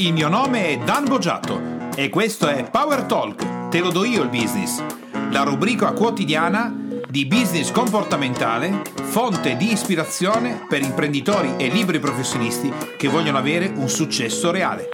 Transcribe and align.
Il 0.00 0.14
mio 0.14 0.30
nome 0.30 0.68
è 0.68 0.78
Dan 0.78 1.04
Boggiato 1.04 1.90
e 1.94 2.08
questo 2.08 2.48
è 2.48 2.70
Power 2.70 3.02
Talk, 3.02 3.68
te 3.68 3.80
lo 3.80 3.90
do 3.90 4.02
io 4.06 4.22
il 4.22 4.30
business, 4.30 4.82
la 5.30 5.42
rubrica 5.42 5.92
quotidiana 5.92 6.74
di 7.06 7.26
business 7.26 7.70
comportamentale, 7.70 8.80
fonte 8.94 9.58
di 9.58 9.70
ispirazione 9.70 10.64
per 10.66 10.80
imprenditori 10.80 11.52
e 11.58 11.68
liberi 11.68 11.98
professionisti 11.98 12.72
che 12.96 13.08
vogliono 13.08 13.36
avere 13.36 13.66
un 13.66 13.90
successo 13.90 14.50
reale. 14.50 14.88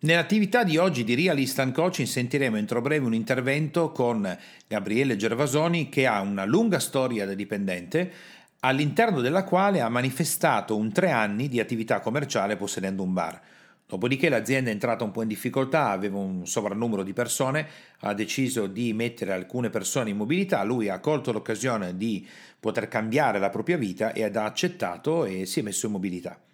Nell'attività 0.00 0.64
di 0.64 0.76
oggi 0.76 1.02
di 1.02 1.14
Real 1.14 1.38
Instant 1.38 1.74
Coaching 1.74 2.06
sentiremo 2.06 2.58
entro 2.58 2.82
breve 2.82 3.06
un 3.06 3.14
intervento 3.14 3.90
con 3.90 4.36
Gabriele 4.68 5.16
Gervasoni 5.16 5.88
che 5.88 6.06
ha 6.06 6.20
una 6.20 6.44
lunga 6.44 6.78
storia 6.78 7.24
da 7.24 7.32
dipendente 7.32 8.12
all'interno 8.60 9.22
della 9.22 9.44
quale 9.44 9.80
ha 9.80 9.88
manifestato 9.88 10.76
un 10.76 10.92
tre 10.92 11.10
anni 11.10 11.48
di 11.48 11.58
attività 11.58 12.00
commerciale 12.00 12.56
possedendo 12.56 13.02
un 13.02 13.14
bar. 13.14 13.40
Dopodiché 13.88 14.28
l'azienda 14.28 14.70
è 14.70 14.72
entrata 14.72 15.04
un 15.04 15.12
po' 15.12 15.22
in 15.22 15.28
difficoltà, 15.28 15.90
aveva 15.90 16.18
un 16.18 16.44
sovrannumero 16.44 17.04
di 17.04 17.12
persone, 17.12 17.68
ha 18.00 18.14
deciso 18.14 18.66
di 18.66 18.92
mettere 18.92 19.32
alcune 19.32 19.70
persone 19.70 20.10
in 20.10 20.16
mobilità, 20.16 20.64
lui 20.64 20.88
ha 20.88 20.98
colto 20.98 21.30
l'occasione 21.30 21.96
di 21.96 22.26
poter 22.58 22.88
cambiare 22.88 23.38
la 23.38 23.50
propria 23.50 23.76
vita 23.76 24.12
e 24.12 24.24
ha 24.24 24.44
accettato 24.44 25.24
e 25.24 25.46
si 25.46 25.60
è 25.60 25.62
messo 25.62 25.86
in 25.86 25.92
mobilità. 25.92 26.45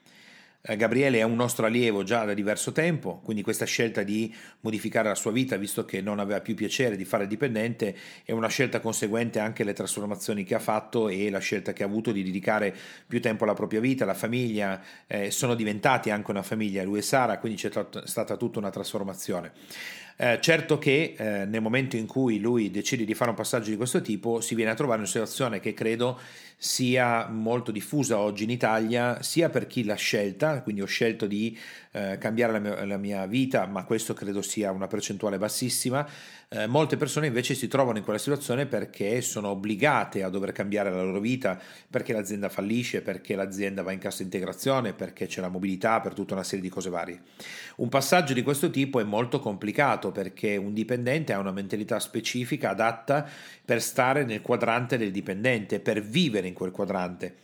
Eh, 0.64 0.76
Gabriele 0.76 1.18
è 1.18 1.22
un 1.24 1.34
nostro 1.34 1.66
allievo 1.66 2.04
già 2.04 2.24
da 2.24 2.34
diverso 2.34 2.70
tempo, 2.70 3.18
quindi 3.24 3.42
questa 3.42 3.64
scelta 3.64 4.04
di 4.04 4.32
modificare 4.60 5.08
la 5.08 5.16
sua 5.16 5.32
vita, 5.32 5.56
visto 5.56 5.84
che 5.84 6.00
non 6.00 6.20
aveva 6.20 6.40
più 6.40 6.54
piacere 6.54 6.94
di 6.94 7.04
fare 7.04 7.26
dipendente, 7.26 7.96
è 8.24 8.30
una 8.30 8.46
scelta 8.46 8.78
conseguente 8.78 9.40
anche 9.40 9.62
alle 9.62 9.72
trasformazioni 9.72 10.44
che 10.44 10.54
ha 10.54 10.60
fatto 10.60 11.08
e 11.08 11.30
la 11.30 11.40
scelta 11.40 11.72
che 11.72 11.82
ha 11.82 11.86
avuto 11.86 12.12
di 12.12 12.22
dedicare 12.22 12.72
più 13.04 13.20
tempo 13.20 13.42
alla 13.42 13.54
propria 13.54 13.80
vita, 13.80 14.04
alla 14.04 14.14
famiglia, 14.14 14.80
eh, 15.08 15.32
sono 15.32 15.56
diventati 15.56 16.10
anche 16.10 16.30
una 16.30 16.44
famiglia, 16.44 16.84
lui 16.84 16.98
e 16.98 17.02
Sara, 17.02 17.38
quindi 17.38 17.58
c'è 17.58 17.70
stata 18.04 18.36
tutta 18.36 18.60
una 18.60 18.70
trasformazione. 18.70 19.50
Eh, 20.16 20.38
certo 20.40 20.78
che 20.78 21.14
eh, 21.16 21.44
nel 21.46 21.60
momento 21.60 21.96
in 21.96 22.06
cui 22.06 22.38
lui 22.38 22.70
decide 22.70 23.04
di 23.04 23.14
fare 23.14 23.30
un 23.30 23.36
passaggio 23.36 23.70
di 23.70 23.76
questo 23.76 24.00
tipo 24.00 24.40
si 24.40 24.54
viene 24.54 24.70
a 24.70 24.74
trovare 24.74 24.98
una 24.98 25.08
situazione 25.08 25.58
che 25.58 25.74
credo 25.74 26.20
sia 26.62 27.26
molto 27.26 27.72
diffusa 27.72 28.18
oggi 28.18 28.44
in 28.44 28.50
Italia, 28.50 29.20
sia 29.20 29.50
per 29.50 29.66
chi 29.66 29.82
l'ha 29.82 29.96
scelta, 29.96 30.62
quindi 30.62 30.80
ho 30.80 30.86
scelto 30.86 31.26
di 31.26 31.58
eh, 31.90 32.18
cambiare 32.18 32.52
la 32.52 32.58
mia, 32.60 32.84
la 32.84 32.96
mia, 32.96 33.26
vita, 33.26 33.66
ma 33.66 33.82
questo 33.82 34.14
credo 34.14 34.42
sia 34.42 34.70
una 34.70 34.86
percentuale 34.86 35.38
bassissima. 35.38 36.08
Eh, 36.48 36.66
molte 36.66 36.96
persone 36.96 37.26
invece 37.26 37.54
si 37.54 37.66
trovano 37.66 37.98
in 37.98 38.04
quella 38.04 38.18
situazione 38.18 38.66
perché 38.66 39.22
sono 39.22 39.48
obbligate 39.48 40.22
a 40.22 40.28
dover 40.28 40.52
cambiare 40.52 40.90
la 40.90 41.02
loro 41.02 41.18
vita, 41.18 41.58
perché 41.90 42.12
l'azienda 42.12 42.48
fallisce, 42.48 43.02
perché 43.02 43.34
l'azienda 43.34 43.82
va 43.82 43.90
in 43.90 43.98
cassa 43.98 44.22
integrazione, 44.22 44.92
perché 44.92 45.26
c'è 45.26 45.40
la 45.40 45.48
mobilità, 45.48 46.00
per 46.00 46.14
tutta 46.14 46.34
una 46.34 46.44
serie 46.44 46.62
di 46.62 46.68
cose 46.68 46.90
varie. 46.90 47.22
Un 47.76 47.88
passaggio 47.88 48.34
di 48.34 48.42
questo 48.42 48.70
tipo 48.70 49.00
è 49.00 49.04
molto 49.04 49.40
complicato 49.40 50.12
perché 50.12 50.56
un 50.56 50.72
dipendente 50.74 51.32
ha 51.32 51.38
una 51.38 51.52
mentalità 51.52 51.98
specifica 51.98 52.70
adatta 52.70 53.26
per 53.64 53.82
stare 53.82 54.24
nel 54.24 54.42
quadrante 54.42 54.96
del 54.96 55.10
dipendente, 55.10 55.80
per 55.80 56.02
vivere 56.02 56.48
in 56.48 56.51
quel 56.52 56.70
quadrante. 56.70 57.36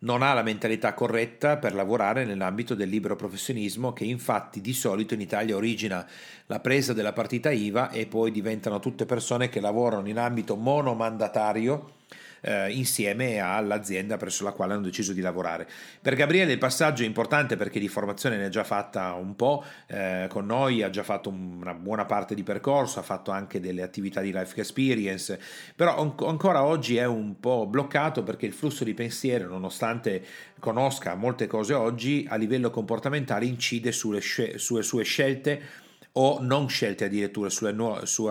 Non 0.00 0.22
ha 0.22 0.34
la 0.34 0.42
mentalità 0.42 0.92
corretta 0.92 1.56
per 1.56 1.74
lavorare 1.74 2.24
nell'ambito 2.24 2.74
del 2.74 2.90
libero 2.90 3.16
professionismo 3.16 3.92
che 3.92 4.04
infatti 4.04 4.60
di 4.60 4.74
solito 4.74 5.14
in 5.14 5.20
Italia 5.20 5.56
origina 5.56 6.06
la 6.46 6.60
presa 6.60 6.92
della 6.92 7.14
partita 7.14 7.50
IVA 7.50 7.90
e 7.90 8.06
poi 8.06 8.30
diventano 8.30 8.80
tutte 8.80 9.06
persone 9.06 9.48
che 9.48 9.60
lavorano 9.60 10.08
in 10.08 10.18
ambito 10.18 10.56
monomandatario 10.56 12.02
eh, 12.44 12.70
insieme 12.72 13.40
all'azienda 13.40 14.16
presso 14.16 14.44
la 14.44 14.52
quale 14.52 14.74
hanno 14.74 14.82
deciso 14.82 15.12
di 15.12 15.20
lavorare. 15.20 15.66
Per 16.00 16.14
Gabriele 16.14 16.52
il 16.52 16.58
passaggio 16.58 17.02
è 17.02 17.06
importante 17.06 17.56
perché 17.56 17.80
di 17.80 17.88
formazione 17.88 18.36
ne 18.36 18.46
ha 18.46 18.48
già 18.50 18.64
fatta 18.64 19.14
un 19.14 19.34
po' 19.34 19.64
eh, 19.86 20.26
con 20.28 20.46
noi, 20.46 20.82
ha 20.82 20.90
già 20.90 21.02
fatto 21.02 21.30
una 21.30 21.74
buona 21.74 22.04
parte 22.04 22.34
di 22.34 22.42
percorso, 22.42 22.98
ha 22.98 23.02
fatto 23.02 23.30
anche 23.30 23.60
delle 23.60 23.82
attività 23.82 24.20
di 24.20 24.32
life 24.32 24.58
experience, 24.60 25.40
però 25.74 25.98
an- 25.98 26.14
ancora 26.26 26.64
oggi 26.64 26.96
è 26.96 27.06
un 27.06 27.40
po' 27.40 27.66
bloccato 27.66 28.22
perché 28.22 28.46
il 28.46 28.52
flusso 28.52 28.84
di 28.84 28.94
pensiero, 28.94 29.48
nonostante 29.48 30.22
conosca 30.58 31.14
molte 31.14 31.46
cose 31.46 31.74
oggi, 31.74 32.26
a 32.28 32.36
livello 32.36 32.70
comportamentale 32.70 33.46
incide 33.46 33.92
sulle, 33.92 34.20
sce- 34.20 34.58
sulle 34.58 34.82
sue 34.82 35.02
scelte 35.02 35.82
o 36.16 36.38
non 36.40 36.68
scelte 36.68 37.04
addirittura, 37.04 37.48
sulle 37.50 37.72
nu- 37.72 38.04
su, 38.04 38.28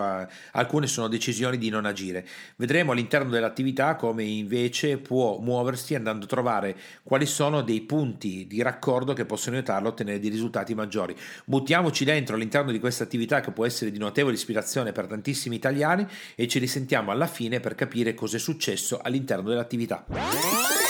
alcune 0.52 0.86
sono 0.86 1.08
decisioni 1.08 1.58
di 1.58 1.68
non 1.68 1.84
agire. 1.84 2.26
Vedremo 2.56 2.92
all'interno 2.92 3.30
dell'attività 3.30 3.96
come 3.96 4.22
invece 4.22 4.98
può 4.98 5.38
muoversi 5.38 5.94
andando 5.94 6.24
a 6.24 6.28
trovare 6.28 6.76
quali 7.02 7.26
sono 7.26 7.62
dei 7.62 7.82
punti 7.82 8.46
di 8.46 8.62
raccordo 8.62 9.12
che 9.12 9.26
possono 9.26 9.56
aiutarlo 9.56 9.88
a 9.88 9.90
ottenere 9.90 10.20
dei 10.20 10.30
risultati 10.30 10.74
maggiori. 10.74 11.14
Buttiamoci 11.44 12.04
dentro 12.04 12.36
all'interno 12.36 12.72
di 12.72 12.80
questa 12.80 13.04
attività 13.04 13.40
che 13.40 13.50
può 13.50 13.66
essere 13.66 13.90
di 13.90 13.98
notevole 13.98 14.34
ispirazione 14.34 14.92
per 14.92 15.06
tantissimi 15.06 15.56
italiani 15.56 16.06
e 16.34 16.48
ci 16.48 16.58
risentiamo 16.58 17.10
alla 17.10 17.26
fine 17.26 17.60
per 17.60 17.74
capire 17.74 18.14
cosa 18.14 18.36
è 18.36 18.40
successo 18.40 18.98
all'interno 19.02 19.48
dell'attività. 19.48 20.83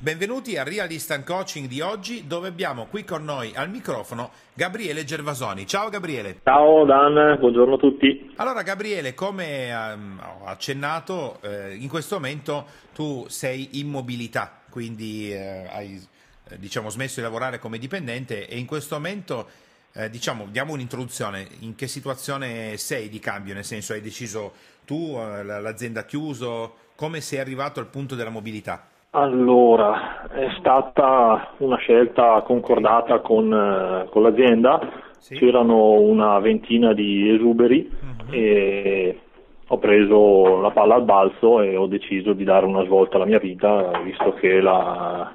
Benvenuti 0.00 0.56
a 0.56 0.62
Real 0.62 0.88
Instant 0.92 1.26
Coaching 1.26 1.66
di 1.66 1.80
oggi 1.80 2.28
dove 2.28 2.46
abbiamo 2.46 2.86
qui 2.86 3.02
con 3.02 3.24
noi 3.24 3.52
al 3.56 3.68
microfono 3.68 4.30
Gabriele 4.54 5.02
Gervasoni. 5.02 5.66
Ciao 5.66 5.88
Gabriele. 5.88 6.38
Ciao 6.44 6.84
Dan, 6.84 7.36
buongiorno 7.40 7.74
a 7.74 7.76
tutti. 7.76 8.32
Allora 8.36 8.62
Gabriele, 8.62 9.14
come 9.14 9.74
um, 9.74 10.20
ho 10.40 10.44
accennato, 10.44 11.38
eh, 11.42 11.74
in 11.74 11.88
questo 11.88 12.14
momento 12.14 12.66
tu 12.94 13.24
sei 13.28 13.80
in 13.80 13.88
mobilità, 13.88 14.60
quindi 14.70 15.32
eh, 15.32 15.66
hai 15.68 16.00
eh, 16.48 16.58
diciamo, 16.58 16.88
smesso 16.88 17.16
di 17.16 17.22
lavorare 17.22 17.58
come 17.58 17.78
dipendente 17.78 18.46
e 18.46 18.58
in 18.58 18.66
questo 18.66 18.94
momento 18.94 19.48
eh, 19.94 20.08
diciamo, 20.08 20.46
diamo 20.48 20.74
un'introduzione, 20.74 21.44
in 21.60 21.74
che 21.74 21.88
situazione 21.88 22.76
sei 22.76 23.08
di 23.08 23.18
cambio, 23.18 23.54
nel 23.54 23.64
senso 23.64 23.94
hai 23.94 24.00
deciso 24.00 24.52
tu, 24.84 25.16
l'azienda 25.16 26.00
ha 26.00 26.04
chiuso, 26.04 26.76
come 26.94 27.20
sei 27.20 27.40
arrivato 27.40 27.80
al 27.80 27.88
punto 27.88 28.14
della 28.14 28.30
mobilità? 28.30 28.94
Allora, 29.10 30.28
è 30.28 30.48
stata 30.58 31.54
una 31.58 31.76
scelta 31.76 32.42
concordata 32.42 33.20
con, 33.20 33.52
eh, 33.52 34.08
con 34.10 34.22
l'azienda, 34.22 34.80
sì. 35.18 35.36
c'erano 35.36 35.92
una 35.92 36.38
ventina 36.38 36.92
di 36.92 37.30
esuberi 37.34 37.90
uh-huh. 37.90 38.34
e 38.34 39.20
ho 39.68 39.78
preso 39.78 40.60
la 40.60 40.70
palla 40.70 40.94
al 40.96 41.04
balzo 41.04 41.60
e 41.62 41.76
ho 41.76 41.86
deciso 41.86 42.34
di 42.34 42.44
dare 42.44 42.66
una 42.66 42.84
svolta 42.84 43.16
alla 43.16 43.24
mia 43.24 43.38
vita, 43.38 43.90
visto 44.04 44.34
che 44.34 44.60
la, 44.60 45.32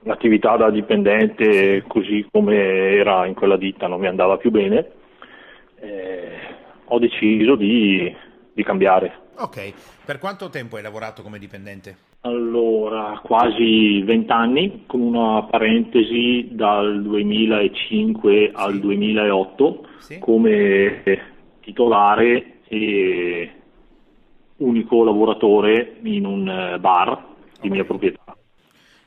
l'attività 0.00 0.56
da 0.56 0.70
dipendente, 0.70 1.82
così 1.86 2.26
come 2.30 2.56
era 2.94 3.26
in 3.26 3.34
quella 3.34 3.56
ditta, 3.56 3.86
non 3.86 4.00
mi 4.00 4.06
andava 4.06 4.36
più 4.36 4.50
bene. 4.50 4.90
Eh, 5.80 6.30
ho 6.84 6.98
deciso 6.98 7.54
di, 7.54 8.14
di 8.58 8.64
cambiare. 8.64 9.26
Ok, 9.36 9.72
per 10.04 10.18
quanto 10.18 10.48
tempo 10.48 10.74
hai 10.74 10.82
lavorato 10.82 11.22
come 11.22 11.38
dipendente? 11.38 12.06
Allora, 12.22 13.20
quasi 13.22 14.02
vent'anni, 14.02 14.82
con 14.86 15.00
una 15.00 15.44
parentesi 15.44 16.48
dal 16.50 17.00
2005 17.02 18.32
sì. 18.32 18.50
al 18.52 18.80
2008 18.80 19.86
sì. 19.98 20.18
come 20.18 21.02
titolare 21.60 22.62
e 22.66 23.52
unico 24.56 25.04
lavoratore 25.04 25.98
in 26.02 26.26
un 26.26 26.48
eh, 26.48 26.78
bar 26.80 27.26
di 27.52 27.58
okay. 27.58 27.70
mia 27.70 27.84
proprietà. 27.84 28.36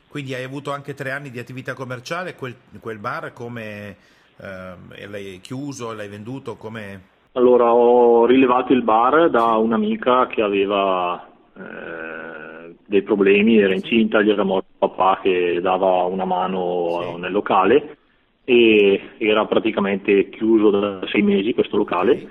Quindi 0.08 0.32
hai 0.32 0.44
avuto 0.44 0.72
anche 0.72 0.94
tre 0.94 1.10
anni 1.10 1.30
di 1.30 1.38
attività 1.38 1.74
commerciale, 1.74 2.34
quel, 2.34 2.56
quel 2.80 2.98
bar 2.98 3.34
come 3.34 3.96
eh, 4.38 5.06
l'hai 5.06 5.40
chiuso, 5.42 5.92
l'hai 5.92 6.08
venduto, 6.08 6.56
come... 6.56 7.10
Allora, 7.34 7.72
ho 7.72 8.26
rilevato 8.26 8.74
il 8.74 8.82
bar 8.82 9.30
da 9.30 9.56
un'amica 9.56 10.26
che 10.26 10.42
aveva 10.42 11.26
eh, 11.56 12.74
dei 12.86 13.02
problemi, 13.02 13.58
era 13.58 13.72
incinta, 13.72 14.20
gli 14.20 14.28
era 14.28 14.42
morto 14.42 14.66
il 14.70 14.76
papà 14.78 15.20
che 15.22 15.58
dava 15.62 16.04
una 16.04 16.26
mano 16.26 17.14
sì. 17.14 17.20
nel 17.20 17.32
locale 17.32 17.96
e 18.44 19.00
era 19.16 19.46
praticamente 19.46 20.28
chiuso 20.28 20.68
da 20.68 21.00
sei 21.10 21.22
mesi 21.22 21.54
questo 21.54 21.78
locale. 21.78 22.18
Sì. 22.18 22.28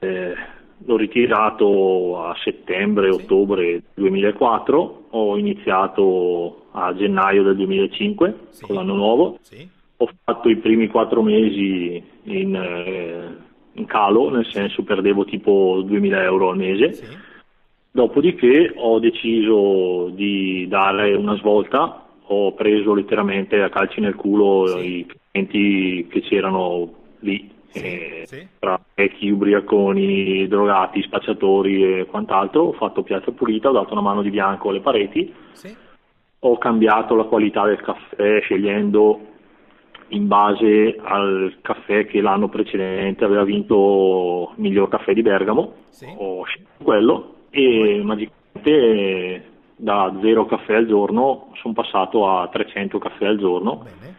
Eh, 0.00 0.34
l'ho 0.78 0.96
ritirato 0.96 2.24
a 2.24 2.34
settembre-ottobre 2.42 3.76
sì. 3.76 3.82
2004, 3.94 5.04
ho 5.10 5.38
iniziato 5.38 6.66
a 6.72 6.92
gennaio 6.92 7.44
del 7.44 7.54
2005 7.54 8.38
con 8.62 8.74
l'anno 8.74 8.94
nuovo. 8.94 9.38
Ho 9.98 10.08
fatto 10.24 10.48
i 10.48 10.56
primi 10.56 10.88
quattro 10.88 11.22
mesi 11.22 12.02
in... 12.24 12.54
Eh, 12.56 13.43
in 13.74 13.86
calo, 13.86 14.30
nel 14.30 14.46
senso 14.46 14.82
perdevo 14.82 15.24
tipo 15.24 15.82
2000 15.84 16.22
euro 16.22 16.50
al 16.50 16.56
mese. 16.56 16.92
Sì. 16.92 17.06
Dopodiché 17.90 18.72
ho 18.74 18.98
deciso 18.98 20.08
di 20.08 20.66
dare 20.68 21.14
una 21.14 21.36
svolta, 21.36 22.06
ho 22.26 22.52
preso 22.52 22.94
letteralmente 22.94 23.62
a 23.62 23.68
calci 23.68 24.00
nel 24.00 24.16
culo 24.16 24.66
sì. 24.66 24.98
i 24.98 25.06
clienti 25.06 26.06
che 26.08 26.20
c'erano 26.22 26.92
lì, 27.20 27.50
sì, 27.68 27.80
eh, 27.80 28.48
tra 28.58 28.80
vecchi 28.94 29.30
ubriaconi, 29.30 30.48
drogati, 30.48 31.02
spacciatori 31.02 32.00
e 32.00 32.06
quant'altro, 32.06 32.64
ho 32.64 32.72
fatto 32.72 33.02
piazza 33.02 33.30
pulita, 33.30 33.68
ho 33.68 33.72
dato 33.72 33.92
una 33.92 34.02
mano 34.02 34.22
di 34.22 34.30
bianco 34.30 34.70
alle 34.70 34.80
pareti, 34.80 35.32
ho 36.40 36.58
cambiato 36.58 37.14
la 37.14 37.24
qualità 37.24 37.64
del 37.64 37.80
caffè 37.80 38.40
scegliendo 38.42 39.33
in 40.14 40.28
base 40.28 40.96
al 41.02 41.58
caffè 41.60 42.06
che 42.06 42.20
l'anno 42.20 42.48
precedente 42.48 43.24
aveva 43.24 43.44
vinto 43.44 44.52
il 44.56 44.62
miglior 44.62 44.88
caffè 44.88 45.12
di 45.12 45.22
Bergamo, 45.22 45.74
sì. 45.88 46.06
ho 46.16 46.44
scelto 46.44 46.82
quello 46.82 47.34
e 47.50 48.00
magicamente 48.02 49.52
da 49.76 50.16
zero 50.20 50.46
caffè 50.46 50.74
al 50.76 50.86
giorno 50.86 51.50
sono 51.54 51.74
passato 51.74 52.28
a 52.28 52.48
300 52.48 52.98
caffè 52.98 53.26
al 53.26 53.38
giorno 53.38 53.82
Bene. 53.82 54.16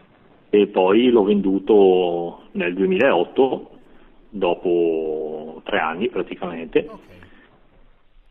e 0.50 0.66
poi 0.66 1.08
l'ho 1.08 1.24
venduto 1.24 2.42
nel 2.52 2.74
2008 2.74 3.70
dopo 4.28 5.60
tre 5.64 5.78
anni 5.78 6.08
praticamente. 6.08 6.86
Okay 6.86 7.15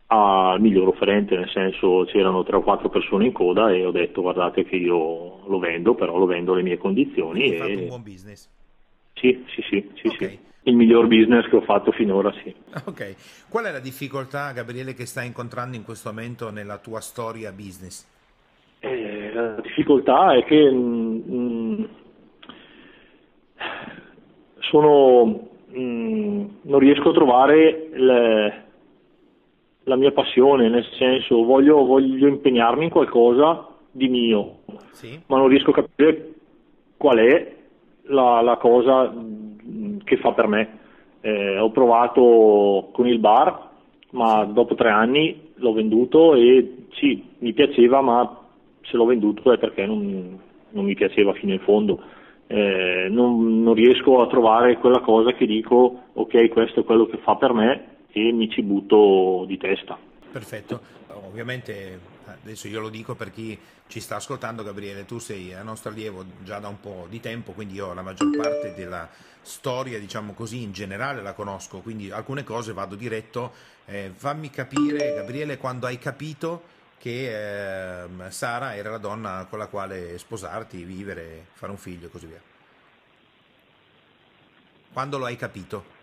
al 0.08 0.60
miglior 0.60 0.88
offerente, 0.88 1.36
nel 1.36 1.48
senso 1.50 2.04
c'erano 2.06 2.44
tre 2.44 2.56
o 2.56 2.62
quattro 2.62 2.88
persone 2.88 3.26
in 3.26 3.32
coda 3.32 3.72
e 3.72 3.84
ho 3.84 3.90
detto 3.90 4.22
guardate 4.22 4.64
che 4.64 4.76
io 4.76 5.46
lo 5.48 5.58
vendo, 5.58 5.94
però 5.94 6.16
lo 6.16 6.26
vendo 6.26 6.52
alle 6.52 6.62
mie 6.62 6.78
condizioni. 6.78 7.42
Hai 7.42 7.52
e... 7.52 7.56
fatto 7.56 7.78
un 7.78 7.86
buon 7.88 8.02
business? 8.02 8.48
Sì, 9.14 9.44
sì, 9.48 9.62
sì, 9.62 9.90
sì, 9.94 10.06
okay. 10.08 10.28
sì, 10.28 10.38
Il 10.64 10.76
miglior 10.76 11.06
business 11.06 11.48
che 11.48 11.56
ho 11.56 11.62
fatto 11.62 11.90
finora, 11.90 12.32
sì. 12.44 12.54
Ok. 12.86 13.46
Qual 13.48 13.64
è 13.64 13.72
la 13.72 13.80
difficoltà, 13.80 14.52
Gabriele, 14.52 14.94
che 14.94 15.06
stai 15.06 15.26
incontrando 15.26 15.74
in 15.74 15.82
questo 15.82 16.10
momento 16.10 16.50
nella 16.50 16.78
tua 16.78 17.00
storia 17.00 17.50
business? 17.50 18.06
Eh, 18.80 19.32
la 19.32 19.60
difficoltà 19.62 20.36
è 20.36 20.44
che 20.44 20.70
mh, 20.70 20.76
mm, 20.76 21.32
mm, 21.32 21.84
sono, 24.60 25.24
mh, 25.68 25.80
mm, 25.80 26.44
non 26.62 26.78
riesco 26.78 27.08
a 27.08 27.14
trovare 27.14 27.88
le, 27.92 28.65
la 29.86 29.96
mia 29.96 30.10
passione, 30.10 30.68
nel 30.68 30.84
senso 30.98 31.44
voglio, 31.44 31.84
voglio 31.84 32.26
impegnarmi 32.26 32.84
in 32.84 32.90
qualcosa 32.90 33.68
di 33.90 34.08
mio, 34.08 34.58
sì. 34.90 35.20
ma 35.26 35.38
non 35.38 35.48
riesco 35.48 35.70
a 35.70 35.74
capire 35.74 36.32
qual 36.96 37.18
è 37.18 37.54
la, 38.06 38.40
la 38.40 38.56
cosa 38.56 39.14
che 40.04 40.16
fa 40.16 40.32
per 40.32 40.48
me. 40.48 40.78
Eh, 41.20 41.58
ho 41.58 41.70
provato 41.70 42.88
con 42.92 43.06
il 43.06 43.20
bar, 43.20 43.70
ma 44.10 44.44
dopo 44.44 44.74
tre 44.74 44.90
anni 44.90 45.52
l'ho 45.54 45.72
venduto 45.72 46.34
e 46.34 46.86
sì, 46.94 47.24
mi 47.38 47.52
piaceva, 47.52 48.00
ma 48.00 48.40
se 48.82 48.96
l'ho 48.96 49.04
venduto 49.04 49.52
è 49.52 49.58
perché 49.58 49.86
non, 49.86 50.38
non 50.70 50.84
mi 50.84 50.94
piaceva 50.94 51.32
fino 51.34 51.52
in 51.52 51.60
fondo. 51.60 52.00
Eh, 52.48 53.06
non, 53.08 53.62
non 53.62 53.74
riesco 53.74 54.20
a 54.20 54.26
trovare 54.26 54.78
quella 54.78 55.00
cosa 55.00 55.32
che 55.32 55.46
dico 55.46 56.02
ok 56.12 56.48
questo 56.50 56.78
è 56.78 56.84
quello 56.84 57.06
che 57.06 57.16
fa 57.16 57.34
per 57.34 57.52
me 57.52 57.95
e 58.16 58.32
mi 58.32 58.48
ci 58.48 58.62
butto 58.62 59.44
di 59.46 59.58
testa. 59.58 59.98
Perfetto, 60.32 60.80
ovviamente 61.26 62.00
adesso 62.24 62.66
io 62.66 62.80
lo 62.80 62.88
dico 62.88 63.14
per 63.14 63.30
chi 63.30 63.58
ci 63.88 64.00
sta 64.00 64.16
ascoltando 64.16 64.62
Gabriele, 64.62 65.04
tu 65.04 65.18
sei 65.18 65.52
a 65.52 65.62
nostro 65.62 65.90
allievo 65.90 66.24
già 66.42 66.58
da 66.58 66.68
un 66.68 66.80
po' 66.80 67.06
di 67.10 67.20
tempo, 67.20 67.52
quindi 67.52 67.74
io 67.74 67.92
la 67.92 68.00
maggior 68.00 68.34
parte 68.34 68.72
della 68.74 69.06
storia, 69.42 69.98
diciamo 69.98 70.32
così, 70.32 70.62
in 70.62 70.72
generale 70.72 71.20
la 71.20 71.34
conosco, 71.34 71.80
quindi 71.80 72.10
alcune 72.10 72.42
cose 72.42 72.72
vado 72.72 72.94
diretto, 72.94 73.52
eh, 73.84 74.10
fammi 74.14 74.48
capire 74.48 75.14
Gabriele 75.14 75.58
quando 75.58 75.84
hai 75.84 75.98
capito 75.98 76.74
che 76.98 78.02
eh, 78.02 78.30
Sara 78.30 78.74
era 78.74 78.88
la 78.88 78.98
donna 78.98 79.46
con 79.48 79.58
la 79.58 79.66
quale 79.66 80.16
sposarti, 80.16 80.84
vivere, 80.84 81.48
fare 81.52 81.70
un 81.70 81.78
figlio 81.78 82.06
e 82.06 82.10
così 82.10 82.26
via. 82.26 82.40
Quando 84.90 85.18
lo 85.18 85.26
hai 85.26 85.36
capito? 85.36 85.95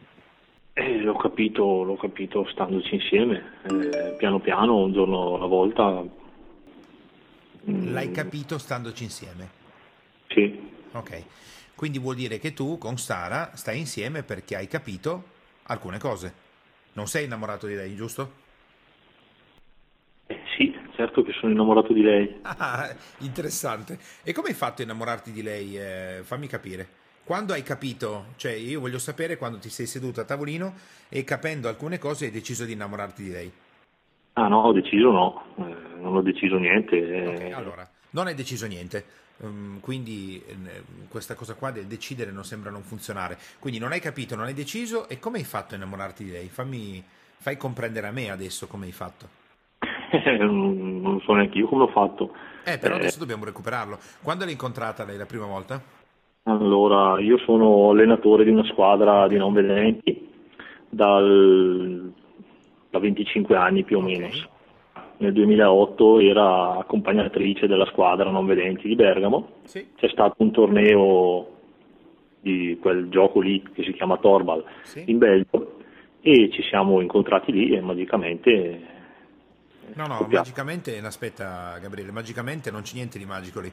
Eh, 0.75 1.01
l'ho, 1.01 1.15
capito, 1.15 1.83
l'ho 1.83 1.95
capito 1.97 2.47
standoci 2.49 2.95
insieme, 2.95 3.59
eh, 3.69 4.15
piano 4.17 4.39
piano, 4.39 4.77
un 4.77 4.91
giorno 4.91 5.35
alla 5.35 5.45
volta. 5.45 6.03
Mm. 7.69 7.93
L'hai 7.93 8.09
capito 8.09 8.57
standoci 8.57 9.03
insieme? 9.03 9.49
Sì. 10.29 10.71
Ok, 10.93 11.23
quindi 11.75 11.99
vuol 11.99 12.15
dire 12.15 12.39
che 12.39 12.53
tu 12.53 12.79
con 12.79 12.97
Sara 12.97 13.51
stai 13.53 13.77
insieme 13.77 14.23
perché 14.23 14.55
hai 14.55 14.67
capito 14.67 15.25
alcune 15.67 15.99
cose. 15.99 16.33
Non 16.93 17.05
sei 17.05 17.25
innamorato 17.25 17.67
di 17.67 17.75
lei, 17.75 17.95
giusto? 17.95 18.41
Eh, 20.25 20.39
sì, 20.57 20.75
certo 20.95 21.21
che 21.21 21.33
sono 21.33 21.51
innamorato 21.51 21.93
di 21.93 22.01
lei. 22.01 22.41
Ah, 22.57 22.91
interessante. 23.19 23.99
E 24.23 24.33
come 24.33 24.47
hai 24.47 24.55
fatto 24.55 24.81
a 24.81 24.85
innamorarti 24.85 25.31
di 25.31 25.43
lei? 25.43 25.77
Eh, 25.77 26.21
fammi 26.23 26.47
capire. 26.47 27.01
Quando 27.25 27.53
hai 27.53 27.63
capito, 27.63 28.25
cioè 28.35 28.51
io 28.51 28.81
voglio 28.81 28.99
sapere 28.99 29.37
quando 29.37 29.57
ti 29.57 29.69
sei 29.69 29.85
seduto 29.85 30.19
a 30.19 30.25
tavolino 30.25 30.73
e 31.07 31.23
capendo 31.23 31.69
alcune 31.69 31.97
cose 31.97 32.25
hai 32.25 32.31
deciso 32.31 32.65
di 32.65 32.73
innamorarti 32.73 33.23
di 33.23 33.31
lei. 33.31 33.51
Ah 34.33 34.49
no, 34.49 34.59
ho 34.59 34.73
deciso 34.73 35.09
no, 35.09 35.43
eh, 35.57 36.01
non 36.01 36.17
ho 36.17 36.21
deciso 36.21 36.57
niente. 36.57 36.97
Eh. 36.97 37.27
Okay, 37.27 37.51
allora, 37.51 37.87
non 38.09 38.27
hai 38.27 38.35
deciso 38.35 38.67
niente, 38.67 39.05
um, 39.37 39.79
quindi 39.79 40.43
eh, 40.45 40.83
questa 41.07 41.33
cosa 41.33 41.53
qua 41.53 41.71
del 41.71 41.85
decidere 41.85 42.31
non 42.31 42.43
sembra 42.43 42.69
non 42.69 42.81
funzionare. 42.81 43.37
Quindi 43.57 43.79
non 43.79 43.93
hai 43.93 44.01
capito, 44.01 44.35
non 44.35 44.45
hai 44.45 44.53
deciso 44.53 45.07
e 45.07 45.17
come 45.17 45.37
hai 45.37 45.45
fatto 45.45 45.75
a 45.75 45.77
innamorarti 45.77 46.25
di 46.25 46.31
lei? 46.31 46.49
Fammi, 46.49 47.01
fai 47.37 47.55
comprendere 47.55 48.07
a 48.07 48.11
me 48.11 48.31
adesso 48.31 48.67
come 48.67 48.87
hai 48.87 48.91
fatto. 48.91 49.41
non 49.79 51.21
so 51.23 51.33
neanche 51.33 51.57
io 51.57 51.67
come 51.67 51.83
ho 51.83 51.87
fatto. 51.87 52.35
Eh, 52.65 52.77
però 52.77 52.95
adesso 52.95 53.19
dobbiamo 53.19 53.45
recuperarlo. 53.45 53.97
Quando 54.21 54.43
l'hai 54.43 54.53
incontrata 54.53 55.05
lei 55.05 55.15
la 55.15 55.25
prima 55.25 55.45
volta? 55.45 56.02
Allora, 56.45 57.21
io 57.21 57.37
sono 57.37 57.91
allenatore 57.91 58.43
di 58.43 58.49
una 58.49 58.65
squadra 58.65 59.27
di 59.27 59.37
non 59.37 59.53
vedenti 59.53 60.29
dal, 60.89 62.11
da 62.89 62.99
25 62.99 63.55
anni 63.55 63.83
più 63.83 63.99
o 63.99 64.01
meno. 64.01 64.27
Nel 65.17 65.31
2008 65.31 66.19
era 66.19 66.77
accompagnatrice 66.79 67.65
della 67.67 67.85
squadra 67.85 68.29
non 68.29 68.45
vedenti 68.45 68.89
di 68.89 68.95
Bergamo. 68.95 69.61
Sì. 69.63 69.87
C'è 69.95 70.09
stato 70.09 70.35
un 70.39 70.51
torneo 70.51 71.47
di 72.41 72.77
quel 72.81 73.07
gioco 73.07 73.39
lì 73.39 73.63
che 73.73 73.83
si 73.83 73.93
chiama 73.93 74.17
Torbal 74.17 74.65
sì. 74.81 75.03
in 75.05 75.17
Belgio 75.19 75.77
e 76.19 76.49
ci 76.51 76.61
siamo 76.63 76.99
incontrati 76.99 77.53
lì 77.53 77.73
e 77.73 77.79
magicamente 77.79 78.91
No, 79.95 80.07
no, 80.07 80.27
magicamente, 80.29 80.97
aspetta 80.99 81.77
Gabriele, 81.79 82.11
magicamente 82.11 82.71
non 82.71 82.81
c'è 82.81 82.95
niente 82.95 83.19
di 83.19 83.25
magico 83.25 83.59
lì 83.59 83.71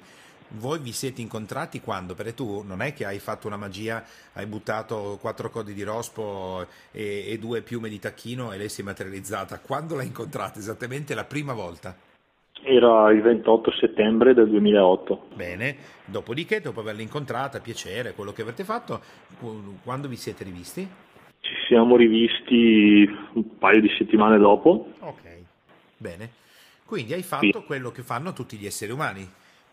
voi 0.58 0.78
vi 0.80 0.92
siete 0.92 1.20
incontrati 1.20 1.80
quando? 1.80 2.14
Perché 2.14 2.34
tu 2.34 2.62
non 2.66 2.82
è 2.82 2.92
che 2.92 3.04
hai 3.04 3.18
fatto 3.18 3.46
una 3.46 3.56
magia, 3.56 4.02
hai 4.34 4.46
buttato 4.46 5.18
quattro 5.20 5.50
codi 5.50 5.74
di 5.74 5.82
rospo 5.82 6.66
e, 6.90 7.24
e 7.28 7.38
due 7.38 7.62
piume 7.62 7.88
di 7.88 7.98
tacchino 7.98 8.52
e 8.52 8.58
lei 8.58 8.68
si 8.68 8.80
è 8.80 8.84
materializzata. 8.84 9.60
Quando 9.60 9.94
l'hai 9.94 10.06
incontrata 10.06 10.58
esattamente 10.58 11.14
la 11.14 11.24
prima 11.24 11.52
volta? 11.52 11.94
Era 12.62 13.10
il 13.10 13.22
28 13.22 13.72
settembre 13.72 14.34
del 14.34 14.50
2008. 14.50 15.28
Bene, 15.34 15.76
dopodiché, 16.04 16.60
dopo 16.60 16.80
averla 16.80 17.00
incontrata, 17.00 17.60
piacere, 17.60 18.12
quello 18.12 18.32
che 18.32 18.42
avete 18.42 18.64
fatto, 18.64 19.00
quando 19.82 20.08
vi 20.08 20.16
siete 20.16 20.44
rivisti? 20.44 20.86
Ci 21.40 21.54
siamo 21.68 21.96
rivisti 21.96 23.08
un 23.32 23.56
paio 23.56 23.80
di 23.80 23.88
settimane 23.96 24.36
dopo. 24.36 24.92
Ok, 24.98 25.38
bene. 25.96 26.38
Quindi 26.84 27.14
hai 27.14 27.22
fatto 27.22 27.60
sì. 27.60 27.64
quello 27.64 27.90
che 27.92 28.02
fanno 28.02 28.32
tutti 28.32 28.56
gli 28.56 28.66
esseri 28.66 28.92
umani, 28.92 29.26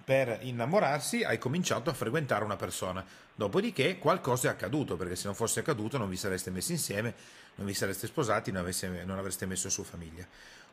per 0.07 0.39
innamorarsi 0.43 1.25
hai 1.25 1.37
cominciato 1.37 1.89
a 1.89 1.93
frequentare 1.93 2.45
una 2.45 2.55
persona. 2.55 3.03
Dopodiché 3.35 3.97
qualcosa 3.97 4.47
è 4.47 4.51
accaduto, 4.51 4.95
perché 4.95 5.17
se 5.17 5.25
non 5.25 5.35
fosse 5.35 5.59
accaduto 5.59 5.97
non 5.97 6.07
vi 6.07 6.15
sareste 6.15 6.49
messi 6.49 6.71
insieme, 6.71 7.13
non 7.55 7.65
vi 7.65 7.73
sareste 7.73 8.07
sposati, 8.07 8.49
non, 8.49 8.61
avesse, 8.61 9.03
non 9.03 9.17
avreste 9.17 9.45
messo 9.45 9.69
su 9.69 9.83
famiglia. 9.83 10.25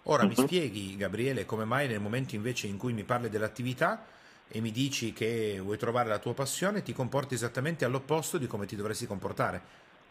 Ora 0.04 0.22
uh-huh. 0.22 0.28
mi 0.28 0.34
mhm. 0.38 0.44
spieghi, 0.44 0.96
Gabriele, 0.96 1.46
come 1.46 1.64
mai 1.64 1.88
nel 1.88 1.98
momento 1.98 2.36
invece 2.36 2.68
in 2.68 2.76
cui 2.76 2.92
mi 2.92 3.02
parli 3.02 3.28
dell'attività 3.28 4.06
e 4.46 4.60
mi 4.60 4.70
dici 4.70 5.12
che 5.12 5.58
vuoi 5.60 5.78
trovare 5.78 6.08
la 6.08 6.20
tua 6.20 6.32
passione, 6.32 6.84
ti 6.84 6.92
comporti 6.92 7.34
esattamente 7.34 7.84
all'opposto 7.84 8.38
di 8.38 8.46
come 8.46 8.66
ti 8.66 8.76
dovresti 8.76 9.08
comportare. 9.08 9.60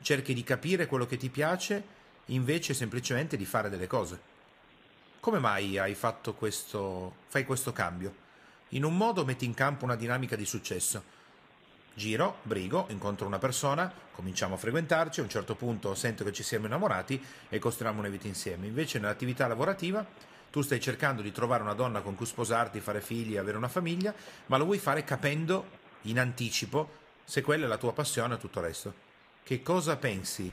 Cerchi 0.02 0.34
di 0.34 0.44
capire 0.44 0.86
quello 0.86 1.06
che 1.06 1.16
ti 1.16 1.30
piace 1.30 1.82
invece 2.26 2.74
semplicemente 2.74 3.38
di 3.38 3.46
fare 3.46 3.70
delle 3.70 3.88
cose. 3.88 4.20
Come 5.22 5.40
mai 5.40 5.78
hai 5.78 5.96
fatto 5.96 6.34
questo, 6.34 7.16
fai 7.28 7.46
questo 7.46 7.72
cambio? 7.72 8.23
In 8.74 8.84
un 8.84 8.98
modo 8.98 9.24
metti 9.24 9.46
in 9.46 9.54
campo 9.54 9.86
una 9.86 9.96
dinamica 9.96 10.36
di 10.36 10.46
successo. 10.46 11.04
Giro, 11.94 12.38
brigo, 12.42 12.88
incontro 12.90 13.28
una 13.28 13.38
persona, 13.38 13.92
cominciamo 14.12 14.56
a 14.56 14.58
frequentarci, 14.58 15.20
a 15.20 15.24
un 15.24 15.30
certo 15.30 15.54
punto 15.54 15.94
sento 15.94 16.24
che 16.24 16.32
ci 16.32 16.42
siamo 16.42 16.66
innamorati 16.66 17.22
e 17.50 17.60
costruiamo 17.60 18.00
una 18.00 18.10
vita 18.10 18.26
insieme. 18.26 18.66
Invece 18.66 18.98
nell'attività 18.98 19.46
lavorativa 19.46 20.04
tu 20.50 20.62
stai 20.62 20.80
cercando 20.80 21.22
di 21.22 21.32
trovare 21.32 21.62
una 21.62 21.76
donna 21.76 22.02
con 22.02 22.16
cui 22.16 22.26
sposarti, 22.26 22.80
fare 22.80 23.00
figli, 23.00 23.38
avere 23.38 23.58
una 23.58 23.68
famiglia, 23.68 24.12
ma 24.48 24.58
lo 24.58 24.66
vuoi 24.66 24.80
fare 24.80 25.04
capendo 25.04 25.66
in 26.04 26.18
anticipo 26.18 27.02
se 27.24 27.44
quella 27.44 27.66
è 27.66 27.68
la 27.68 27.78
tua 27.78 27.94
passione 27.94 28.34
e 28.34 28.38
tutto 28.38 28.58
il 28.58 28.66
resto. 28.66 28.94
Che 29.44 29.62
cosa 29.62 29.98
pensi 29.98 30.52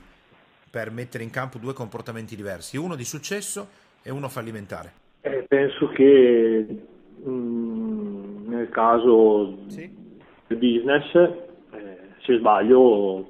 per 0.69 0.91
mettere 0.91 1.23
in 1.23 1.31
campo 1.31 1.57
due 1.57 1.73
comportamenti 1.73 2.35
diversi, 2.35 2.77
uno 2.77 2.95
di 2.95 3.03
successo 3.03 3.67
e 4.03 4.11
uno 4.11 4.29
fallimentare? 4.29 4.93
Eh, 5.21 5.45
penso 5.47 5.87
che 5.89 6.65
mm, 7.27 8.10
nel 8.61 8.69
caso 8.69 9.57
sì. 9.67 9.89
del 10.47 10.57
business, 10.57 11.13
eh, 11.13 11.97
se 12.21 12.37
sbaglio 12.37 13.27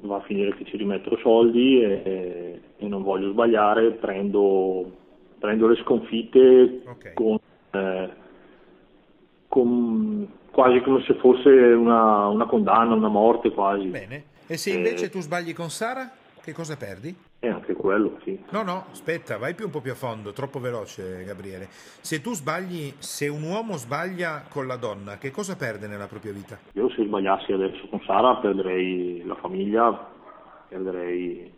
va 0.00 0.16
a 0.16 0.22
finire 0.22 0.54
che 0.56 0.64
ci 0.64 0.76
rimetto 0.76 1.16
soldi 1.18 1.82
e, 1.82 2.60
e 2.76 2.86
non 2.88 3.02
voglio 3.02 3.30
sbagliare, 3.30 3.92
prendo, 3.92 4.90
prendo 5.38 5.68
le 5.68 5.76
sconfitte 5.82 6.82
okay. 6.86 7.12
con, 7.12 7.38
eh, 7.70 8.10
con, 9.46 10.28
quasi 10.50 10.80
come 10.80 11.02
se 11.02 11.14
fosse 11.14 11.48
una, 11.48 12.26
una 12.28 12.46
condanna, 12.46 12.94
una 12.94 13.08
morte 13.08 13.50
quasi. 13.50 13.86
Bene. 13.86 14.24
E 14.46 14.56
se 14.56 14.70
invece 14.70 15.06
eh, 15.06 15.10
tu 15.10 15.20
sbagli 15.20 15.52
con 15.52 15.70
Sara, 15.70 16.10
che 16.42 16.52
cosa 16.52 16.76
perdi? 16.76 17.14
E 17.44 17.48
anche 17.48 17.72
quello, 17.72 18.20
sì. 18.22 18.40
No, 18.50 18.62
no, 18.62 18.86
aspetta, 18.92 19.36
vai 19.36 19.56
più 19.56 19.64
un 19.64 19.72
po' 19.72 19.80
più 19.80 19.90
a 19.90 19.96
fondo, 19.96 20.32
troppo 20.32 20.60
veloce, 20.60 21.24
Gabriele. 21.24 21.66
Se 21.70 22.20
tu 22.20 22.34
sbagli, 22.34 22.94
se 22.98 23.26
un 23.26 23.42
uomo 23.42 23.76
sbaglia 23.76 24.44
con 24.48 24.68
la 24.68 24.76
donna, 24.76 25.18
che 25.18 25.32
cosa 25.32 25.56
perde 25.56 25.88
nella 25.88 26.06
propria 26.06 26.30
vita? 26.30 26.56
Io 26.74 26.88
se 26.90 27.02
sbagliassi 27.04 27.50
adesso 27.50 27.88
con 27.88 28.00
Sara 28.06 28.36
perderei 28.36 29.24
la 29.26 29.34
famiglia, 29.34 29.90
perderei, 30.68 31.52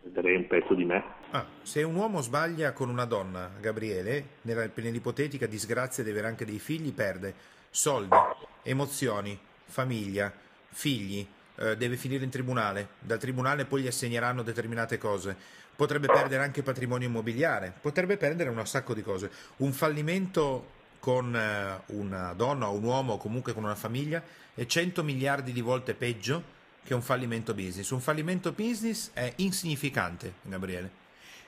perderei 0.00 0.36
un 0.36 0.46
pezzo 0.46 0.74
di 0.74 0.84
me. 0.84 1.04
Ah, 1.32 1.44
se 1.62 1.82
un 1.82 1.96
uomo 1.96 2.20
sbaglia 2.20 2.72
con 2.72 2.90
una 2.90 3.04
donna, 3.04 3.50
Gabriele, 3.58 4.26
nella, 4.42 4.70
nell'ipotetica 4.72 5.46
disgrazia 5.46 6.04
di 6.04 6.10
avere 6.10 6.28
anche 6.28 6.44
dei 6.44 6.60
figli, 6.60 6.92
perde 6.92 7.34
soldi, 7.70 8.14
emozioni, 8.62 9.36
famiglia, 9.64 10.32
figli, 10.68 11.26
eh, 11.58 11.76
deve 11.76 11.96
finire 11.96 12.24
in 12.24 12.30
tribunale, 12.30 12.88
dal 12.98 13.18
tribunale 13.18 13.64
poi 13.64 13.82
gli 13.82 13.86
assegneranno 13.86 14.42
determinate 14.42 14.98
cose, 14.98 15.36
potrebbe 15.74 16.06
perdere 16.06 16.42
anche 16.42 16.62
patrimonio 16.62 17.08
immobiliare, 17.08 17.72
potrebbe 17.80 18.16
perdere 18.16 18.50
un 18.50 18.66
sacco 18.66 18.94
di 18.94 19.02
cose. 19.02 19.30
Un 19.58 19.72
fallimento 19.72 20.76
con 20.98 21.34
eh, 21.34 21.80
una 21.94 22.32
donna 22.32 22.68
o 22.68 22.74
un 22.74 22.82
uomo 22.82 23.14
o 23.14 23.16
comunque 23.18 23.52
con 23.52 23.64
una 23.64 23.74
famiglia 23.74 24.22
è 24.54 24.66
100 24.66 25.04
miliardi 25.04 25.52
di 25.52 25.60
volte 25.60 25.94
peggio 25.94 26.56
che 26.84 26.94
un 26.94 27.02
fallimento 27.02 27.54
business. 27.54 27.90
Un 27.90 28.00
fallimento 28.00 28.52
business 28.52 29.10
è 29.12 29.32
insignificante, 29.36 30.34
Gabriele. 30.42 30.90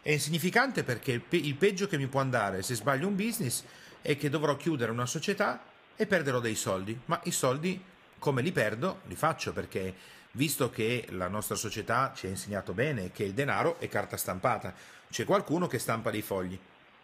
È 0.03 0.13
insignificante 0.13 0.85
perché 0.85 1.13
il, 1.13 1.23
il 1.31 1.55
peggio 1.57 1.87
che 1.89 1.99
mi 1.99 2.07
può 2.07 2.21
andare 2.21 2.63
se 2.63 2.75
sbaglio 2.75 3.07
un 3.07 3.17
business 3.17 3.65
è 4.03 4.17
che 4.17 4.31
dovrò 4.31 4.57
chiudere 4.57 4.93
una 4.93 5.07
società 5.07 5.63
e 5.97 6.07
perderò 6.07 6.41
dei 6.41 6.55
soldi, 6.55 6.99
ma 7.07 7.21
i 7.25 7.31
soldi 7.31 7.83
come 8.21 8.43
li 8.43 8.53
perdo? 8.53 9.01
Li 9.07 9.17
faccio 9.17 9.53
perché 9.53 9.93
visto 10.33 10.71
che 10.71 11.07
la 11.11 11.27
nostra 11.27 11.57
società 11.57 12.13
ci 12.15 12.27
ha 12.27 12.29
insegnato 12.29 12.73
bene 12.73 13.11
che 13.11 13.25
il 13.25 13.33
denaro 13.33 13.81
è 13.81 13.89
carta 13.89 14.17
stampata, 14.17 14.73
c'è 15.11 15.25
qualcuno 15.25 15.67
che 15.67 15.81
stampa 15.81 16.13
dei 16.13 16.23
fogli. 16.23 16.57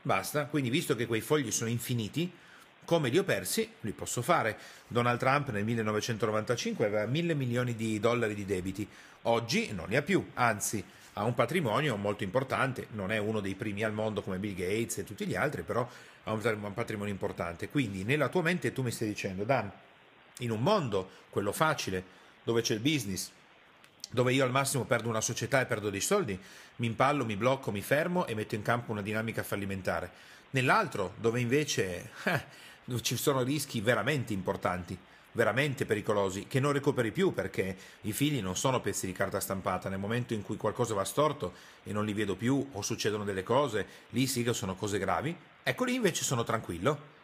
Basta, 0.02 0.44
quindi 0.44 0.70
visto 0.70 0.94
che 0.94 1.06
quei 1.06 1.22
fogli 1.22 1.50
sono 1.50 1.68
infiniti, 1.70 2.30
come 2.84 3.08
li 3.08 3.18
ho 3.18 3.24
persi, 3.24 3.68
li 3.80 3.90
posso 3.90 4.22
fare. 4.22 4.56
Donald 4.86 5.18
Trump 5.18 5.50
nel 5.50 5.64
1995 5.64 6.86
aveva 6.86 7.06
mille 7.06 7.34
milioni 7.34 7.74
di 7.74 7.98
dollari 7.98 8.34
di 8.34 8.44
debiti, 8.44 8.86
oggi 9.22 9.72
non 9.72 9.86
ne 9.88 9.96
ha 9.96 10.02
più, 10.02 10.24
anzi 10.34 10.84
ha 11.14 11.24
un 11.24 11.34
patrimonio 11.34 11.96
molto 11.96 12.22
importante, 12.22 12.88
non 12.92 13.10
è 13.10 13.16
uno 13.18 13.40
dei 13.40 13.54
primi 13.54 13.82
al 13.82 13.92
mondo 13.92 14.22
come 14.22 14.36
Bill 14.36 14.54
Gates 14.54 14.98
e 14.98 15.04
tutti 15.04 15.26
gli 15.26 15.34
altri, 15.34 15.62
però 15.62 15.88
ha 16.24 16.32
un 16.32 16.72
patrimonio 16.74 17.12
importante. 17.12 17.70
Quindi 17.70 18.04
nella 18.04 18.28
tua 18.28 18.42
mente 18.42 18.72
tu 18.72 18.82
mi 18.82 18.90
stai 18.92 19.08
dicendo, 19.08 19.42
Dan, 19.42 19.72
in 20.38 20.50
un 20.50 20.60
mondo, 20.60 21.08
quello 21.30 21.52
facile, 21.52 22.04
dove 22.42 22.62
c'è 22.62 22.74
il 22.74 22.80
business, 22.80 23.30
dove 24.10 24.32
io 24.32 24.44
al 24.44 24.50
massimo 24.50 24.84
perdo 24.84 25.08
una 25.08 25.20
società 25.20 25.60
e 25.60 25.66
perdo 25.66 25.90
dei 25.90 26.00
soldi, 26.00 26.38
mi 26.76 26.86
impallo, 26.86 27.24
mi 27.24 27.36
blocco, 27.36 27.70
mi 27.70 27.82
fermo 27.82 28.26
e 28.26 28.34
metto 28.34 28.54
in 28.54 28.62
campo 28.62 28.92
una 28.92 29.02
dinamica 29.02 29.42
fallimentare. 29.42 30.10
Nell'altro, 30.50 31.14
dove 31.16 31.40
invece 31.40 32.10
eh, 32.24 33.02
ci 33.02 33.16
sono 33.16 33.42
rischi 33.42 33.80
veramente 33.80 34.32
importanti, 34.32 34.96
veramente 35.32 35.84
pericolosi, 35.84 36.46
che 36.46 36.60
non 36.60 36.72
recuperi 36.72 37.12
più 37.12 37.34
perché 37.34 37.76
i 38.02 38.12
figli 38.12 38.40
non 38.40 38.56
sono 38.56 38.80
pezzi 38.80 39.06
di 39.06 39.12
carta 39.12 39.40
stampata. 39.40 39.88
Nel 39.88 39.98
momento 39.98 40.34
in 40.34 40.42
cui 40.42 40.56
qualcosa 40.56 40.94
va 40.94 41.04
storto 41.04 41.54
e 41.82 41.92
non 41.92 42.04
li 42.04 42.12
vedo 42.12 42.36
più 42.36 42.66
o 42.72 42.82
succedono 42.82 43.24
delle 43.24 43.42
cose, 43.42 43.86
lì 44.10 44.26
sì 44.26 44.42
che 44.42 44.52
sono 44.52 44.76
cose 44.76 44.98
gravi. 44.98 45.36
Ecco 45.62 45.84
lì 45.84 45.94
invece 45.94 46.22
sono 46.22 46.44
tranquillo 46.44 47.14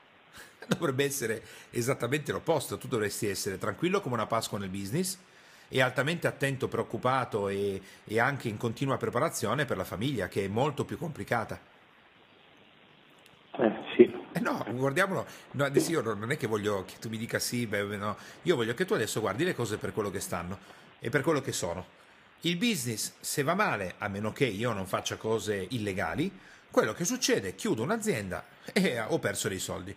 dovrebbe 0.79 1.05
essere 1.05 1.43
esattamente 1.71 2.33
l'opposto. 2.33 2.79
Tu 2.79 2.89
dovresti 2.89 3.27
essere 3.27 3.59
tranquillo 3.59 4.01
come 4.01 4.15
una 4.15 4.27
Pasqua 4.27 4.59
nel 4.59 4.69
business 4.69 5.19
e 5.69 5.81
altamente 5.81 6.27
attento, 6.27 6.69
preoccupato 6.69 7.49
e, 7.49 7.81
e 8.05 8.19
anche 8.19 8.49
in 8.49 8.59
continua 8.59 8.99
preparazione 8.99 9.65
per 9.65 9.77
la 9.77 9.85
famiglia, 9.85 10.29
che 10.29 10.45
è 10.45 10.49
molto 10.49 10.85
più 10.85 10.99
complicata. 10.99 11.59
Eh, 13.57 13.73
sì. 13.97 14.15
Eh 14.33 14.41
no, 14.41 14.65
guardiamolo. 14.71 15.27
No, 15.53 15.65
adesso 15.65 15.91
io 15.91 16.03
non 16.03 16.31
è 16.31 16.37
che 16.37 16.47
voglio 16.47 16.85
che 16.85 16.99
tu 16.99 17.09
mi 17.09 17.17
dica 17.17 17.39
sì, 17.39 17.67
beh, 17.67 17.97
no. 17.97 18.17
Io 18.43 18.57
voglio 18.57 18.75
che 18.75 18.85
tu 18.85 18.95
adesso 18.95 19.21
guardi 19.21 19.45
le 19.45 19.55
cose 19.55 19.79
per 19.79 19.93
quello 19.93 20.11
che 20.11 20.21
stanno 20.21 20.59
e 20.99 21.09
per 21.09 21.23
quello 21.23 21.41
che 21.41 21.53
sono. 21.53 22.01
Il 22.43 22.57
business, 22.57 23.15
se 23.21 23.43
va 23.43 23.55
male, 23.55 23.95
a 23.99 24.09
meno 24.09 24.33
che 24.33 24.47
io 24.47 24.73
non 24.73 24.87
faccia 24.87 25.17
cose 25.17 25.67
illegali, 25.71 26.31
quello 26.71 26.93
che 26.93 27.05
succede, 27.05 27.55
chiudo 27.55 27.83
un'azienda 27.83 28.45
e 28.73 29.01
ho 29.01 29.19
perso 29.19 29.49
dei 29.49 29.59
soldi. 29.59 29.95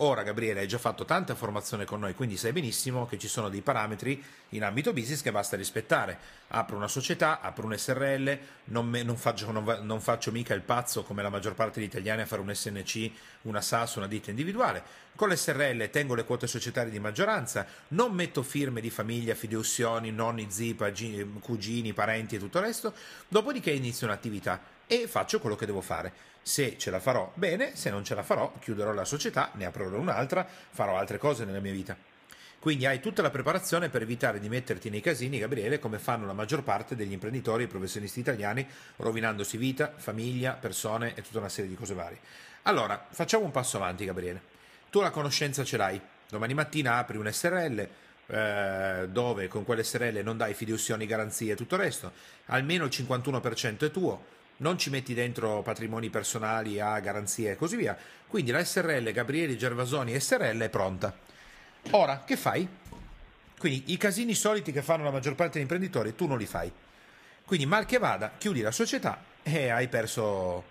Ora 0.00 0.22
Gabriele 0.22 0.60
hai 0.60 0.68
già 0.68 0.76
fatto 0.76 1.06
tanta 1.06 1.34
formazione 1.34 1.86
con 1.86 2.00
noi, 2.00 2.12
quindi 2.12 2.36
sai 2.36 2.52
benissimo 2.52 3.06
che 3.06 3.16
ci 3.16 3.28
sono 3.28 3.48
dei 3.48 3.62
parametri 3.62 4.22
in 4.50 4.62
ambito 4.62 4.92
business 4.92 5.22
che 5.22 5.32
basta 5.32 5.56
rispettare. 5.56 6.18
Apro 6.48 6.76
una 6.76 6.86
società, 6.86 7.40
apro 7.40 7.64
un 7.64 7.74
SRL, 7.74 8.38
non, 8.64 8.86
me, 8.86 9.02
non, 9.02 9.16
faccio, 9.16 9.50
non, 9.50 9.64
non, 9.80 10.00
faccio, 10.02 10.30
mica 10.32 10.52
il 10.52 10.60
pazzo 10.60 11.02
come 11.02 11.22
la 11.22 11.30
maggior 11.30 11.54
parte 11.54 11.80
degli 11.80 11.88
italiani 11.88 12.20
a 12.20 12.26
fare 12.26 12.42
un 12.42 12.54
SNC, 12.54 13.10
una 13.42 13.62
SAS, 13.62 13.94
una 13.94 14.06
ditta 14.06 14.28
individuale. 14.28 14.82
Con 15.16 15.30
l'SRL 15.30 15.88
tengo 15.88 16.14
le 16.14 16.24
quote 16.24 16.46
societarie 16.46 16.90
di 16.90 16.98
maggioranza, 16.98 17.66
non 17.88 18.12
metto 18.12 18.42
firme 18.42 18.82
di 18.82 18.90
famiglia, 18.90 19.34
fideussioni, 19.34 20.10
nonni, 20.10 20.48
zii, 20.50 20.76
cugini, 21.40 21.94
parenti 21.94 22.36
e 22.36 22.38
tutto 22.38 22.58
il 22.58 22.64
resto, 22.64 22.92
dopodiché 23.28 23.70
inizio 23.70 24.06
un'attività 24.06 24.60
e 24.86 25.08
faccio 25.08 25.40
quello 25.40 25.56
che 25.56 25.64
devo 25.64 25.80
fare. 25.80 26.34
Se 26.46 26.78
ce 26.78 26.92
la 26.92 27.00
farò, 27.00 27.32
bene, 27.34 27.74
se 27.74 27.90
non 27.90 28.04
ce 28.04 28.14
la 28.14 28.22
farò, 28.22 28.52
chiuderò 28.60 28.92
la 28.92 29.04
società, 29.04 29.50
ne 29.54 29.64
aprirò 29.64 29.98
un'altra, 29.98 30.46
farò 30.46 30.96
altre 30.96 31.18
cose 31.18 31.44
nella 31.44 31.58
mia 31.58 31.72
vita. 31.72 31.96
Quindi 32.60 32.86
hai 32.86 33.00
tutta 33.00 33.20
la 33.20 33.30
preparazione 33.30 33.88
per 33.88 34.02
evitare 34.02 34.38
di 34.38 34.48
metterti 34.48 34.88
nei 34.88 35.00
casini, 35.00 35.40
Gabriele, 35.40 35.80
come 35.80 35.98
fanno 35.98 36.24
la 36.24 36.32
maggior 36.32 36.62
parte 36.62 36.94
degli 36.94 37.10
imprenditori 37.10 37.64
e 37.64 37.66
professionisti 37.66 38.20
italiani, 38.20 38.64
rovinandosi 38.94 39.56
vita, 39.56 39.92
famiglia, 39.96 40.52
persone 40.52 41.16
e 41.16 41.22
tutta 41.22 41.38
una 41.38 41.48
serie 41.48 41.68
di 41.68 41.74
cose 41.74 41.94
varie. 41.94 42.20
Allora, 42.62 43.08
facciamo 43.10 43.44
un 43.44 43.50
passo 43.50 43.78
avanti, 43.78 44.04
Gabriele. 44.04 44.40
Tu 44.88 45.00
la 45.00 45.10
conoscenza 45.10 45.64
ce 45.64 45.76
l'hai. 45.76 46.00
Domani 46.28 46.54
mattina 46.54 46.98
apri 46.98 47.16
un 47.16 47.28
SRL, 47.28 47.88
eh, 48.26 49.08
dove 49.08 49.48
con 49.48 49.64
quell'SRL 49.64 50.20
non 50.22 50.36
dai 50.36 50.54
fideussioni, 50.54 51.06
garanzie 51.06 51.54
e 51.54 51.56
tutto 51.56 51.74
il 51.74 51.80
resto, 51.80 52.12
almeno 52.46 52.84
il 52.84 52.92
51% 52.92 53.84
è 53.84 53.90
tuo, 53.90 54.34
non 54.58 54.78
ci 54.78 54.90
metti 54.90 55.14
dentro 55.14 55.62
patrimoni 55.62 56.10
personali 56.10 56.80
a 56.80 56.98
garanzie 57.00 57.52
e 57.52 57.56
così 57.56 57.76
via. 57.76 57.96
Quindi 58.26 58.50
la 58.50 58.64
SRL 58.64 59.12
Gabriele 59.12 59.56
Gervasoni 59.56 60.18
SRL 60.18 60.60
è 60.60 60.68
pronta. 60.68 61.16
Ora, 61.90 62.22
che 62.24 62.36
fai? 62.36 62.66
Quindi 63.58 63.92
i 63.92 63.96
casini 63.96 64.34
soliti 64.34 64.72
che 64.72 64.82
fanno 64.82 65.04
la 65.04 65.10
maggior 65.10 65.34
parte 65.34 65.54
degli 65.54 65.62
imprenditori 65.62 66.14
tu 66.14 66.26
non 66.26 66.38
li 66.38 66.46
fai. 66.46 66.70
Quindi 67.44 67.66
mal 67.66 67.86
che 67.86 67.98
vada, 67.98 68.32
chiudi 68.36 68.60
la 68.60 68.72
società 68.72 69.22
e 69.42 69.68
hai 69.68 69.88
perso 69.88 70.64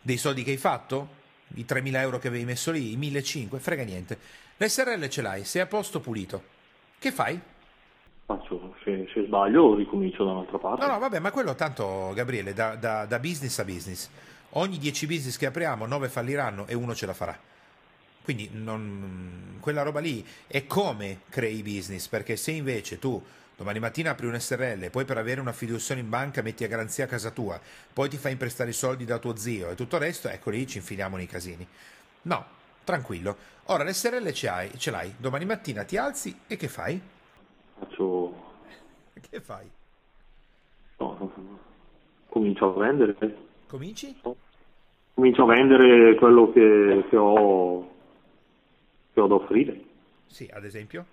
dei 0.00 0.16
soldi 0.16 0.42
che 0.42 0.52
hai 0.52 0.56
fatto, 0.56 1.16
i 1.54 1.64
3.000 1.68 1.96
euro 1.96 2.18
che 2.18 2.28
avevi 2.28 2.44
messo 2.44 2.70
lì, 2.70 2.92
i 2.92 2.98
1.500, 2.98 3.58
frega 3.58 3.82
niente. 3.82 4.18
L'SRL 4.56 5.08
ce 5.08 5.22
l'hai, 5.22 5.44
sei 5.44 5.62
a 5.62 5.66
posto 5.66 6.00
pulito. 6.00 6.56
Che 6.98 7.12
fai? 7.12 7.38
Faccio, 8.28 8.74
se, 8.84 9.08
se, 9.10 9.24
sbaglio 9.24 9.74
ricomincio 9.74 10.22
da 10.22 10.32
un'altra 10.32 10.58
parte. 10.58 10.84
No, 10.84 10.92
no, 10.92 10.98
vabbè, 10.98 11.18
ma 11.18 11.30
quello 11.30 11.54
tanto, 11.54 12.12
Gabriele, 12.14 12.52
da, 12.52 12.74
da, 12.74 13.06
da 13.06 13.18
business 13.18 13.58
a 13.58 13.64
business. 13.64 14.10
Ogni 14.50 14.76
10 14.76 15.06
business 15.06 15.38
che 15.38 15.46
apriamo, 15.46 15.86
9 15.86 16.08
falliranno 16.08 16.66
e 16.66 16.74
uno 16.74 16.94
ce 16.94 17.06
la 17.06 17.14
farà. 17.14 17.38
Quindi 18.22 18.50
non, 18.52 19.56
quella 19.60 19.80
roba 19.80 20.00
lì 20.00 20.22
è 20.46 20.66
come 20.66 21.20
crei 21.30 21.62
business, 21.62 22.06
perché 22.08 22.36
se 22.36 22.50
invece 22.50 22.98
tu 22.98 23.20
domani 23.56 23.78
mattina 23.78 24.10
apri 24.10 24.26
un 24.26 24.38
SRL, 24.38 24.90
poi 24.90 25.06
per 25.06 25.16
avere 25.16 25.40
una 25.40 25.54
fiduzione 25.54 26.02
in 26.02 26.10
banca 26.10 26.42
metti 26.42 26.64
a 26.64 26.68
garanzia 26.68 27.04
a 27.04 27.08
casa 27.08 27.30
tua, 27.30 27.58
poi 27.90 28.10
ti 28.10 28.18
fai 28.18 28.32
imprestare 28.32 28.68
i 28.68 28.74
soldi 28.74 29.06
da 29.06 29.16
tuo 29.18 29.36
zio 29.36 29.70
e 29.70 29.74
tutto 29.74 29.96
il 29.96 30.02
resto, 30.02 30.28
ecco 30.28 30.50
lì 30.50 30.66
ci 30.66 30.76
infiliamo 30.76 31.16
nei 31.16 31.26
casini. 31.26 31.66
No, 32.22 32.44
tranquillo. 32.84 33.36
Ora 33.70 33.84
l'SRL 33.84 34.30
ce, 34.32 34.48
hai, 34.48 34.70
ce 34.76 34.90
l'hai, 34.90 35.14
domani 35.16 35.46
mattina 35.46 35.84
ti 35.84 35.96
alzi 35.96 36.40
e 36.46 36.56
che 36.56 36.68
fai? 36.68 37.00
Faccio... 37.78 38.46
Che 39.30 39.40
fai? 39.40 39.68
No, 40.98 41.32
comincio 42.28 42.74
a 42.74 42.78
vendere. 42.78 43.16
Cominci? 43.66 44.20
Comincio 45.14 45.42
a 45.42 45.46
vendere 45.46 46.14
quello 46.16 46.50
che, 46.52 47.06
che, 47.08 47.16
ho, 47.16 47.88
che 49.12 49.20
ho 49.20 49.26
da 49.26 49.34
offrire. 49.34 49.80
Sì, 50.26 50.48
ad 50.52 50.64
esempio? 50.64 51.04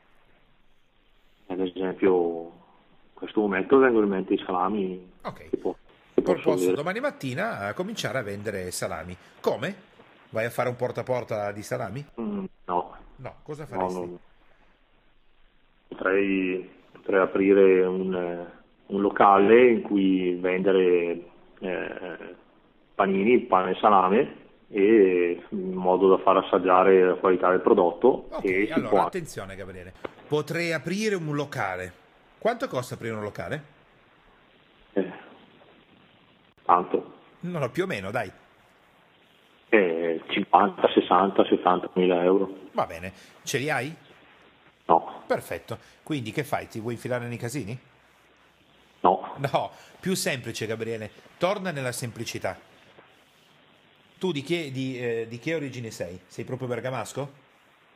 Ad 1.48 1.60
esempio, 1.60 2.44
in 2.44 3.14
questo 3.14 3.42
momento 3.42 3.78
vengono 3.78 4.06
in 4.06 4.12
mente 4.12 4.34
i 4.34 4.44
salami. 4.46 5.12
Ok. 5.24 5.50
Che 5.50 5.58
può, 5.58 5.76
che 6.14 6.74
domani 6.74 7.00
mattina 7.00 7.60
a 7.60 7.74
cominciare 7.74 8.20
a 8.20 8.24
vendere 8.24 8.72
salami. 8.72 9.16
Come? 9.40 9.94
Vai 10.30 10.46
a 10.46 10.50
fare 10.50 10.70
un 10.70 10.76
porta 10.76 11.02
a 11.02 11.04
porta 11.04 11.52
di 11.52 11.62
salami? 11.62 12.06
Mm, 12.20 12.46
no. 12.66 12.98
No, 13.18 13.36
cosa 13.44 13.66
faresti? 13.66 14.00
No, 14.00 14.06
no 14.06 14.20
potrei, 15.88 16.70
potrei 16.92 17.22
aprire 17.22 17.86
un, 17.86 18.46
un, 18.88 19.02
locale 19.02 19.70
in 19.70 19.82
cui 19.82 20.36
vendere 20.36 21.22
eh, 21.60 22.36
panini, 22.94 23.40
pane 23.42 23.72
e 23.72 23.76
salame 23.80 24.36
e 24.70 25.44
in 25.50 25.74
modo 25.74 26.10
da 26.10 26.18
far 26.18 26.38
assaggiare 26.38 27.04
la 27.04 27.14
qualità 27.14 27.50
del 27.50 27.62
prodotto. 27.62 28.28
Ok, 28.32 28.70
allora 28.72 28.90
può... 28.90 29.06
attenzione 29.06 29.56
Gabriele, 29.56 29.94
potrei 30.28 30.74
aprire 30.74 31.16
un 31.16 31.34
locale. 31.36 32.04
Quanto 32.38 32.68
costa 32.68 32.96
aprire 32.96 33.16
un 33.16 33.24
locale? 33.24 33.64
Eh, 34.94 35.12
tanto. 36.64 37.14
No, 37.42 37.60
no, 37.60 37.70
più 37.70 37.84
o 37.84 37.88
meno, 37.88 38.12
dai. 38.12 38.32
Eh, 39.70 40.22
50, 40.28 40.88
60, 40.88 41.46
70 41.46 41.90
mila 41.94 42.24
euro. 42.24 42.50
Va 42.72 42.86
bene, 42.86 43.12
ce 43.44 43.58
li 43.58 43.70
hai? 43.70 43.96
No. 44.86 45.24
Perfetto, 45.26 45.80
quindi 46.04 46.32
che 46.32 46.44
fai? 46.44 46.68
Ti 46.68 46.80
vuoi 46.80 46.94
infilare 46.94 47.28
nei 47.28 47.38
casini? 47.38 47.78
No. 49.02 49.34
No, 49.38 49.72
più 50.00 50.16
semplice 50.16 50.66
Gabriele, 50.66 51.12
torna 51.38 51.72
nella 51.72 51.92
semplicità. 51.92 52.58
Tu 54.18 54.32
di 54.32 54.42
che, 54.44 54.72
di, 54.72 55.00
eh, 55.00 55.26
di 55.28 55.40
che 55.40 55.56
origine 55.56 55.92
sei? 55.92 56.20
Sei 56.28 56.44
proprio 56.44 56.68
bergamasco? 56.68 57.44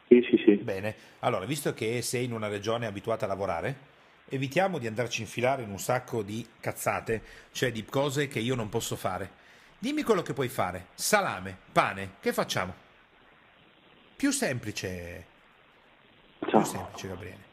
Sì, 0.07 0.25
sì, 0.29 0.41
sì. 0.43 0.55
Bene, 0.55 0.95
allora, 1.19 1.45
visto 1.45 1.73
che 1.73 2.01
sei 2.01 2.25
in 2.25 2.33
una 2.33 2.47
regione 2.47 2.87
abituata 2.87 3.25
a 3.25 3.27
lavorare, 3.27 3.87
evitiamo 4.29 4.77
di 4.77 4.87
andarci 4.87 5.21
a 5.21 5.25
infilare 5.25 5.63
in 5.63 5.69
un 5.69 5.79
sacco 5.79 6.21
di 6.23 6.45
cazzate, 6.59 7.21
cioè 7.51 7.71
di 7.71 7.85
cose 7.85 8.27
che 8.27 8.39
io 8.39 8.55
non 8.55 8.69
posso 8.69 8.95
fare. 8.95 9.31
Dimmi 9.77 10.03
quello 10.03 10.21
che 10.21 10.33
puoi 10.33 10.49
fare. 10.49 10.87
Salame, 10.93 11.57
pane, 11.71 12.15
che 12.19 12.33
facciamo? 12.33 12.73
Più 14.15 14.31
semplice. 14.31 15.28
Più 16.39 16.63
semplice, 16.63 17.07
Gabriele 17.07 17.47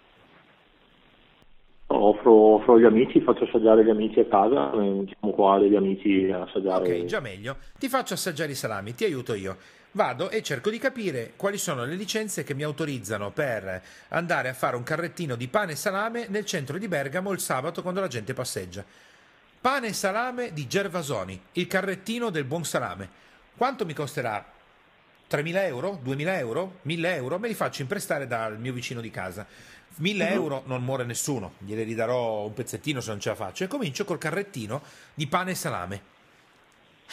offro, 1.89 2.33
offro 2.55 2.75
agli 2.75 2.85
amici, 2.85 3.21
faccio 3.21 3.45
assaggiare 3.45 3.85
gli 3.85 3.91
amici 3.91 4.21
a 4.21 4.27
casa, 4.27 4.71
siamo 4.71 5.33
qua 5.33 5.59
degli 5.59 5.77
amici 5.77 6.31
a 6.31 6.43
assaggiare. 6.43 7.01
Ok, 7.01 7.05
già 7.05 7.21
meglio. 7.21 7.57
Ti 7.79 7.89
faccio 7.89 8.15
assaggiare 8.15 8.53
i 8.53 8.57
salami, 8.57 8.95
ti 8.95 9.05
aiuto 9.05 9.35
io. 9.35 9.57
Vado 9.93 10.29
e 10.29 10.43
cerco 10.43 10.69
di 10.69 10.79
capire 10.79 11.33
quali 11.37 11.57
sono 11.57 11.85
le 11.85 11.95
licenze 11.95 12.45
che 12.45 12.55
mi 12.55 12.63
autorizzano 12.63 13.31
per 13.31 13.83
andare 14.09 14.51
a 14.51 14.55
fare 14.55 14.77
un 14.77 14.83
carrettino 14.83 15.37
di 15.37 15.49
pane 15.49 15.73
e 15.73 15.77
salame 15.77 16.27
nel 16.29 16.45
centro 16.45 16.77
di 16.77 16.87
Bergamo 16.87 17.33
il 17.33 17.39
sabato 17.39 17.81
quando 17.81 18.01
la 18.01 18.09
gente 18.09 18.35
passeggia. 18.35 18.85
Pane 19.59 19.87
e 19.87 19.93
salame 19.95 20.53
di 20.53 20.67
Gervasoni, 20.67 21.41
il 21.53 21.67
carrettino 21.67 22.29
del 22.29 22.45
buon 22.45 22.65
salame. 22.65 23.09
Quanto 23.57 23.87
mi 23.87 23.95
costerà? 23.95 24.45
3.000 25.29 25.65
euro? 25.65 26.01
2.000 26.05 26.39
euro? 26.39 26.79
1.000 26.87 27.15
euro? 27.15 27.39
Me 27.39 27.49
li 27.49 27.55
faccio 27.55 27.83
imprestare 27.83 28.27
dal 28.27 28.59
mio 28.59 28.73
vicino 28.73 29.01
di 29.01 29.11
casa. 29.11 29.47
1000 29.99 30.25
uh-huh. 30.25 30.33
euro 30.33 30.63
non 30.67 30.85
muore 30.85 31.05
nessuno, 31.05 31.55
gliene 31.59 31.83
ridarò 31.83 32.45
un 32.45 32.53
pezzettino 32.53 33.01
se 33.01 33.11
non 33.11 33.21
ce 33.21 33.31
la 33.31 33.35
faccio 33.35 33.65
e 33.65 33.67
comincio 33.67 34.05
col 34.05 34.19
carrettino 34.19 34.83
di 35.15 35.27
pane 35.27 35.53
e 35.53 35.55
salame. 35.55 36.03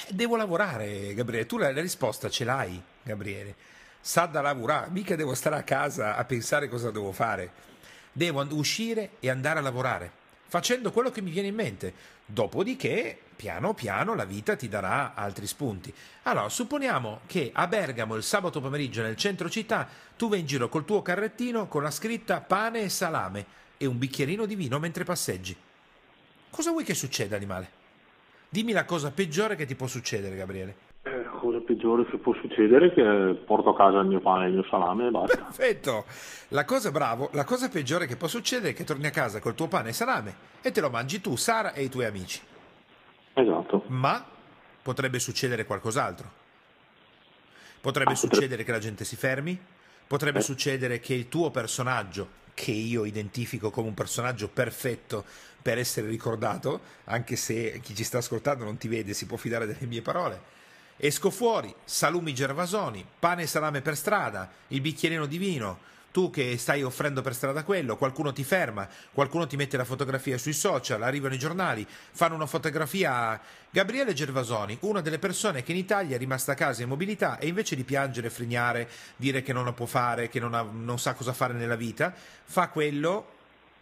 Eh, 0.07 0.13
devo 0.13 0.35
lavorare, 0.35 1.13
Gabriele, 1.13 1.45
tu 1.45 1.57
la, 1.57 1.71
la 1.71 1.81
risposta 1.81 2.29
ce 2.29 2.43
l'hai, 2.43 2.81
Gabriele. 3.01 3.55
Sa 4.01 4.25
da 4.25 4.41
lavorare, 4.41 4.89
mica 4.89 5.15
devo 5.15 5.33
stare 5.33 5.55
a 5.55 5.63
casa 5.63 6.17
a 6.17 6.25
pensare 6.25 6.67
cosa 6.67 6.91
devo 6.91 7.11
fare. 7.13 7.71
Devo 8.11 8.45
uscire 8.51 9.11
e 9.19 9.29
andare 9.29 9.59
a 9.59 9.61
lavorare, 9.61 10.11
facendo 10.53 10.91
quello 10.91 11.09
che 11.09 11.23
mi 11.23 11.31
viene 11.31 11.47
in 11.47 11.55
mente. 11.55 11.91
Dopodiché, 12.23 13.17
piano 13.35 13.73
piano, 13.73 14.13
la 14.13 14.23
vita 14.23 14.55
ti 14.55 14.69
darà 14.69 15.15
altri 15.15 15.47
spunti. 15.47 15.91
Allora, 16.23 16.47
supponiamo 16.47 17.21
che 17.25 17.49
a 17.51 17.65
Bergamo 17.65 18.13
il 18.13 18.21
sabato 18.21 18.61
pomeriggio 18.61 19.01
nel 19.01 19.15
centro 19.15 19.49
città 19.49 19.89
tu 20.15 20.29
vai 20.29 20.41
in 20.41 20.45
giro 20.45 20.69
col 20.69 20.85
tuo 20.85 21.01
carrettino 21.01 21.67
con 21.67 21.81
la 21.81 21.89
scritta 21.89 22.39
pane 22.41 22.81
e 22.81 22.89
salame 22.89 23.45
e 23.77 23.87
un 23.87 23.97
bicchierino 23.97 24.45
di 24.45 24.53
vino 24.53 24.77
mentre 24.77 25.03
passeggi. 25.03 25.57
Cosa 26.51 26.69
vuoi 26.69 26.83
che 26.83 26.93
succeda, 26.93 27.35
animale? 27.35 27.71
Dimmi 28.47 28.73
la 28.73 28.85
cosa 28.85 29.09
peggiore 29.09 29.55
che 29.55 29.65
ti 29.65 29.73
può 29.73 29.87
succedere, 29.87 30.35
Gabriele. 30.35 30.92
La 31.43 31.49
cosa 31.49 31.65
peggiore 31.65 32.05
che 32.05 32.17
può 32.17 32.33
succedere 32.33 32.87
è 32.87 32.93
che 32.93 33.41
porto 33.45 33.71
a 33.71 33.75
casa 33.75 33.99
il 33.99 34.07
mio 34.07 34.21
pane 34.21 34.45
e 34.45 34.47
il 34.47 34.53
mio 34.53 34.65
salame 34.69 35.07
e 35.07 35.11
basta. 35.11 35.35
Perfetto! 35.35 36.05
La 36.49 36.63
cosa 36.63 36.89
bravo, 36.89 37.29
la 37.33 37.43
cosa 37.43 37.67
peggiore 37.67 38.07
che 38.07 38.15
può 38.15 38.29
succedere 38.29 38.69
è 38.69 38.73
che 38.73 38.85
torni 38.85 39.07
a 39.07 39.09
casa 39.09 39.41
col 39.41 39.53
tuo 39.53 39.67
pane 39.67 39.89
e 39.89 39.93
salame 39.93 40.35
e 40.61 40.71
te 40.71 40.79
lo 40.79 40.89
mangi 40.89 41.19
tu, 41.19 41.35
Sara 41.35 41.73
e 41.73 41.83
i 41.83 41.89
tuoi 41.89 42.05
amici. 42.05 42.39
Esatto. 43.33 43.83
Ma 43.87 44.23
potrebbe 44.81 45.19
succedere 45.19 45.65
qualcos'altro. 45.65 46.31
Potrebbe 47.81 48.11
ah, 48.11 48.15
succedere 48.15 48.47
potrebbe... 48.47 48.63
che 48.63 48.71
la 48.71 48.79
gente 48.79 49.03
si 49.03 49.17
fermi, 49.17 49.59
potrebbe 50.07 50.39
eh. 50.39 50.43
succedere 50.43 51.01
che 51.01 51.13
il 51.13 51.27
tuo 51.27 51.51
personaggio, 51.51 52.41
che 52.53 52.71
io 52.71 53.03
identifico 53.03 53.69
come 53.69 53.89
un 53.89 53.93
personaggio 53.93 54.47
perfetto 54.47 55.25
per 55.61 55.77
essere 55.77 56.07
ricordato, 56.07 56.79
anche 57.05 57.35
se 57.35 57.81
chi 57.81 57.93
ci 57.93 58.05
sta 58.05 58.19
ascoltando 58.19 58.63
non 58.63 58.77
ti 58.77 58.87
vede, 58.87 59.13
si 59.13 59.25
può 59.25 59.35
fidare 59.35 59.65
delle 59.65 59.87
mie 59.87 60.01
parole. 60.01 60.61
Esco 60.97 61.31
fuori, 61.31 61.73
salumi 61.83 62.33
gervasoni, 62.33 63.05
pane 63.19 63.43
e 63.43 63.47
salame 63.47 63.81
per 63.81 63.97
strada, 63.97 64.49
il 64.67 64.81
bicchierino 64.81 65.25
di 65.25 65.37
vino, 65.37 65.79
tu 66.13 66.29
che 66.29 66.59
stai 66.59 66.83
offrendo 66.83 67.23
per 67.23 67.33
strada 67.33 67.63
quello, 67.63 67.97
qualcuno 67.97 68.31
ti 68.31 68.43
ferma, 68.43 68.87
qualcuno 69.11 69.47
ti 69.47 69.55
mette 69.55 69.77
la 69.77 69.83
fotografia 69.83 70.37
sui 70.37 70.53
social, 70.53 71.01
arrivano 71.01 71.33
i 71.33 71.39
giornali, 71.39 71.85
fanno 71.87 72.35
una 72.35 72.45
fotografia 72.45 73.29
a 73.29 73.39
Gabriele 73.71 74.13
Gervasoni, 74.13 74.77
una 74.81 75.01
delle 75.01 75.17
persone 75.17 75.63
che 75.63 75.71
in 75.71 75.79
Italia 75.79 76.15
è 76.15 76.19
rimasta 76.19 76.51
a 76.51 76.55
casa 76.55 76.83
in 76.83 76.89
mobilità 76.89 77.39
e 77.39 77.47
invece 77.47 77.75
di 77.75 77.83
piangere, 77.83 78.29
frignare, 78.29 78.87
dire 79.15 79.41
che 79.41 79.53
non 79.53 79.65
lo 79.65 79.73
può 79.73 79.87
fare, 79.87 80.29
che 80.29 80.39
non, 80.39 80.53
ha, 80.53 80.61
non 80.61 80.99
sa 80.99 81.15
cosa 81.15 81.33
fare 81.33 81.53
nella 81.53 81.75
vita, 81.75 82.13
fa 82.43 82.67
quello 82.67 83.31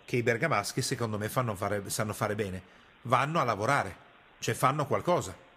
che 0.05 0.15
i 0.15 0.23
bergamaschi 0.23 0.81
secondo 0.81 1.17
me 1.17 1.27
fare, 1.27 1.83
sanno 1.87 2.13
fare 2.13 2.35
bene, 2.35 2.61
vanno 3.03 3.41
a 3.41 3.43
lavorare, 3.43 3.95
cioè 4.39 4.53
fanno 4.53 4.87
qualcosa. 4.87 5.50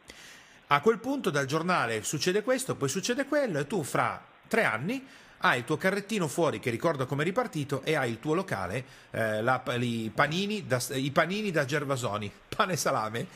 A 0.74 0.80
quel 0.80 0.98
punto 0.98 1.30
dal 1.30 1.46
giornale 1.46 2.02
succede 2.02 2.42
questo, 2.42 2.74
poi 2.74 2.88
succede 2.88 3.26
quello 3.26 3.60
e 3.60 3.66
tu 3.68 3.84
fra 3.84 4.20
tre 4.48 4.64
anni 4.64 5.06
hai 5.38 5.58
il 5.58 5.64
tuo 5.64 5.76
carrettino 5.76 6.26
fuori 6.26 6.58
che 6.58 6.68
ricorda 6.68 7.04
come 7.04 7.22
è 7.22 7.24
ripartito 7.24 7.82
e 7.84 7.94
hai 7.94 8.10
il 8.10 8.18
tuo 8.18 8.34
locale, 8.34 8.84
eh, 9.12 9.40
la, 9.40 9.62
i, 9.78 10.10
panini 10.12 10.66
da, 10.66 10.82
i 10.94 11.12
panini 11.12 11.52
da 11.52 11.64
Gervasoni, 11.64 12.28
pane 12.48 12.72
e 12.72 12.76
salame. 12.76 13.26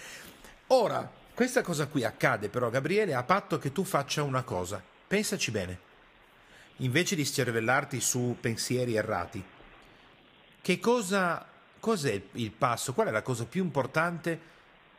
Ora, 0.68 1.08
questa 1.32 1.62
cosa 1.62 1.86
qui 1.86 2.02
accade 2.02 2.48
però, 2.48 2.70
Gabriele, 2.70 3.14
a 3.14 3.22
patto 3.22 3.56
che 3.58 3.70
tu 3.70 3.84
faccia 3.84 4.24
una 4.24 4.42
cosa. 4.42 4.82
Pensaci 5.06 5.52
bene. 5.52 5.78
Invece 6.78 7.14
di 7.14 7.24
scervellarti 7.24 8.00
su 8.00 8.36
pensieri 8.40 8.96
errati, 8.96 9.44
che 10.60 10.80
cosa, 10.80 11.46
cos'è 11.78 12.20
il 12.32 12.50
passo? 12.50 12.92
Qual 12.92 13.06
è 13.06 13.12
la 13.12 13.22
cosa 13.22 13.44
più 13.44 13.62
importante 13.62 14.40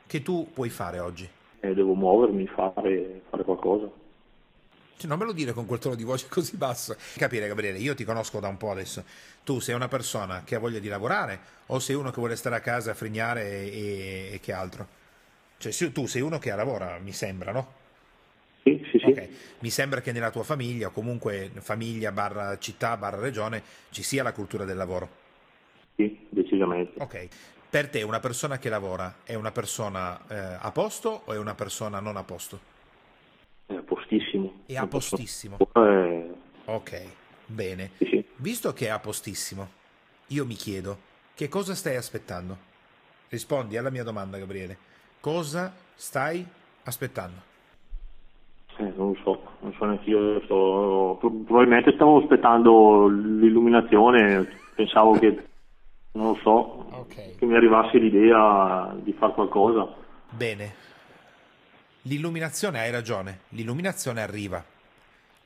che 0.07 0.21
tu 0.21 0.49
puoi 0.53 0.69
fare 0.69 0.99
oggi? 0.99 1.29
Eh, 1.61 1.73
devo 1.73 1.93
muovermi, 1.93 2.47
fare, 2.47 3.21
fare 3.29 3.43
qualcosa. 3.43 3.89
Cioè, 4.99 5.07
non 5.07 5.17
me 5.17 5.25
lo 5.25 5.31
dire 5.31 5.53
con 5.53 5.65
quel 5.65 5.79
tono 5.79 5.95
di 5.95 6.03
voce 6.03 6.27
così 6.29 6.57
basso. 6.57 6.95
Capire, 7.15 7.47
Gabriele, 7.47 7.77
io 7.77 7.95
ti 7.95 8.03
conosco 8.03 8.39
da 8.39 8.49
un 8.49 8.57
po' 8.57 8.71
adesso. 8.71 9.03
Tu 9.43 9.59
sei 9.59 9.73
una 9.73 9.87
persona 9.87 10.43
che 10.43 10.55
ha 10.55 10.59
voglia 10.59 10.79
di 10.79 10.89
lavorare 10.89 11.39
o 11.67 11.79
sei 11.79 11.95
uno 11.95 12.11
che 12.11 12.19
vuole 12.19 12.35
stare 12.35 12.55
a 12.57 12.59
casa 12.59 12.91
a 12.91 12.93
frignare 12.93 13.71
e, 13.71 14.29
e, 14.33 14.39
che 14.41 14.51
altro? 14.51 14.87
Cioè, 15.57 15.91
tu 15.91 16.05
sei 16.05 16.21
uno 16.21 16.37
che 16.37 16.53
lavora, 16.53 16.99
mi 16.99 17.13
sembra, 17.13 17.51
no? 17.51 17.77
Sì, 18.63 18.85
sì, 18.91 18.99
sì. 18.99 19.05
Okay. 19.05 19.29
Mi 19.59 19.69
sembra 19.69 20.01
che 20.01 20.11
nella 20.11 20.31
tua 20.31 20.43
famiglia, 20.43 20.87
o 20.87 20.91
comunque 20.91 21.49
famiglia 21.55 22.11
barra 22.11 22.57
città 22.57 22.97
barra 22.97 23.19
regione, 23.19 23.63
ci 23.89 24.03
sia 24.03 24.23
la 24.23 24.33
cultura 24.33 24.65
del 24.65 24.77
lavoro. 24.77 25.09
Sì, 25.95 26.27
decisamente. 26.29 27.01
Ok. 27.01 27.27
Per 27.69 27.89
te 27.89 28.01
una 28.01 28.19
persona 28.19 28.57
che 28.57 28.67
lavora 28.67 29.17
è 29.23 29.35
una 29.35 29.51
persona 29.51 30.19
eh, 30.27 30.57
a 30.59 30.71
posto 30.71 31.21
o 31.25 31.33
è 31.33 31.37
una 31.37 31.53
persona 31.53 31.99
non 31.99 32.17
a 32.17 32.23
posto? 32.23 32.59
È 33.67 33.75
a 33.75 33.83
postissimo. 33.83 34.61
È 34.65 34.75
a 34.75 34.87
postissimo. 34.87 35.57
Eh... 35.75 36.33
Ok, 36.65 37.01
bene. 37.45 37.91
Sì, 37.97 38.05
sì. 38.05 38.25
Visto 38.37 38.73
che 38.73 38.87
è 38.87 38.89
a 38.89 38.97
postissimo, 38.97 39.69
io 40.27 40.45
mi 40.45 40.55
chiedo, 40.55 40.97
che 41.35 41.47
cosa 41.47 41.75
stai 41.75 41.95
aspettando? 41.95 42.57
Rispondi 43.29 43.77
alla 43.77 43.91
mia 43.91 44.03
domanda, 44.03 44.39
Gabriele. 44.39 44.77
Cosa 45.19 45.71
stai 45.93 46.43
aspettando? 46.85 47.41
Eh, 48.77 48.93
non 48.95 49.09
lo 49.09 49.17
so, 49.23 49.41
non 49.59 49.73
so 49.77 49.85
neanche 49.85 50.09
io. 50.09 50.41
Sto... 50.45 51.17
Probabilmente 51.19 51.91
stavo 51.93 52.17
aspettando 52.19 53.07
l'illuminazione, 53.07 54.47
pensavo 54.73 55.19
che, 55.19 55.43
non 56.13 56.25
lo 56.25 56.39
so, 56.41 56.87
okay. 56.91 57.35
che 57.35 57.45
mi 57.45 57.55
arrivasse 57.55 57.97
l'idea 57.97 58.95
di 59.01 59.13
fare 59.13 59.33
qualcosa. 59.33 59.87
Bene, 60.29 60.87
L'illuminazione, 62.03 62.79
hai 62.79 62.91
ragione, 62.91 63.41
l'illuminazione 63.49 64.21
arriva. 64.21 64.63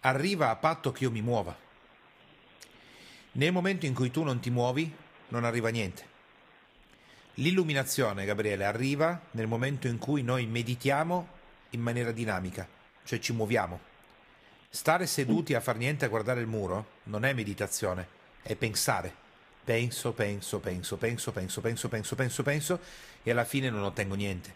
Arriva 0.02 0.52
a 0.52 0.56
patto 0.56 0.91
che 0.91 1.04
io 1.04 1.12
mi 1.12 1.21
muova. 1.21 1.56
Nel 3.32 3.52
momento 3.52 3.88
in 3.88 3.95
cui 3.95 4.12
tu 4.12 4.21
non 4.21 4.39
ti 4.39 4.52
muovi, 4.52 4.93
non 5.30 5.45
arriva 5.45 5.69
niente. 5.69 6.12
L'illuminazione, 7.36 8.23
Gabriele, 8.23 8.65
arriva 8.65 9.19
nel 9.32 9.47
momento 9.47 9.88
in 9.88 9.97
cui 9.97 10.21
noi 10.21 10.45
meditiamo 10.45 11.28
in 11.71 11.82
maniera 11.82 12.12
dinamica, 12.12 12.67
cioè 13.04 13.17
ci 13.17 13.34
muoviamo. 13.34 13.80
Stare 14.69 15.08
seduti 15.08 15.56
a 15.56 15.60
far 15.60 15.78
niente 15.78 16.06
a 16.06 16.10
guardare 16.10 16.39
il 16.39 16.47
muro 16.47 16.86
non 17.06 17.26
è 17.26 17.34
meditazione, 17.34 18.08
è 18.43 18.56
pensare. 18.56 19.21
Penso, 19.63 20.12
penso, 20.12 20.60
penso, 20.60 20.97
penso, 20.97 21.32
penso, 21.32 21.62
penso, 21.62 21.88
penso, 21.88 22.15
penso, 22.15 22.43
penso 22.43 22.80
e 23.23 23.32
alla 23.32 23.45
fine 23.45 23.69
non 23.69 23.84
ottengo 23.84 24.15
niente. 24.15 24.54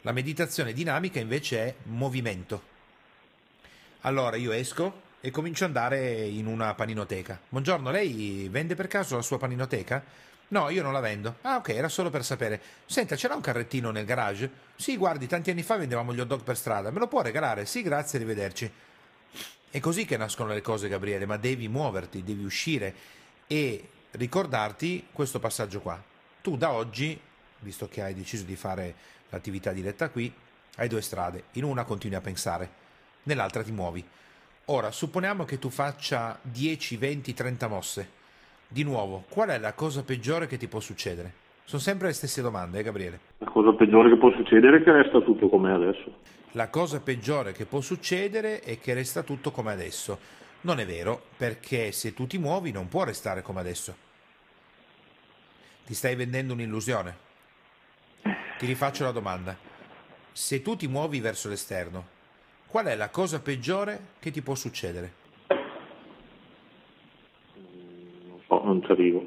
La 0.00 0.10
meditazione 0.10 0.72
dinamica 0.72 1.20
invece 1.20 1.58
è 1.58 1.74
movimento. 1.84 2.70
Allora 4.00 4.34
io 4.34 4.50
esco 4.50 5.10
e 5.20 5.30
comincio 5.30 5.64
ad 5.64 5.76
andare 5.76 6.26
in 6.26 6.46
una 6.46 6.74
paninoteca. 6.74 7.38
Buongiorno, 7.48 7.92
lei 7.92 8.48
vende 8.50 8.74
per 8.74 8.88
caso 8.88 9.14
la 9.14 9.22
sua 9.22 9.38
paninoteca? 9.38 10.02
No, 10.48 10.68
io 10.70 10.82
non 10.82 10.92
la 10.92 10.98
vendo. 10.98 11.36
Ah, 11.42 11.56
ok, 11.56 11.68
era 11.68 11.88
solo 11.88 12.10
per 12.10 12.24
sapere. 12.24 12.60
Senta, 12.84 13.14
c'era 13.14 13.36
un 13.36 13.40
carrettino 13.40 13.92
nel 13.92 14.04
garage? 14.04 14.50
Sì, 14.74 14.96
guardi, 14.96 15.28
tanti 15.28 15.50
anni 15.50 15.62
fa 15.62 15.76
vendevamo 15.76 16.12
gli 16.12 16.18
hot 16.18 16.26
dog 16.26 16.42
per 16.42 16.56
strada. 16.56 16.90
Me 16.90 16.98
lo 16.98 17.06
può 17.06 17.22
regalare? 17.22 17.64
Sì, 17.64 17.82
grazie, 17.82 18.18
arrivederci. 18.18 18.70
È 19.70 19.78
così 19.78 20.04
che 20.04 20.16
nascono 20.16 20.52
le 20.52 20.60
cose, 20.60 20.88
Gabriele, 20.88 21.26
ma 21.26 21.36
devi 21.36 21.68
muoverti, 21.68 22.24
devi 22.24 22.44
uscire 22.44 22.94
e 23.46 23.88
ricordarti 24.12 25.06
questo 25.12 25.38
passaggio 25.38 25.80
qua. 25.80 26.00
Tu 26.40 26.56
da 26.56 26.72
oggi, 26.72 27.18
visto 27.60 27.88
che 27.88 28.02
hai 28.02 28.14
deciso 28.14 28.44
di 28.44 28.56
fare 28.56 28.94
l'attività 29.30 29.72
diretta 29.72 30.10
qui, 30.10 30.32
hai 30.76 30.88
due 30.88 31.00
strade. 31.00 31.44
In 31.52 31.64
una 31.64 31.84
continui 31.84 32.16
a 32.16 32.20
pensare, 32.20 32.68
nell'altra 33.24 33.62
ti 33.62 33.72
muovi. 33.72 34.04
Ora, 34.66 34.90
supponiamo 34.90 35.44
che 35.44 35.58
tu 35.58 35.70
faccia 35.70 36.38
10, 36.40 36.96
20, 36.96 37.34
30 37.34 37.68
mosse 37.68 38.20
di 38.68 38.84
nuovo, 38.84 39.24
qual 39.28 39.50
è 39.50 39.58
la 39.58 39.74
cosa 39.74 40.02
peggiore 40.02 40.46
che 40.46 40.56
ti 40.56 40.66
può 40.66 40.80
succedere? 40.80 41.40
Sono 41.64 41.82
sempre 41.82 42.08
le 42.08 42.14
stesse 42.14 42.42
domande, 42.42 42.78
eh, 42.78 42.82
Gabriele? 42.82 43.20
La 43.38 43.50
cosa 43.50 43.72
peggiore 43.72 44.08
che 44.08 44.16
può 44.16 44.30
succedere 44.30 44.78
è 44.78 44.82
che 44.82 44.92
resta 44.92 45.20
tutto 45.20 45.48
come 45.48 45.72
adesso. 45.72 46.14
La 46.52 46.68
cosa 46.68 47.00
peggiore 47.00 47.52
che 47.52 47.64
può 47.66 47.80
succedere 47.80 48.60
è 48.60 48.78
che 48.78 48.94
resta 48.94 49.22
tutto 49.22 49.50
come 49.50 49.72
adesso. 49.72 50.18
Non 50.62 50.78
è 50.78 50.86
vero, 50.86 51.26
perché 51.36 51.90
se 51.90 52.14
tu 52.14 52.26
ti 52.26 52.38
muovi 52.38 52.70
non 52.70 52.88
può 52.88 53.02
restare 53.02 53.42
come 53.42 53.60
adesso. 53.60 53.96
Ti 55.84 55.94
stai 55.94 56.14
vendendo 56.14 56.52
un'illusione. 56.52 57.16
Ti 58.58 58.66
rifaccio 58.66 59.02
la 59.02 59.10
domanda. 59.10 59.58
Se 60.30 60.62
tu 60.62 60.76
ti 60.76 60.86
muovi 60.86 61.18
verso 61.18 61.48
l'esterno, 61.48 62.06
qual 62.66 62.86
è 62.86 62.94
la 62.94 63.10
cosa 63.10 63.40
peggiore 63.40 64.10
che 64.20 64.30
ti 64.30 64.40
può 64.40 64.54
succedere? 64.54 65.20
Oh, 68.46 68.64
non 68.64 68.82
ci 68.84 68.92
arrivo. 68.92 69.26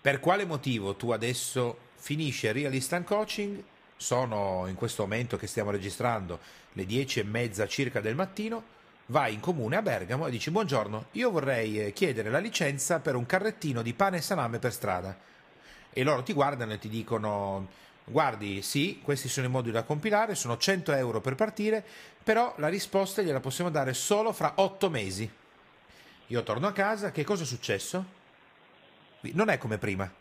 Per 0.00 0.20
quale 0.20 0.44
motivo 0.44 0.94
tu 0.94 1.10
adesso 1.10 1.76
finisci 1.96 2.46
a 2.46 2.52
Real 2.52 2.72
Instant 2.72 3.04
Coaching? 3.04 3.64
Sono 3.96 4.66
in 4.68 4.76
questo 4.76 5.02
momento 5.02 5.36
che 5.36 5.48
stiamo 5.48 5.72
registrando 5.72 6.38
le 6.74 6.86
dieci 6.86 7.18
e 7.18 7.24
mezza 7.24 7.66
circa 7.66 8.00
del 8.00 8.14
mattino. 8.14 8.76
Vai 9.10 9.32
in 9.32 9.40
comune 9.40 9.76
a 9.76 9.80
Bergamo 9.80 10.26
e 10.26 10.30
dici: 10.30 10.50
Buongiorno, 10.50 11.06
io 11.12 11.30
vorrei 11.30 11.80
eh, 11.80 11.92
chiedere 11.94 12.28
la 12.28 12.40
licenza 12.40 13.00
per 13.00 13.14
un 13.14 13.24
carrettino 13.24 13.80
di 13.80 13.94
pane 13.94 14.18
e 14.18 14.20
salame 14.20 14.58
per 14.58 14.70
strada. 14.70 15.16
E 15.90 16.02
loro 16.02 16.22
ti 16.22 16.34
guardano 16.34 16.74
e 16.74 16.78
ti 16.78 16.90
dicono: 16.90 17.68
Guardi, 18.04 18.60
sì, 18.60 19.00
questi 19.02 19.30
sono 19.30 19.46
i 19.46 19.50
moduli 19.50 19.72
da 19.72 19.84
compilare, 19.84 20.34
sono 20.34 20.58
100 20.58 20.92
euro 20.92 21.22
per 21.22 21.36
partire, 21.36 21.82
però 22.22 22.52
la 22.58 22.68
risposta 22.68 23.22
gliela 23.22 23.40
possiamo 23.40 23.70
dare 23.70 23.94
solo 23.94 24.30
fra 24.34 24.52
8 24.56 24.90
mesi. 24.90 25.30
Io 26.26 26.42
torno 26.42 26.66
a 26.66 26.72
casa, 26.72 27.10
che 27.10 27.24
cosa 27.24 27.44
è 27.44 27.46
successo? 27.46 28.04
Non 29.20 29.48
è 29.48 29.56
come 29.56 29.78
prima. 29.78 30.12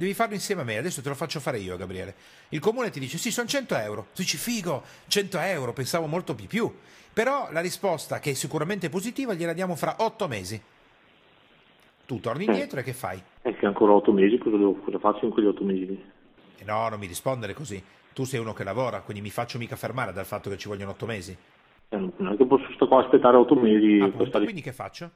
Devi 0.00 0.14
farlo 0.14 0.32
insieme 0.32 0.62
a 0.62 0.64
me, 0.64 0.78
adesso 0.78 1.02
te 1.02 1.10
lo 1.10 1.14
faccio 1.14 1.40
fare 1.40 1.58
io, 1.58 1.76
Gabriele. 1.76 2.14
Il 2.48 2.58
comune 2.58 2.88
ti 2.88 2.98
dice 2.98 3.18
sì, 3.18 3.30
sono 3.30 3.46
100 3.46 3.76
euro. 3.76 4.06
Tu 4.14 4.22
dici 4.22 4.38
figo, 4.38 4.82
100 5.06 5.38
euro, 5.40 5.74
pensavo 5.74 6.06
molto 6.06 6.32
di 6.32 6.46
più. 6.46 6.72
Però 7.12 7.52
la 7.52 7.60
risposta, 7.60 8.18
che 8.18 8.30
è 8.30 8.32
sicuramente 8.32 8.88
positiva, 8.88 9.34
gliela 9.34 9.52
diamo 9.52 9.76
fra 9.76 9.96
8 9.98 10.26
mesi. 10.26 10.58
Tu 12.06 12.18
torni 12.18 12.46
indietro 12.46 12.78
eh. 12.78 12.80
e 12.80 12.84
che 12.84 12.94
fai? 12.94 13.22
È 13.42 13.54
che 13.54 13.66
ancora 13.66 13.92
8 13.92 14.10
mesi, 14.12 14.38
cosa, 14.38 14.56
devo, 14.56 14.72
cosa 14.76 14.98
faccio 14.98 15.26
in 15.26 15.32
quegli 15.32 15.48
8 15.48 15.64
mesi? 15.64 16.02
Eh 16.56 16.64
no, 16.64 16.88
non 16.88 16.98
mi 16.98 17.06
rispondere 17.06 17.52
così. 17.52 17.84
Tu 18.14 18.24
sei 18.24 18.40
uno 18.40 18.54
che 18.54 18.64
lavora, 18.64 19.02
quindi 19.02 19.22
mi 19.22 19.28
faccio 19.28 19.58
mica 19.58 19.76
fermare 19.76 20.14
dal 20.14 20.24
fatto 20.24 20.48
che 20.48 20.56
ci 20.56 20.68
vogliono 20.68 20.92
8 20.92 21.04
mesi. 21.04 21.36
Eh, 21.90 21.96
non 22.16 22.32
è 22.32 22.36
che 22.38 22.46
posso 22.46 22.64
stare 22.72 22.86
qua 22.88 23.02
a 23.02 23.04
aspettare 23.04 23.36
otto 23.36 23.54
mesi. 23.54 24.00
Appunto, 24.00 24.24
stare... 24.24 24.44
Quindi 24.44 24.62
che 24.62 24.72
faccio? 24.72 25.10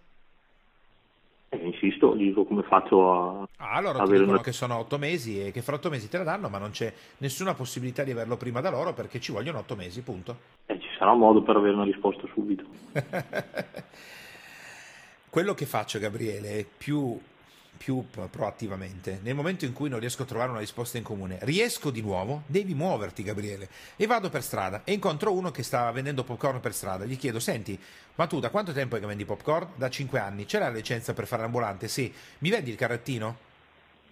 Insisto, 1.85 2.15
dico 2.15 2.45
come 2.45 2.63
faccio 2.63 3.13
a... 3.13 3.47
Ah, 3.59 3.73
allora 3.73 4.03
ti 4.05 4.13
dicono 4.13 4.31
una... 4.33 4.41
che 4.41 4.53
sono 4.53 4.79
otto 4.79 4.97
mesi 4.97 5.45
e 5.45 5.51
che 5.51 5.61
fra 5.61 5.75
otto 5.75 5.91
mesi 5.91 6.09
te 6.09 6.17
la 6.17 6.25
danno, 6.25 6.49
ma 6.49 6.57
non 6.57 6.71
c'è 6.71 6.91
nessuna 7.19 7.53
possibilità 7.53 8.03
di 8.05 8.13
averlo 8.13 8.39
prima 8.39 8.63
da 8.63 8.71
loro 8.71 8.95
perché 8.95 9.21
ci 9.21 9.33
vogliono 9.33 9.59
otto 9.59 9.77
mesi, 9.77 10.01
punto. 10.01 10.37
Eh, 10.67 10.81
ci 10.81 10.89
sarà 10.97 11.13
modo 11.13 11.43
per 11.43 11.57
avere 11.57 11.75
una 11.75 11.85
risposta 11.85 12.27
subito. 12.33 12.65
Quello 15.29 15.53
che 15.53 15.67
faccio, 15.67 15.99
Gabriele, 15.99 16.59
è 16.59 16.65
più 16.65 17.19
più 17.77 18.05
proattivamente. 18.31 19.21
Nel 19.23 19.35
momento 19.35 19.65
in 19.65 19.73
cui 19.73 19.89
non 19.89 20.01
riesco 20.01 20.23
a 20.23 20.27
trovare 20.27 20.51
una 20.51 20.61
risposta 20.61 20.99
in 20.99 21.05
comune, 21.05 21.39
riesco 21.43 21.91
di 21.91 22.01
nuovo, 22.01 22.43
devi 22.47 22.75
muoverti 22.75 23.23
Gabriele. 23.23 23.69
E 23.97 24.07
vado 24.07 24.31
per 24.31 24.43
strada 24.43 24.83
e 24.85 24.93
incontro 24.93 25.33
uno 25.33 25.51
che 25.51 25.63
sta 25.63 25.91
vendendo 25.91 26.25
popcorn 26.25 26.61
per 26.61 26.75
strada. 26.75 27.05
Gli 27.05 27.17
chiedo, 27.17 27.41
senti, 27.41 27.79
ma 28.15 28.27
tu 28.27 28.41
da 28.41 28.51
quanto 28.51 28.73
tempo 28.73 28.97
è 28.97 29.01
che 29.01 29.07
vendi 29.07 29.25
popcorn? 29.25 29.71
Da 29.77 29.91
5 29.91 30.19
anni. 30.19 30.45
C'è 30.45 30.59
la 30.59 30.71
licenza 30.71 31.13
per 31.15 31.27
fare 31.27 31.43
l'ambulante? 31.43 31.89
Sì. 31.89 32.13
Mi 32.39 32.51
vendi 32.51 32.71
il 32.71 32.77
carrettino? 32.77 33.37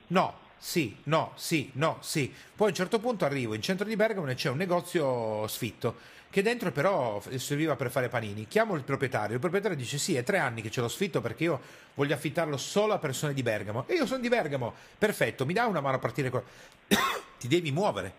No 0.09 0.42
sì, 0.64 0.96
no, 1.05 1.33
sì, 1.35 1.70
no, 1.75 1.96
sì. 2.03 2.33
Poi 2.55 2.68
a 2.68 2.70
un 2.70 2.77
certo 2.77 3.01
punto 3.01 3.25
arrivo 3.25 3.55
in 3.55 3.62
centro 3.62 3.85
di 3.85 3.96
Bergamo 3.96 4.29
e 4.29 4.37
c'è 4.37 4.48
un 4.48 4.59
negozio 4.59 5.44
sfitto 5.48 5.96
che 6.33 6.40
dentro 6.40 6.73
però 6.73 7.23
serviva 7.37 7.77
per 7.77 7.90
fare 7.90 8.09
panini. 8.09 8.49
Chiamo 8.49 8.75
il 8.75 8.85
proprietario, 8.85 9.35
il 9.35 9.40
proprietario 9.40 9.77
dice 9.77 9.99
sì, 9.99 10.14
è 10.14 10.23
tre 10.23 10.38
anni 10.38 10.62
che 10.62 10.71
ce 10.71 10.81
l'ho 10.81 10.88
sfitto 10.88 11.21
perché 11.21 11.45
io 11.45 11.61
voglio 11.92 12.14
affittarlo 12.14 12.57
solo 12.57 12.95
a 12.95 12.99
persone 12.99 13.35
di 13.35 13.42
Bergamo. 13.42 13.87
E 13.87 13.97
io 13.97 14.07
sono 14.07 14.23
di 14.23 14.31
Bergamo, 14.31 14.73
perfetto, 14.97 15.45
mi 15.45 15.53
dà 15.53 15.66
una 15.66 15.83
mano 15.83 15.97
a 15.97 15.99
partire 15.99 16.31
qua. 16.31 16.42
ti 17.38 17.49
devi 17.49 17.71
muovere, 17.71 18.14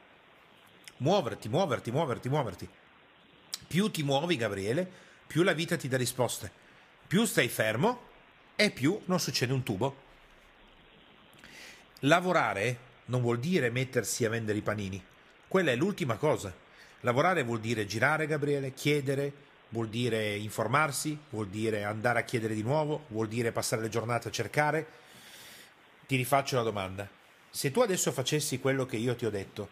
muoverti, 0.98 1.50
muoverti, 1.50 1.90
muoverti, 1.90 2.30
muoverti. 2.30 2.70
Più 3.68 3.90
ti 3.90 4.04
muovi, 4.04 4.36
Gabriele, 4.36 4.88
più 5.26 5.42
la 5.42 5.54
vita 5.54 5.76
ti 5.76 5.88
dà 5.88 5.98
risposte. 5.98 6.52
Più 7.08 7.26
stai 7.26 7.48
fermo 7.48 8.00
e 8.56 8.70
più 8.70 9.02
non 9.06 9.20
succede 9.20 9.54
un 9.54 9.64
tubo. 9.64 9.96
Lavorare 12.02 12.78
non 13.06 13.22
vuol 13.22 13.40
dire 13.40 13.72
mettersi 13.72 14.24
a 14.24 14.30
vendere 14.30 14.60
i 14.60 14.62
panini. 14.62 15.04
Quella 15.48 15.72
è 15.72 15.76
l'ultima 15.76 16.18
cosa. 16.18 16.62
Lavorare 17.04 17.44
vuol 17.44 17.60
dire 17.60 17.86
girare, 17.86 18.28
Gabriele, 18.28 18.74
chiedere, 18.74 19.32
vuol 19.70 19.88
dire 19.88 20.36
informarsi, 20.36 21.18
vuol 21.30 21.48
dire 21.48 21.84
andare 21.84 22.20
a 22.20 22.24
chiedere 22.24 22.54
di 22.54 22.62
nuovo, 22.62 23.06
vuol 23.08 23.28
dire 23.28 23.52
passare 23.52 23.82
le 23.82 23.90
giornate 23.90 24.28
a 24.28 24.32
cercare. 24.32 24.86
Ti 26.06 26.16
rifaccio 26.16 26.58
la 26.58 26.64
domanda. 26.64 27.08
Se 27.50 27.72
tu 27.72 27.82
adesso 27.82 28.12
facessi 28.12 28.60
quello 28.60 28.86
che 28.86 28.98
io 28.98 29.16
ti 29.16 29.26
ho 29.26 29.30
detto, 29.30 29.70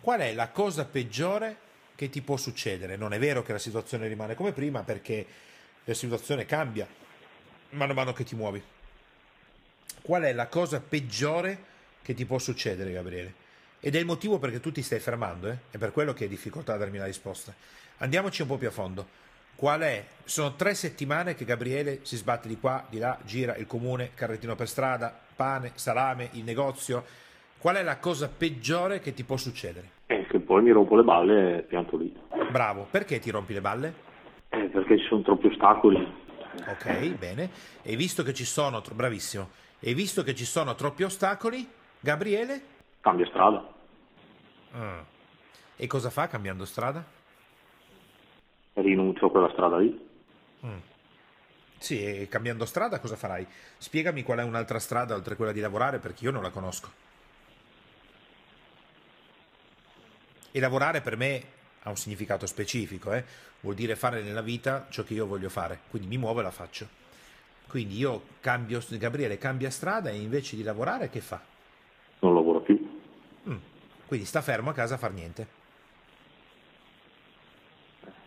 qual 0.00 0.20
è 0.20 0.32
la 0.34 0.48
cosa 0.48 0.84
peggiore 0.84 1.56
che 1.94 2.10
ti 2.10 2.22
può 2.22 2.36
succedere? 2.36 2.96
Non 2.96 3.12
è 3.12 3.18
vero 3.18 3.42
che 3.42 3.52
la 3.52 3.58
situazione 3.58 4.08
rimane 4.08 4.34
come 4.34 4.52
prima 4.52 4.82
perché 4.82 5.26
la 5.84 5.94
situazione 5.94 6.46
cambia 6.46 6.86
mano 7.70 7.92
a 7.92 7.94
mano 7.94 8.12
che 8.12 8.24
ti 8.24 8.34
muovi 8.34 8.62
qual 10.08 10.22
è 10.22 10.32
la 10.32 10.46
cosa 10.46 10.80
peggiore 10.80 11.64
che 12.00 12.14
ti 12.14 12.24
può 12.24 12.38
succedere, 12.38 12.92
Gabriele? 12.92 13.34
Ed 13.80 13.94
è 13.94 13.98
il 13.98 14.06
motivo 14.06 14.38
perché 14.38 14.58
tu 14.58 14.72
ti 14.72 14.82
stai 14.82 14.98
fermando, 14.98 15.48
eh? 15.48 15.56
è 15.70 15.78
per 15.78 15.92
quello 15.92 16.12
che 16.12 16.24
hai 16.24 16.28
difficoltà 16.28 16.74
a 16.74 16.76
darmi 16.76 16.98
la 16.98 17.04
risposta. 17.04 17.54
Andiamoci 17.98 18.42
un 18.42 18.48
po' 18.48 18.56
più 18.56 18.66
a 18.66 18.72
fondo. 18.72 19.06
Qual 19.54 19.80
è? 19.80 20.04
Sono 20.24 20.54
tre 20.54 20.74
settimane 20.74 21.34
che 21.34 21.44
Gabriele 21.44 22.00
si 22.02 22.16
sbatte 22.16 22.48
di 22.48 22.58
qua, 22.58 22.84
di 22.88 22.98
là, 22.98 23.18
gira 23.24 23.56
il 23.56 23.66
comune, 23.66 24.10
carrettino 24.14 24.56
per 24.56 24.68
strada, 24.68 25.16
pane, 25.34 25.72
salame, 25.74 26.30
il 26.32 26.44
negozio. 26.44 27.04
Qual 27.58 27.76
è 27.76 27.82
la 27.82 27.98
cosa 27.98 28.28
peggiore 28.28 29.00
che 29.00 29.14
ti 29.14 29.22
può 29.22 29.36
succedere? 29.36 29.90
Eh, 30.06 30.26
che 30.28 30.40
poi 30.40 30.62
mi 30.62 30.70
rompo 30.70 30.96
le 30.96 31.02
balle 31.02 31.58
e 31.58 31.62
pianto 31.62 31.96
lì. 31.96 32.12
Bravo, 32.50 32.86
perché 32.90 33.18
ti 33.20 33.30
rompi 33.30 33.52
le 33.52 33.60
balle? 33.60 33.94
Eh, 34.48 34.68
perché 34.72 34.98
ci 34.98 35.06
sono 35.06 35.22
troppi 35.22 35.46
ostacoli. 35.46 36.06
Ok, 36.66 37.16
bene. 37.16 37.50
E 37.82 37.94
visto 37.94 38.22
che 38.22 38.34
ci 38.34 38.44
sono, 38.44 38.82
bravissimo, 38.92 39.50
e 39.78 39.94
visto 39.94 40.22
che 40.22 40.34
ci 40.34 40.44
sono 40.44 40.74
troppi 40.74 41.04
ostacoli, 41.04 41.68
Gabriele? 42.00 42.76
Cambia 43.08 43.26
strada. 43.28 43.66
Ah. 44.72 45.02
E 45.76 45.86
cosa 45.86 46.10
fa 46.10 46.26
cambiando 46.26 46.66
strada? 46.66 47.02
Rinuncio 48.74 49.24
a 49.24 49.30
quella 49.30 49.50
strada 49.50 49.78
lì. 49.78 50.08
Mm. 50.66 50.78
Sì, 51.78 52.04
e 52.04 52.28
cambiando 52.28 52.66
strada 52.66 53.00
cosa 53.00 53.16
farai? 53.16 53.46
Spiegami 53.78 54.22
qual 54.22 54.40
è 54.40 54.42
un'altra 54.42 54.78
strada 54.78 55.14
oltre 55.14 55.36
quella 55.36 55.52
di 55.52 55.60
lavorare 55.60 56.00
perché 56.00 56.24
io 56.24 56.30
non 56.32 56.42
la 56.42 56.50
conosco. 56.50 56.90
E 60.50 60.60
lavorare 60.60 61.00
per 61.00 61.16
me 61.16 61.42
ha 61.84 61.88
un 61.88 61.96
significato 61.96 62.44
specifico, 62.44 63.14
eh? 63.14 63.24
vuol 63.60 63.74
dire 63.74 63.96
fare 63.96 64.20
nella 64.20 64.42
vita 64.42 64.86
ciò 64.90 65.02
che 65.02 65.14
io 65.14 65.24
voglio 65.24 65.48
fare, 65.48 65.80
quindi 65.88 66.08
mi 66.08 66.18
muovo 66.18 66.40
e 66.40 66.42
la 66.42 66.50
faccio. 66.50 66.86
Quindi 67.68 67.96
io 67.96 68.22
cambio, 68.40 68.84
Gabriele 68.86 69.38
cambia 69.38 69.70
strada 69.70 70.10
e 70.10 70.16
invece 70.16 70.56
di 70.56 70.62
lavorare 70.62 71.08
che 71.08 71.22
fa? 71.22 71.56
Quindi 74.08 74.24
sta 74.24 74.40
fermo 74.40 74.70
a 74.70 74.72
casa 74.72 74.94
a 74.94 74.98
far 74.98 75.12
niente. 75.12 75.46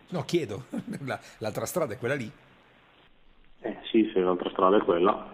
No, 0.10 0.24
chiedo, 0.26 0.66
l'altra 1.40 1.66
strada 1.66 1.96
è 1.96 1.98
quella 1.98 2.14
lì. 2.14 2.32
Eh 3.62 3.78
sì, 3.90 4.10
se 4.14 4.20
l'altra 4.20 4.50
strada 4.52 4.78
è 4.78 4.82
quella. 4.84 5.28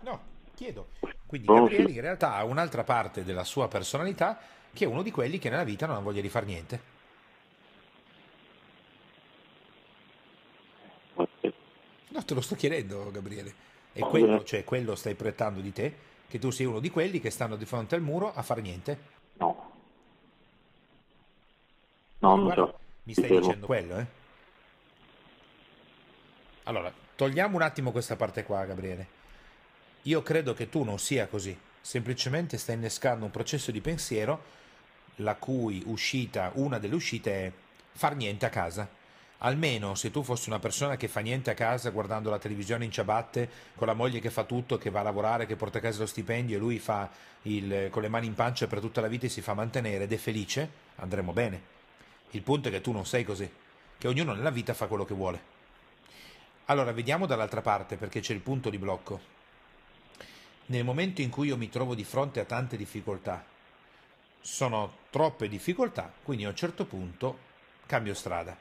No, 0.00 0.20
chiedo. 0.54 0.88
Quindi 1.26 1.46
boh, 1.46 1.64
Gabriele 1.64 1.90
in 1.90 2.00
realtà 2.00 2.34
ha 2.36 2.44
un'altra 2.44 2.84
parte 2.84 3.22
della 3.22 3.44
sua 3.44 3.68
personalità 3.68 4.38
che 4.72 4.84
è 4.86 4.88
uno 4.88 5.02
di 5.02 5.10
quelli 5.10 5.38
che 5.38 5.50
nella 5.50 5.64
vita 5.64 5.86
non 5.86 5.96
ha 5.96 6.00
voglia 6.00 6.22
di 6.22 6.28
far 6.30 6.46
niente. 6.46 6.80
No, 11.14 12.24
te 12.24 12.34
lo 12.34 12.40
sto 12.40 12.54
chiedendo, 12.54 13.10
Gabriele. 13.10 13.54
E 13.92 14.00
quello, 14.00 14.42
cioè, 14.44 14.64
quello 14.64 14.94
stai 14.94 15.14
prettando 15.14 15.60
di 15.60 15.72
te, 15.72 15.94
che 16.28 16.38
tu 16.38 16.50
sei 16.50 16.64
uno 16.64 16.80
di 16.80 16.88
quelli 16.88 17.20
che 17.20 17.28
stanno 17.28 17.56
di 17.56 17.66
fronte 17.66 17.94
al 17.94 18.00
muro 18.00 18.32
a 18.32 18.40
far 18.40 18.62
niente. 18.62 19.11
So. 22.54 22.78
mi 23.04 23.12
stai 23.12 23.26
Fermo. 23.26 23.40
dicendo 23.40 23.66
quello, 23.66 23.98
eh? 23.98 24.06
Allora, 26.64 26.92
togliamo 27.16 27.56
un 27.56 27.62
attimo 27.62 27.90
questa 27.90 28.16
parte 28.16 28.44
qua, 28.44 28.64
Gabriele. 28.64 29.20
Io 30.02 30.22
credo 30.22 30.54
che 30.54 30.68
tu 30.68 30.84
non 30.84 30.98
sia 30.98 31.26
così, 31.26 31.56
semplicemente 31.80 32.58
stai 32.58 32.76
innescando 32.76 33.24
un 33.24 33.30
processo 33.30 33.70
di 33.70 33.80
pensiero 33.80 34.60
la 35.16 35.34
cui 35.34 35.82
uscita, 35.86 36.50
una 36.54 36.78
delle 36.78 36.94
uscite 36.94 37.46
è 37.46 37.52
far 37.92 38.16
niente 38.16 38.46
a 38.46 38.50
casa. 38.50 38.88
Almeno 39.44 39.96
se 39.96 40.12
tu 40.12 40.22
fossi 40.22 40.48
una 40.48 40.60
persona 40.60 40.96
che 40.96 41.08
fa 41.08 41.18
niente 41.18 41.50
a 41.50 41.54
casa 41.54 41.90
guardando 41.90 42.30
la 42.30 42.38
televisione 42.38 42.84
in 42.84 42.92
ciabatte, 42.92 43.48
con 43.74 43.88
la 43.88 43.94
moglie 43.94 44.20
che 44.20 44.30
fa 44.30 44.44
tutto, 44.44 44.78
che 44.78 44.90
va 44.90 45.00
a 45.00 45.04
lavorare, 45.04 45.46
che 45.46 45.56
porta 45.56 45.78
a 45.78 45.80
casa 45.80 45.98
lo 45.98 46.06
stipendio 46.06 46.56
e 46.56 46.60
lui 46.60 46.78
fa 46.78 47.10
il, 47.42 47.88
con 47.90 48.02
le 48.02 48.08
mani 48.08 48.26
in 48.26 48.34
pancia 48.34 48.68
per 48.68 48.78
tutta 48.78 49.00
la 49.00 49.08
vita 49.08 49.26
e 49.26 49.28
si 49.28 49.40
fa 49.40 49.54
mantenere 49.54 50.04
ed 50.04 50.12
è 50.12 50.16
felice, 50.16 50.70
andremo 50.96 51.32
bene. 51.32 51.80
Il 52.34 52.42
punto 52.42 52.68
è 52.68 52.70
che 52.70 52.80
tu 52.80 52.92
non 52.92 53.04
sei 53.04 53.24
così, 53.24 53.50
che 53.98 54.08
ognuno 54.08 54.32
nella 54.32 54.50
vita 54.50 54.72
fa 54.74 54.86
quello 54.86 55.04
che 55.04 55.14
vuole. 55.14 55.50
Allora, 56.66 56.92
vediamo 56.92 57.26
dall'altra 57.26 57.60
parte 57.60 57.96
perché 57.96 58.20
c'è 58.20 58.32
il 58.32 58.40
punto 58.40 58.70
di 58.70 58.78
blocco. 58.78 59.20
Nel 60.66 60.84
momento 60.84 61.20
in 61.20 61.28
cui 61.28 61.48
io 61.48 61.58
mi 61.58 61.68
trovo 61.68 61.94
di 61.94 62.04
fronte 62.04 62.40
a 62.40 62.44
tante 62.44 62.78
difficoltà, 62.78 63.44
sono 64.40 64.92
troppe 65.10 65.48
difficoltà, 65.48 66.10
quindi 66.22 66.44
a 66.44 66.48
un 66.48 66.56
certo 66.56 66.86
punto 66.86 67.38
cambio 67.84 68.14
strada. 68.14 68.56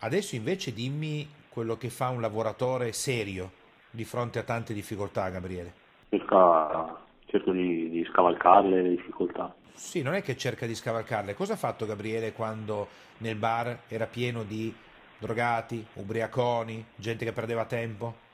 Adesso 0.00 0.36
invece 0.36 0.74
dimmi 0.74 1.28
quello 1.48 1.78
che 1.78 1.88
fa 1.88 2.10
un 2.10 2.20
lavoratore 2.20 2.92
serio 2.92 3.50
di 3.90 4.04
fronte 4.04 4.38
a 4.38 4.42
tante 4.42 4.74
difficoltà, 4.74 5.28
Gabriele. 5.30 5.72
Cerca- 6.10 7.06
cerco 7.28 7.52
di, 7.52 7.88
di 7.90 8.04
scavalcarle 8.10 8.82
le 8.82 8.90
difficoltà. 8.90 9.54
Sì, 9.72 10.02
non 10.02 10.12
è 10.14 10.22
che 10.22 10.36
cerca 10.36 10.66
di 10.66 10.74
scavalcarle. 10.74 11.34
Cosa 11.34 11.54
ha 11.54 11.56
fatto 11.56 11.86
Gabriele 11.86 12.32
quando 12.32 12.88
nel 13.18 13.36
bar 13.36 13.84
era 13.88 14.06
pieno 14.06 14.42
di 14.44 14.74
drogati, 15.16 15.84
ubriaconi, 15.94 16.84
gente 16.96 17.24
che 17.24 17.32
perdeva 17.32 17.64
tempo? 17.64 18.26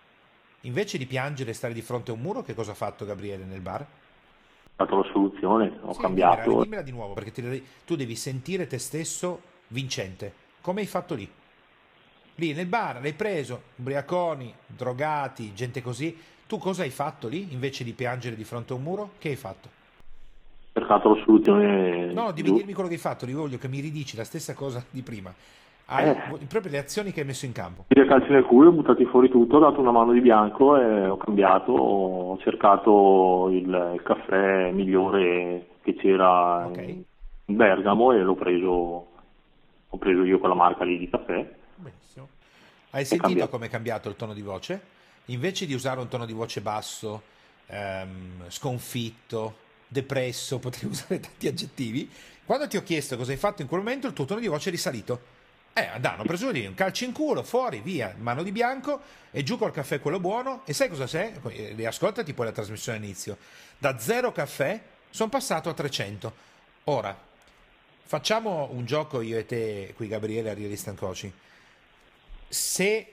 Invece 0.63 0.99
di 0.99 1.07
piangere 1.07 1.51
e 1.51 1.55
stare 1.55 1.75
di 1.75 1.83
fronte 1.83 2.11
a 2.11 2.15
un 2.15 2.21
muro, 2.21 2.43
che 2.43 2.55
cosa 2.55 2.73
ha 2.73 2.75
fatto 2.75 3.05
Gabriele 3.05 3.45
nel 3.45 3.61
bar? 3.61 3.87
Ho 4.77 4.85
dato 4.85 4.97
la 4.99 5.09
soluzione, 5.13 5.79
ho 5.83 5.95
Sì, 5.95 6.01
cambiato. 6.01 6.51
Dimmela, 6.51 6.57
dimmela 6.57 6.83
di 6.83 6.91
nuovo, 6.91 7.15
perché 7.15 7.31
ti 7.31 7.67
tu 7.85 7.97
devi 7.97 8.17
sentire 8.17 8.67
te 8.67 8.79
stesso 8.79 9.41
vincente. 9.69 10.33
Come 10.61 10.81
hai 10.81 10.87
fatto 10.87 11.15
lì? 11.15 11.31
Lì 12.37 12.53
nel 12.53 12.67
bar 12.67 13.01
l'hai 13.01 13.13
preso, 13.13 13.63
ubriaconi, 13.77 14.53
drogati, 14.67 15.55
gente 15.55 15.83
così. 15.83 16.17
Tu 16.47 16.59
cosa 16.59 16.83
hai 16.83 16.91
fatto 16.91 17.29
lì 17.29 17.53
invece 17.53 17.85
di 17.85 17.93
piangere 17.93 18.35
di 18.35 18.45
fronte 18.45 18.73
a 18.73 18.77
un 18.77 18.83
muro? 18.83 19.11
Che 19.19 19.29
hai 19.29 19.37
fatto? 19.37 19.69
Ho 19.69 20.81
cercato 20.81 21.15
la 21.15 21.23
soluzione. 21.25 22.13
No, 22.13 22.27
devi 22.33 22.43
giusta. 22.43 22.57
dirmi 22.57 22.73
quello 22.73 22.89
che 22.89 22.95
hai 22.97 23.01
fatto, 23.01 23.27
io 23.27 23.39
voglio 23.39 23.59
che 23.59 23.69
mi 23.69 23.79
ridici 23.81 24.17
la 24.17 24.25
stessa 24.25 24.53
cosa 24.55 24.85
di 24.91 25.03
prima. 25.03 25.33
Hai 25.87 26.09
Eh. 26.09 26.47
proprio 26.49 26.73
le 26.73 26.79
azioni 26.79 27.13
che 27.13 27.21
hai 27.21 27.27
messo 27.27 27.45
in 27.47 27.53
campo. 27.53 27.85
Mi 27.89 28.07
calci 28.07 28.31
nel 28.33 28.45
culo, 28.45 28.71
ho 28.71 28.73
buttati 28.73 29.05
fuori 29.05 29.29
tutto, 29.29 29.57
ho 29.57 29.61
dato 29.61 29.81
una 29.81 29.93
mano 29.93 30.13
di 30.13 30.21
bianco 30.21 30.77
e 30.77 31.07
ho 31.09 31.17
cambiato, 31.17 31.73
ho 31.73 32.39
cercato 32.39 33.49
il, 33.53 34.01
caffè 34.03 34.71
migliore 34.73 35.67
che 35.83 35.95
c'era 35.95 36.67
Ok. 36.67 36.79
in 37.47 37.57
Bergamo 37.57 38.13
e 38.13 38.19
l'ho 38.23 38.35
preso, 38.35 38.71
ho 39.89 39.97
preso 39.99 40.25
io 40.25 40.39
quella 40.41 40.55
marca 40.55 40.83
lì 40.85 40.99
di 40.99 41.09
caffè. 41.09 41.63
Hai 42.95 43.05
sentito 43.05 43.49
come 43.49 43.67
è 43.67 43.69
cambiato 43.69 44.09
il 44.09 44.15
tono 44.15 44.33
di 44.33 44.41
voce? 44.41 44.81
Invece 45.27 45.67
di 45.67 45.75
usare 45.75 45.99
un 45.99 46.07
tono 46.07 46.25
di 46.27 46.33
voce 46.33 46.61
basso, 46.61 47.23
ehm, 47.67 48.49
sconfitto, 48.49 49.57
depresso, 49.89 50.61
potrei 50.63 50.89
usare 50.89 51.19
tanti 51.19 51.49
aggettivi, 51.49 52.09
quando 52.45 52.69
ti 52.69 52.77
ho 52.77 52.85
chiesto 52.85 53.17
cosa 53.17 53.33
hai 53.33 53.37
fatto 53.37 53.63
in 53.63 53.69
quel 53.69 53.81
momento, 53.81 54.07
il 54.07 54.13
tuo 54.13 54.27
tono 54.27 54.39
di 54.39 54.47
voce 54.47 54.69
è 54.69 54.73
risalito. 54.73 55.33
Eh, 55.73 55.87
andavano, 55.87 56.23
preso 56.23 56.51
lì 56.51 56.65
un 56.65 56.75
calcio 56.75 57.03
in 57.03 57.11
culo, 57.11 57.43
fuori, 57.43 57.81
via, 57.81 58.15
mano 58.17 58.45
di 58.45 58.53
bianco 58.53 59.01
e 59.33 59.43
giù 59.43 59.59
col 59.59 59.73
caffè 59.73 59.99
quello 59.99 60.21
buono. 60.21 60.63
E 60.65 60.73
sai 60.73 60.89
cosa? 60.89 61.21
Eh, 61.21 61.73
Riascoltati 61.75 62.33
poi 62.33 62.47
la 62.47 62.53
trasmissione 62.53 62.99
all'inizio. 62.99 63.39
Da 63.77 63.99
zero 63.99 64.31
caffè 64.31 64.81
sono 65.11 65.31
passato 65.31 65.69
a 65.69 65.75
300. 65.75 66.33
Ora, 66.85 67.19
facciamo 68.05 68.69
un 68.71 68.85
gioco 68.85 69.21
io 69.21 69.37
e 69.37 69.47
te 69.47 69.95
qui, 69.97 70.07
Gabriele, 70.07 70.51
a 70.51 70.55
Instant 70.57 70.97
Coaching 70.97 71.33
se 72.49 73.07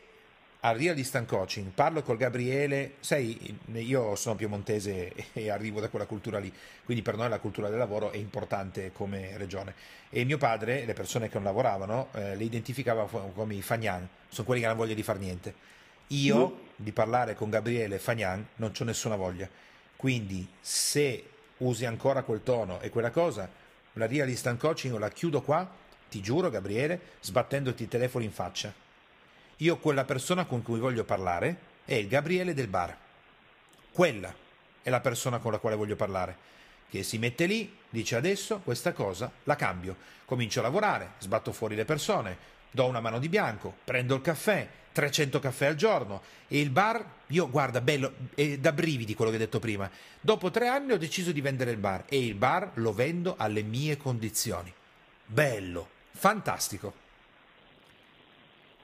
a 0.63 0.73
Real 0.73 0.95
Instant 0.95 1.27
Coaching 1.27 1.71
parlo 1.71 2.03
col 2.03 2.17
Gabriele, 2.17 2.93
sai, 2.99 3.57
io 3.73 4.15
sono 4.15 4.35
piemontese 4.35 5.11
e 5.33 5.49
arrivo 5.49 5.79
da 5.79 5.89
quella 5.89 6.05
cultura 6.05 6.37
lì, 6.37 6.53
quindi 6.85 7.01
per 7.01 7.15
noi 7.15 7.29
la 7.29 7.39
cultura 7.39 7.69
del 7.69 7.79
lavoro 7.79 8.11
è 8.11 8.17
importante 8.17 8.91
come 8.91 9.37
regione. 9.37 9.73
E 10.09 10.23
mio 10.23 10.37
padre, 10.37 10.85
le 10.85 10.93
persone 10.93 11.29
che 11.29 11.35
non 11.35 11.45
lavoravano, 11.45 12.09
eh, 12.13 12.35
le 12.35 12.43
identificava 12.43 13.05
come 13.05 13.55
i 13.55 13.61
fagnan, 13.61 14.07
sono 14.29 14.45
quelli 14.45 14.61
che 14.61 14.67
non 14.67 14.75
hanno 14.75 14.85
voglia 14.85 14.95
di 14.95 15.03
fare 15.03 15.19
niente. 15.19 15.53
Io 16.07 16.59
di 16.75 16.91
parlare 16.91 17.35
con 17.35 17.49
Gabriele 17.49 17.97
Fagnan 17.97 18.45
non 18.57 18.73
ho 18.77 18.83
nessuna 18.83 19.15
voglia. 19.15 19.47
Quindi 19.95 20.47
se 20.59 21.23
usi 21.57 21.85
ancora 21.85 22.23
quel 22.23 22.43
tono 22.43 22.81
e 22.81 22.89
quella 22.89 23.11
cosa, 23.11 23.49
la 23.93 24.07
Real 24.07 24.27
Instant 24.27 24.59
Coaching 24.59 24.97
la 24.97 25.09
chiudo 25.09 25.41
qua, 25.41 25.67
ti 26.09 26.21
giuro 26.21 26.49
Gabriele, 26.49 26.99
sbattendoti 27.21 27.83
il 27.83 27.89
telefono 27.89 28.23
in 28.25 28.31
faccia. 28.31 28.80
Io 29.61 29.77
quella 29.77 30.05
persona 30.05 30.45
con 30.45 30.63
cui 30.63 30.79
voglio 30.79 31.03
parlare 31.03 31.69
è 31.85 31.93
il 31.93 32.07
Gabriele 32.07 32.55
del 32.55 32.67
bar. 32.67 32.97
Quella 33.91 34.33
è 34.81 34.89
la 34.89 35.01
persona 35.01 35.37
con 35.37 35.51
la 35.51 35.59
quale 35.59 35.75
voglio 35.75 35.95
parlare. 35.95 36.49
Che 36.89 37.03
si 37.03 37.19
mette 37.19 37.45
lì, 37.45 37.77
dice 37.87 38.15
adesso 38.15 38.59
questa 38.63 38.91
cosa 38.91 39.31
la 39.43 39.55
cambio. 39.55 39.95
Comincio 40.25 40.59
a 40.59 40.63
lavorare, 40.63 41.11
sbatto 41.19 41.51
fuori 41.51 41.75
le 41.75 41.85
persone, 41.85 42.37
do 42.71 42.85
una 42.85 43.01
mano 43.01 43.19
di 43.19 43.29
bianco, 43.29 43.71
prendo 43.83 44.15
il 44.15 44.21
caffè, 44.21 44.67
300 44.93 45.39
caffè 45.39 45.67
al 45.67 45.75
giorno 45.75 46.23
e 46.47 46.59
il 46.59 46.71
bar, 46.71 47.05
io 47.27 47.47
guarda, 47.47 47.81
bello, 47.81 48.13
è 48.33 48.57
da 48.57 48.71
brividi 48.71 49.13
quello 49.13 49.29
che 49.29 49.37
hai 49.37 49.43
detto 49.43 49.59
prima. 49.59 49.87
Dopo 50.19 50.49
tre 50.49 50.69
anni 50.69 50.93
ho 50.93 50.97
deciso 50.97 51.31
di 51.31 51.39
vendere 51.39 51.69
il 51.69 51.77
bar 51.77 52.05
e 52.09 52.17
il 52.17 52.33
bar 52.33 52.71
lo 52.75 52.93
vendo 52.93 53.35
alle 53.37 53.61
mie 53.61 53.95
condizioni. 53.95 54.73
Bello, 55.23 55.87
fantastico. 56.13 57.00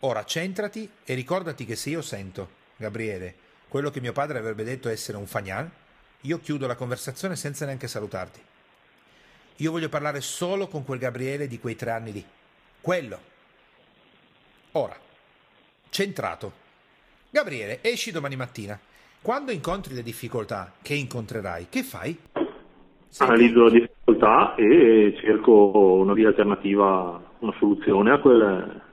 Ora 0.01 0.23
centrati 0.25 0.89
e 1.03 1.13
ricordati 1.15 1.65
che 1.65 1.75
se 1.75 1.89
io 1.89 2.01
sento, 2.01 2.49
Gabriele, 2.75 3.33
quello 3.67 3.89
che 3.89 3.99
mio 3.99 4.13
padre 4.13 4.37
avrebbe 4.37 4.63
detto 4.63 4.89
essere 4.89 5.17
un 5.17 5.25
fagnan, 5.25 5.69
io 6.21 6.39
chiudo 6.39 6.67
la 6.67 6.75
conversazione 6.75 7.35
senza 7.35 7.65
neanche 7.65 7.87
salutarti. 7.87 8.39
Io 9.57 9.71
voglio 9.71 9.89
parlare 9.89 10.21
solo 10.21 10.67
con 10.67 10.85
quel 10.85 10.99
Gabriele 10.99 11.47
di 11.47 11.59
quei 11.59 11.75
tre 11.75 11.91
anni 11.91 12.11
lì. 12.11 12.25
Quello. 12.79 13.19
Ora, 14.73 14.95
centrato. 15.89 16.65
Gabriele, 17.31 17.79
esci 17.81 18.11
domani 18.11 18.35
mattina. 18.35 18.79
Quando 19.19 19.51
incontri 19.51 19.95
le 19.95 20.03
difficoltà 20.03 20.73
che 20.79 20.93
incontrerai, 20.93 21.67
che 21.69 21.81
fai? 21.83 22.17
Sei 23.09 23.27
Analizzo 23.27 23.63
la 23.63 23.69
difficoltà 23.71 24.55
e 24.55 25.17
cerco 25.19 25.97
una 26.01 26.13
via 26.13 26.27
alternativa, 26.27 27.19
una 27.39 27.55
soluzione 27.57 28.11
a, 28.11 28.19
quel- 28.19 28.41
a 28.41 28.86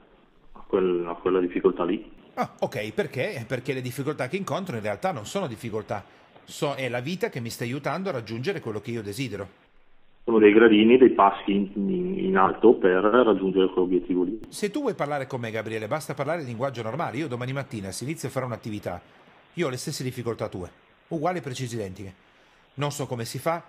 quel- 0.75 1.05
a 1.07 1.13
quella 1.13 1.39
difficoltà 1.39 1.85
lì. 1.85 2.11
Ah, 2.33 2.53
ok, 2.59 2.91
perché? 2.91 3.45
Perché 3.47 3.73
le 3.73 3.81
difficoltà 3.81 4.27
che 4.27 4.35
incontro 4.35 4.75
in 4.75 4.81
realtà 4.81 5.11
non 5.13 5.25
sono 5.25 5.47
difficoltà, 5.47 6.03
so- 6.43 6.75
è 6.75 6.89
la 6.89 6.99
vita 6.99 7.29
che 7.29 7.39
mi 7.39 7.49
sta 7.49 7.63
aiutando 7.63 8.09
a 8.09 8.11
raggiungere 8.11 8.59
quello 8.59 8.81
che 8.81 8.91
io 8.91 9.01
desidero. 9.01 9.63
Sono 10.25 10.39
dei 10.39 10.51
gradini, 10.51 10.97
dei 10.97 11.11
passi 11.11 11.51
in, 11.75 12.35
alto 12.35 12.73
per 12.73 13.03
raggiungere 13.03 13.67
quell'obiettivo 13.67 14.23
lì. 14.23 14.39
Se 14.49 14.71
tu 14.71 14.81
vuoi 14.81 14.95
parlare 14.95 15.27
con 15.27 15.39
me, 15.39 15.51
Gabriele, 15.51 15.87
basta 15.87 16.15
parlare 16.15 16.41
in 16.41 16.47
linguaggio 16.47 16.81
normale. 16.81 17.17
Io 17.17 17.27
domani 17.27 17.53
mattina, 17.53 17.91
se 17.91 18.03
inizio 18.03 18.27
a 18.27 18.31
fare 18.31 18.45
un'attività, 18.45 18.99
io 19.53 19.67
ho 19.67 19.69
le 19.69 19.77
stesse 19.77 20.03
difficoltà 20.03 20.49
tue, 20.49 20.69
uguali 21.09 21.37
e 21.37 21.41
precise 21.41 21.75
identiche. 21.75 22.13
Non 22.73 22.91
so 22.91 23.05
come 23.05 23.23
si 23.23 23.37
fa, 23.37 23.63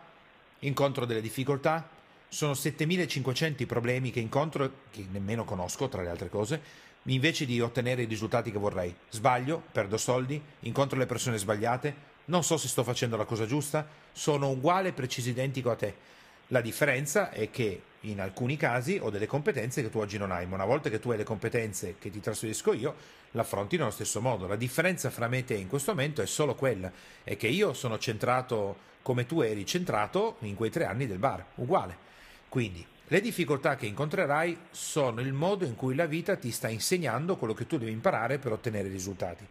incontro 0.61 1.05
delle 1.05 1.21
difficoltà, 1.21 1.87
sono 2.29 2.55
7500 2.55 3.63
i 3.63 3.67
problemi 3.67 4.11
che 4.11 4.21
incontro, 4.21 4.71
che 4.91 5.05
nemmeno 5.13 5.45
conosco, 5.45 5.89
tra 5.89 6.03
le 6.03 6.09
altre 6.09 6.31
cose, 6.31 6.61
invece 7.07 7.45
di 7.45 7.61
ottenere 7.61 8.03
i 8.03 8.07
risultati 8.07 8.51
che 8.51 8.59
vorrei. 8.59 8.95
Sbaglio, 9.11 9.63
perdo 9.73 9.97
soldi, 9.97 10.41
incontro 10.61 10.99
le 10.99 11.07
persone 11.07 11.39
sbagliate, 11.39 12.15
non 12.27 12.43
so 12.43 12.57
se 12.57 12.69
sto 12.69 12.83
facendo 12.83 13.17
la 13.17 13.25
cosa 13.25 13.47
giusta, 13.47 13.87
sono 14.13 14.51
uguale 14.51 14.93
preciso 14.93 15.29
identico 15.29 15.71
a 15.71 15.77
te. 15.77 15.95
La 16.49 16.61
differenza 16.61 17.31
è 17.31 17.51
che 17.51 17.83
in 18.01 18.21
alcuni 18.21 18.57
casi 18.57 18.99
ho 19.01 19.11
delle 19.11 19.27
competenze 19.27 19.83
che 19.83 19.91
tu 19.91 19.99
oggi 19.99 20.19
non 20.19 20.31
hai, 20.31 20.47
ma 20.47 20.55
una 20.55 20.65
volta 20.65 20.89
che 20.91 21.01
tu 21.01 21.11
hai 21.11 21.17
le 21.17 21.25
competenze 21.25 21.97
che 21.99 22.11
ti 22.11 22.21
trasferisco 22.21 22.73
io, 22.73 22.95
l'affronti 23.33 23.77
nello 23.77 23.91
stesso 23.91 24.21
modo. 24.21 24.47
La 24.47 24.57
differenza 24.57 25.11
fra 25.11 25.29
me 25.29 25.39
e 25.39 25.45
te 25.45 25.55
in 25.55 25.69
questo 25.69 25.93
momento 25.93 26.23
è 26.23 26.27
solo 26.27 26.55
quella, 26.55 26.91
è 27.25 27.37
che 27.37 27.49
io 27.49 27.73
sono 27.73 27.99
centrato 27.99 28.95
come 29.03 29.27
tu 29.27 29.41
eri 29.41 29.65
centrato 29.67 30.37
in 30.41 30.55
quei 30.55 30.71
tre 30.71 30.85
anni 30.85 31.07
del 31.07 31.19
bar, 31.19 31.45
uguale. 31.57 31.97
Quindi 32.49 32.85
Le 33.09 33.21
difficoltà 33.21 33.77
che 33.77 33.87
incontrerai 33.87 34.59
sono 34.73 35.21
il 35.21 35.33
modo 35.33 35.65
in 35.65 35.77
cui 35.77 35.95
la 35.95 36.07
vita 36.07 36.35
ti 36.35 36.51
sta 36.51 36.69
insegnando 36.69 37.37
quello 37.37 37.55
che 37.55 37.65
tu 37.65 37.79
devi 37.79 37.93
imparare 37.93 38.39
per 38.39 38.51
ottenere 38.51 38.89
risultati. 38.89 39.47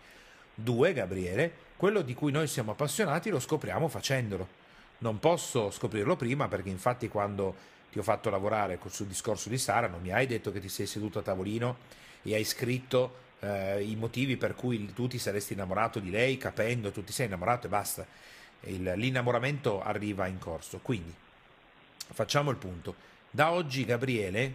Due, 0.54 0.92
Gabriele, 0.92 1.54
quello 1.78 2.02
di 2.02 2.14
cui 2.14 2.34
noi 2.34 2.48
siamo 2.48 2.72
appassionati 2.72 3.30
lo 3.30 3.40
scopriamo 3.40 3.88
facendolo. 3.88 4.46
Non 4.98 5.20
posso 5.20 5.72
scoprirlo 5.72 6.18
prima 6.18 6.50
perché 6.50 6.68
infatti 6.68 7.08
quando 7.08 7.56
ti 7.94 7.98
ho 7.98 8.04
fatto 8.04 8.30
lavorare 8.30 8.78
sul 8.88 9.08
discorso 9.08 9.48
di 9.48 9.58
Sara 9.58 9.88
non 9.88 10.02
mi 10.02 10.12
hai 10.12 10.28
detto 10.28 10.52
che 10.52 10.60
ti 10.60 10.68
sei 10.68 10.86
seduto 10.86 11.20
a 11.20 11.22
tavolino 11.22 11.78
e 12.24 12.36
hai 12.36 12.44
scritto 12.44 13.24
eh, 13.40 13.82
i 13.84 13.96
motivi 13.96 14.36
per 14.36 14.56
cui 14.56 14.94
tu 14.94 15.08
ti 15.08 15.18
saresti 15.18 15.54
innamorato 15.54 16.00
di 16.00 16.10
lei 16.10 16.38
capendo 16.38 16.92
tu 16.92 17.06
ti 17.06 17.14
sei 17.14 17.28
innamorato 17.28 17.68
e 17.68 17.70
basta. 17.70 18.06
Il, 18.64 18.92
l'innamoramento 18.98 19.82
arriva 19.82 20.28
in 20.28 20.40
corso. 20.40 20.80
Quindi 20.82 21.14
facciamo 22.12 22.52
il 22.52 22.58
punto. 22.58 23.14
Da 23.36 23.52
oggi 23.52 23.84
Gabriele 23.84 24.54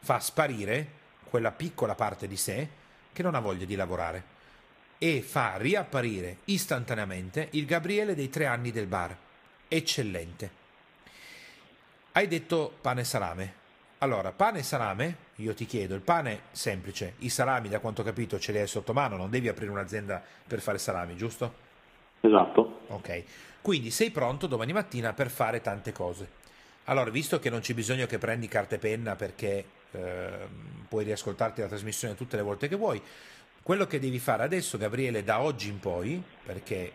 fa 0.00 0.18
sparire 0.18 0.88
quella 1.30 1.52
piccola 1.52 1.94
parte 1.94 2.26
di 2.26 2.36
sé 2.36 2.68
che 3.12 3.22
non 3.22 3.36
ha 3.36 3.38
voglia 3.38 3.64
di 3.64 3.76
lavorare 3.76 4.24
e 4.98 5.22
fa 5.22 5.56
riapparire 5.58 6.38
istantaneamente 6.46 7.46
il 7.52 7.66
Gabriele 7.66 8.16
dei 8.16 8.28
tre 8.28 8.46
anni 8.46 8.72
del 8.72 8.88
bar. 8.88 9.16
Eccellente. 9.68 10.50
Hai 12.10 12.26
detto 12.26 12.76
pane 12.80 13.02
e 13.02 13.04
salame. 13.04 13.54
Allora, 13.98 14.32
pane 14.32 14.58
e 14.58 14.64
salame, 14.64 15.16
io 15.36 15.54
ti 15.54 15.64
chiedo, 15.64 15.94
il 15.94 16.00
pane 16.00 16.46
semplice, 16.50 17.14
i 17.18 17.28
salami 17.28 17.68
da 17.68 17.78
quanto 17.78 18.00
ho 18.00 18.04
capito 18.04 18.40
ce 18.40 18.50
li 18.50 18.58
hai 18.58 18.66
sotto 18.66 18.92
mano, 18.92 19.16
non 19.16 19.30
devi 19.30 19.46
aprire 19.46 19.70
un'azienda 19.70 20.20
per 20.44 20.60
fare 20.60 20.78
salami, 20.78 21.14
giusto? 21.14 21.54
Esatto. 22.22 22.80
Ok, 22.88 23.22
quindi 23.62 23.92
sei 23.92 24.10
pronto 24.10 24.48
domani 24.48 24.72
mattina 24.72 25.12
per 25.12 25.30
fare 25.30 25.60
tante 25.60 25.92
cose. 25.92 26.42
Allora, 26.88 27.10
visto 27.10 27.38
che 27.40 27.50
non 27.50 27.60
c'è 27.60 27.74
bisogno 27.74 28.06
che 28.06 28.18
prendi 28.18 28.46
carta 28.46 28.76
e 28.76 28.78
penna 28.78 29.16
perché 29.16 29.64
eh, 29.90 30.30
puoi 30.88 31.04
riascoltarti 31.04 31.60
la 31.60 31.66
trasmissione 31.66 32.14
tutte 32.14 32.36
le 32.36 32.42
volte 32.42 32.68
che 32.68 32.76
vuoi, 32.76 33.02
quello 33.60 33.88
che 33.88 33.98
devi 33.98 34.20
fare 34.20 34.44
adesso, 34.44 34.78
Gabriele, 34.78 35.24
da 35.24 35.40
oggi 35.40 35.68
in 35.68 35.80
poi, 35.80 36.22
perché 36.44 36.92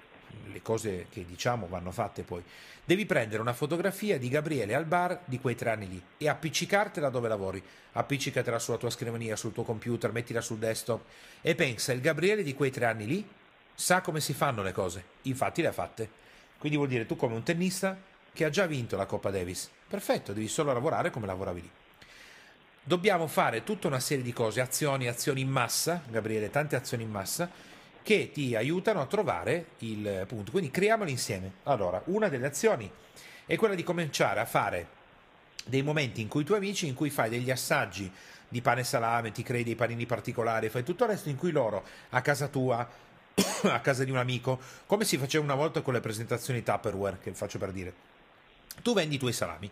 le 0.49 0.61
cose 0.61 1.07
che 1.09 1.25
diciamo 1.25 1.67
vanno 1.67 1.91
fatte 1.91 2.23
poi, 2.23 2.41
devi 2.85 3.05
prendere 3.05 3.41
una 3.41 3.51
fotografia 3.51 4.17
di 4.17 4.29
Gabriele 4.29 4.75
al 4.75 4.85
bar 4.85 5.23
di 5.25 5.39
quei 5.41 5.55
tre 5.55 5.71
anni 5.71 5.89
lì 5.89 6.01
e 6.17 6.29
appiccicartela 6.29 7.09
dove 7.09 7.27
lavori. 7.27 7.61
Appiccicatela 7.91 8.59
sulla 8.59 8.77
tua 8.77 8.89
scrivania, 8.89 9.35
sul 9.35 9.51
tuo 9.51 9.63
computer, 9.63 10.13
mettila 10.13 10.39
sul 10.39 10.57
desktop 10.57 11.01
e 11.41 11.53
pensa, 11.53 11.91
il 11.91 11.99
Gabriele 11.99 12.43
di 12.43 12.53
quei 12.53 12.71
tre 12.71 12.85
anni 12.85 13.05
lì 13.05 13.27
sa 13.75 13.99
come 13.99 14.21
si 14.21 14.33
fanno 14.33 14.63
le 14.63 14.71
cose, 14.71 15.03
infatti 15.23 15.61
le 15.61 15.67
ha 15.67 15.73
fatte. 15.73 16.09
Quindi 16.57 16.77
vuol 16.77 16.89
dire 16.89 17.05
tu 17.05 17.17
come 17.17 17.35
un 17.35 17.43
tennista 17.43 17.97
che 18.33 18.45
ha 18.45 18.49
già 18.49 18.65
vinto 18.65 18.95
la 18.95 19.05
Coppa 19.05 19.29
Davis. 19.29 19.69
Perfetto, 19.87 20.33
devi 20.33 20.47
solo 20.47 20.73
lavorare 20.73 21.09
come 21.09 21.25
lavoravi 21.25 21.61
lì 21.61 21.71
dobbiamo 22.83 23.27
fare 23.27 23.63
tutta 23.63 23.87
una 23.87 23.99
serie 23.99 24.23
di 24.23 24.33
cose, 24.33 24.61
azioni, 24.61 25.07
azioni 25.07 25.41
in 25.41 25.49
massa, 25.49 26.01
Gabriele, 26.09 26.49
tante 26.49 26.75
azioni 26.75 27.03
in 27.03 27.11
massa, 27.11 27.49
che 28.03 28.31
ti 28.31 28.55
aiutano 28.55 29.01
a 29.01 29.05
trovare 29.05 29.67
il 29.79 30.25
punto. 30.27 30.51
Quindi 30.51 30.71
creiamole 30.71 31.11
insieme. 31.11 31.53
Allora, 31.63 32.01
una 32.05 32.27
delle 32.27 32.47
azioni 32.47 32.91
è 33.45 33.55
quella 33.55 33.75
di 33.75 33.83
cominciare 33.83 34.39
a 34.39 34.45
fare 34.45 34.99
dei 35.65 35.83
momenti 35.83 36.21
in 36.21 36.27
cui 36.27 36.41
i 36.41 36.45
tuoi 36.45 36.57
amici, 36.57 36.87
in 36.87 36.95
cui 36.95 37.11
fai 37.11 37.29
degli 37.29 37.51
assaggi 37.51 38.11
di 38.47 38.61
pane 38.61 38.81
e 38.81 38.85
salame, 38.85 39.31
ti 39.31 39.43
crei 39.43 39.63
dei 39.63 39.75
panini 39.75 40.05
particolari, 40.05 40.69
fai 40.69 40.83
tutto 40.83 41.03
il 41.03 41.11
resto 41.11 41.29
in 41.29 41.37
cui 41.37 41.51
loro, 41.51 41.85
a 42.09 42.21
casa 42.21 42.47
tua, 42.47 42.85
a 43.63 43.79
casa 43.79 44.03
di 44.03 44.11
un 44.11 44.17
amico, 44.17 44.59
come 44.87 45.05
si 45.05 45.17
faceva 45.17 45.43
una 45.43 45.55
volta 45.55 45.81
con 45.81 45.93
le 45.93 46.01
presentazioni 46.01 46.63
Tupperware, 46.63 47.19
che 47.21 47.33
faccio 47.33 47.59
per 47.59 47.71
dire, 47.71 47.93
tu 48.81 48.93
vendi 48.93 49.15
i 49.15 49.19
tuoi 49.19 49.33
salami. 49.33 49.69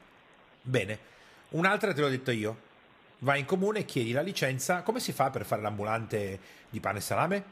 Bene. 0.62 1.08
Un'altra 1.50 1.94
te 1.94 2.02
l'ho 2.02 2.10
detto 2.10 2.32
io, 2.32 2.62
vai 3.20 3.40
in 3.40 3.46
comune 3.46 3.86
chiedi 3.86 4.12
la 4.12 4.22
licenza. 4.22 4.82
Come 4.84 5.00
si 5.00 5.12
fa 5.12 5.30
per 5.30 5.46
fare 5.46 5.62
l'ambulante 5.62 6.40
di 6.70 6.80
pane 6.80 7.00
e 7.00 7.02
salame? 7.02 7.44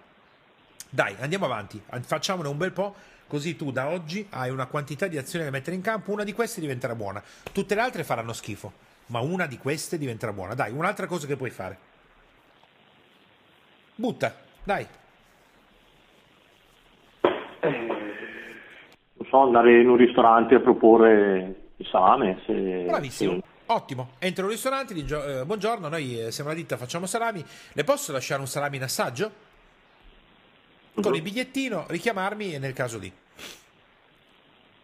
Dai, 0.89 1.15
andiamo 1.19 1.45
avanti, 1.45 1.81
facciamone 2.01 2.47
un 2.47 2.57
bel 2.57 2.71
po', 2.71 2.95
così 3.27 3.55
tu 3.55 3.71
da 3.71 3.89
oggi 3.89 4.25
hai 4.29 4.49
una 4.49 4.67
quantità 4.67 5.07
di 5.07 5.17
azioni 5.17 5.43
da 5.43 5.51
mettere 5.51 5.75
in 5.75 5.81
campo, 5.81 6.11
una 6.11 6.23
di 6.23 6.31
queste 6.31 6.61
diventerà 6.61 6.95
buona, 6.95 7.21
tutte 7.51 7.75
le 7.75 7.81
altre 7.81 8.05
faranno 8.05 8.31
schifo, 8.31 8.71
ma 9.07 9.19
una 9.19 9.47
di 9.47 9.57
queste 9.57 9.97
diventerà 9.97 10.31
buona. 10.31 10.53
Dai, 10.53 10.71
un'altra 10.71 11.07
cosa 11.07 11.27
che 11.27 11.35
puoi 11.35 11.49
fare. 11.49 11.77
Butta, 13.95 14.33
dai. 14.63 14.87
Eh, 17.59 17.69
non 19.13 19.16
so, 19.29 19.41
andare 19.41 19.79
in 19.79 19.89
un 19.89 19.97
ristorante 19.97 20.55
a 20.55 20.59
proporre 20.59 21.55
il 21.75 21.87
salame. 21.89 22.41
Se, 22.45 22.85
Bravissimo. 22.87 23.33
Se 23.33 23.43
Ottimo, 23.69 24.11
entro 24.19 24.45
il 24.45 24.51
ristorante, 24.51 24.93
dico, 24.93 25.21
eh, 25.21 25.45
buongiorno, 25.45 25.89
noi 25.89 26.21
eh, 26.21 26.31
siamo 26.31 26.49
la 26.51 26.55
ditta, 26.55 26.77
facciamo 26.77 27.05
salami, 27.05 27.43
le 27.73 27.83
posso 27.83 28.13
lasciare 28.13 28.39
un 28.39 28.47
salame 28.47 28.77
in 28.77 28.83
assaggio? 28.83 29.29
Con 30.93 31.13
il 31.13 31.21
bigliettino, 31.21 31.83
richiamarmi 31.89 32.57
nel 32.59 32.71
caso 32.71 32.97
di. 32.97 33.11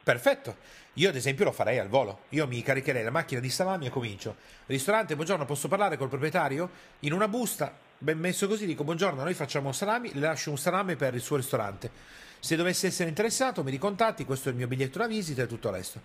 Perfetto, 0.03 0.57
io 0.95 1.07
ad 1.07 1.15
esempio 1.15 1.45
lo 1.45 1.53
farei 1.53 1.79
al 1.79 1.87
volo, 1.87 2.23
io 2.29 2.45
mi 2.45 2.61
caricherei 2.61 3.05
la 3.05 3.09
macchina 3.09 3.39
di 3.39 3.49
salami 3.49 3.85
e 3.85 3.89
comincio. 3.89 4.35
Ristorante, 4.65 5.15
buongiorno, 5.15 5.45
posso 5.45 5.69
parlare 5.69 5.95
col 5.95 6.09
proprietario? 6.09 6.69
In 6.99 7.13
una 7.13 7.29
busta, 7.29 7.73
ben 8.03 8.19
messo 8.19 8.47
così, 8.49 8.65
dico 8.65 8.83
buongiorno, 8.83 9.23
noi 9.23 9.33
facciamo 9.33 9.71
salami, 9.71 10.13
le 10.13 10.19
lascio 10.19 10.49
un 10.49 10.57
salame 10.57 10.97
per 10.97 11.13
il 11.13 11.21
suo 11.21 11.37
ristorante. 11.37 11.89
Se 12.39 12.57
dovesse 12.57 12.87
essere 12.87 13.07
interessato 13.07 13.63
mi 13.63 13.71
ricontatti, 13.71 14.25
questo 14.25 14.49
è 14.49 14.51
il 14.51 14.57
mio 14.57 14.67
biglietto 14.67 14.97
da 14.97 15.07
visita 15.07 15.43
e 15.43 15.47
tutto 15.47 15.69
il 15.69 15.75
resto. 15.75 16.01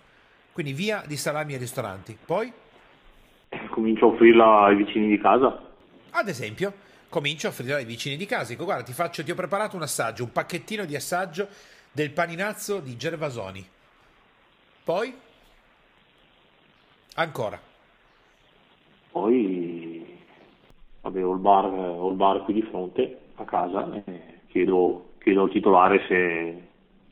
Quindi 0.53 0.71
via 0.71 1.03
di 1.05 1.17
salami 1.17 1.55
e 1.55 1.57
ristoranti. 1.57 2.17
Poi? 2.25 2.51
comincio 3.69 4.05
a 4.05 4.07
offrirla 4.09 4.63
ai 4.63 4.75
vicini 4.77 5.09
di 5.09 5.17
casa. 5.19 5.61
Ad 6.11 6.27
esempio, 6.29 6.73
comincio 7.09 7.47
a 7.47 7.49
offrirla 7.49 7.75
ai 7.75 7.85
vicini 7.85 8.15
di 8.15 8.25
casa. 8.25 8.51
Dico, 8.51 8.63
guarda, 8.63 8.83
ti, 8.83 8.93
faccio, 8.93 9.21
ti 9.23 9.31
ho 9.31 9.35
preparato 9.35 9.75
un 9.75 9.81
assaggio, 9.81 10.23
un 10.23 10.31
pacchettino 10.31 10.85
di 10.85 10.95
assaggio 10.95 11.47
del 11.91 12.11
paninazzo 12.11 12.79
di 12.79 12.95
Gervasoni. 12.95 13.67
Poi? 14.85 15.13
Ancora. 17.15 17.59
Poi, 19.11 19.88
vabbè, 21.09 21.25
ho 21.25 21.33
il 21.33 21.39
bar, 21.39 21.65
il 22.09 22.15
bar 22.15 22.43
qui 22.43 22.53
di 22.53 22.61
fronte 22.61 23.17
a 23.35 23.43
casa 23.43 23.91
e 24.05 24.41
chiedo, 24.47 25.11
chiedo 25.19 25.43
al 25.43 25.49
titolare 25.49 25.99
se, 26.07 26.61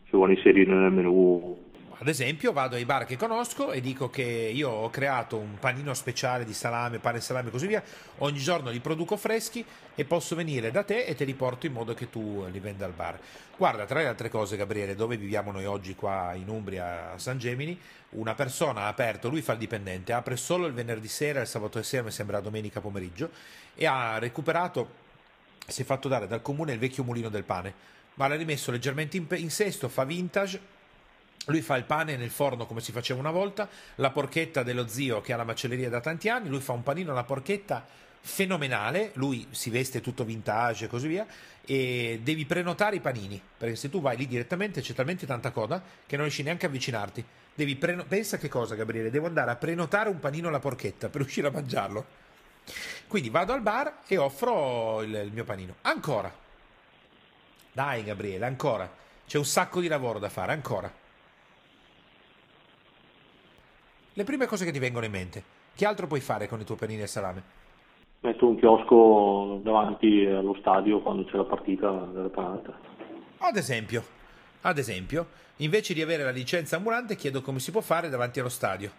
se 0.05 0.17
vuole 0.17 0.33
inserire 0.33 0.73
nel 0.73 0.91
menù 0.91 1.65
ad 1.99 2.07
esempio, 2.07 2.53
vado 2.53 2.75
ai 2.75 2.85
bar 2.85 3.05
che 3.05 3.17
conosco 3.17 3.71
e 3.71 3.81
dico 3.81 4.11
che 4.11 4.21
io 4.21 4.69
ho 4.69 4.89
creato 4.91 5.37
un 5.37 5.57
panino 5.57 5.95
speciale 5.95 6.45
di 6.45 6.53
salame, 6.53 6.99
pane 6.99 7.17
e 7.17 7.21
salame 7.21 7.47
e 7.47 7.51
così 7.51 7.65
via. 7.65 7.81
Ogni 8.19 8.37
giorno 8.37 8.69
li 8.69 8.79
produco 8.79 9.17
freschi 9.17 9.65
e 9.95 10.05
posso 10.05 10.35
venire 10.35 10.69
da 10.69 10.83
te 10.83 11.05
e 11.05 11.15
te 11.15 11.25
li 11.25 11.33
porto 11.33 11.65
in 11.65 11.73
modo 11.73 11.95
che 11.95 12.07
tu 12.11 12.45
li 12.51 12.59
venda 12.59 12.85
al 12.85 12.91
bar. 12.91 13.19
Guarda, 13.57 13.85
tra 13.85 13.99
le 13.99 14.05
altre 14.05 14.29
cose, 14.29 14.55
Gabriele, 14.55 14.93
dove 14.93 15.17
viviamo 15.17 15.51
noi 15.51 15.65
oggi 15.65 15.95
qua 15.95 16.33
in 16.35 16.47
Umbria, 16.49 17.13
a 17.13 17.17
San 17.17 17.39
Gemini, 17.39 17.79
una 18.09 18.35
persona 18.35 18.81
ha 18.81 18.87
aperto, 18.89 19.27
lui 19.27 19.41
fa 19.41 19.53
il 19.53 19.57
dipendente, 19.57 20.13
apre 20.13 20.37
solo 20.37 20.67
il 20.67 20.73
venerdì 20.73 21.07
sera, 21.07 21.41
il 21.41 21.47
sabato 21.47 21.81
sera, 21.81 22.03
mi 22.03 22.11
sembra 22.11 22.39
domenica 22.41 22.79
pomeriggio, 22.79 23.31
e 23.73 23.87
ha 23.87 24.19
recuperato, 24.19 24.87
si 25.65 25.81
è 25.81 25.85
fatto 25.85 26.07
dare 26.07 26.27
dal 26.27 26.43
comune 26.43 26.73
il 26.73 26.79
vecchio 26.79 27.03
mulino 27.03 27.29
del 27.29 27.43
pane, 27.43 27.73
ma 28.13 28.27
l'ha 28.27 28.35
rimesso 28.35 28.69
leggermente 28.69 29.17
in, 29.17 29.25
in 29.31 29.49
sesto, 29.49 29.89
fa 29.89 30.03
vintage 30.03 30.75
lui 31.45 31.61
fa 31.61 31.75
il 31.77 31.85
pane 31.85 32.17
nel 32.17 32.29
forno 32.29 32.65
come 32.65 32.81
si 32.81 32.91
faceva 32.91 33.19
una 33.19 33.31
volta, 33.31 33.69
la 33.95 34.11
porchetta 34.11 34.63
dello 34.63 34.87
zio 34.87 35.21
che 35.21 35.33
ha 35.33 35.37
la 35.37 35.43
macelleria 35.43 35.89
da 35.89 36.01
tanti 36.01 36.29
anni, 36.29 36.49
lui 36.49 36.59
fa 36.59 36.73
un 36.73 36.83
panino 36.83 37.11
alla 37.11 37.23
porchetta 37.23 37.85
fenomenale, 38.19 39.11
lui 39.13 39.47
si 39.51 39.69
veste 39.69 40.01
tutto 40.01 40.25
vintage 40.25 40.85
e 40.85 40.87
così 40.87 41.07
via, 41.07 41.25
e 41.65 42.19
devi 42.21 42.45
prenotare 42.45 42.97
i 42.97 42.99
panini, 42.99 43.41
perché 43.57 43.75
se 43.75 43.89
tu 43.89 44.01
vai 44.01 44.17
lì 44.17 44.27
direttamente 44.27 44.81
c'è 44.81 44.93
talmente 44.93 45.25
tanta 45.25 45.51
coda 45.51 45.81
che 46.05 46.15
non 46.15 46.25
riesci 46.25 46.43
neanche 46.43 46.65
a 46.65 46.69
avvicinarti. 46.69 47.23
Devi 47.55 47.75
preno- 47.75 48.05
Pensa 48.05 48.37
che 48.37 48.49
cosa, 48.49 48.75
Gabriele, 48.75 49.09
devo 49.09 49.27
andare 49.27 49.51
a 49.51 49.55
prenotare 49.55 50.09
un 50.09 50.19
panino 50.19 50.49
alla 50.49 50.59
porchetta 50.59 51.09
per 51.09 51.21
riuscire 51.21 51.47
a 51.47 51.51
mangiarlo. 51.51 52.05
Quindi 53.07 53.29
vado 53.29 53.53
al 53.53 53.61
bar 53.61 53.99
e 54.05 54.17
offro 54.17 55.01
il, 55.01 55.13
il 55.13 55.31
mio 55.31 55.45
panino. 55.45 55.75
Ancora. 55.81 56.31
Dai, 57.71 58.03
Gabriele, 58.03 58.45
ancora. 58.45 58.91
C'è 59.25 59.37
un 59.37 59.45
sacco 59.45 59.79
di 59.79 59.87
lavoro 59.87 60.19
da 60.19 60.29
fare, 60.29 60.51
ancora. 60.51 60.91
Le 64.17 64.23
prime 64.23 64.47
cose 64.47 64.65
che 64.65 64.71
ti 64.71 64.79
vengono 64.79 65.05
in 65.05 65.11
mente. 65.11 65.43
Che 65.75 65.85
altro 65.85 66.07
puoi 66.07 66.21
fare 66.21 66.47
con 66.47 66.59
i 66.59 66.63
tuoi 66.63 66.75
panini 66.75 67.03
e 67.03 67.05
salame? 67.05 67.43
Metto 68.21 68.47
un 68.47 68.57
chiosco 68.57 69.59
davanti 69.61 70.25
allo 70.25 70.55
stadio 70.59 71.01
quando 71.01 71.23
c'è 71.25 71.37
la 71.37 71.43
partita 71.43 71.91
della 71.91 72.29
panata. 72.29 72.79
Ad 73.37 73.55
esempio, 73.55 74.03
ad 74.61 74.79
esempio, 74.79 75.27
invece 75.57 75.93
di 75.93 76.01
avere 76.01 76.23
la 76.23 76.31
licenza 76.31 76.77
ambulante, 76.77 77.15
chiedo 77.15 77.43
come 77.43 77.59
si 77.59 77.69
può 77.69 77.81
fare 77.81 78.09
davanti 78.09 78.39
allo 78.39 78.49
stadio. 78.49 78.89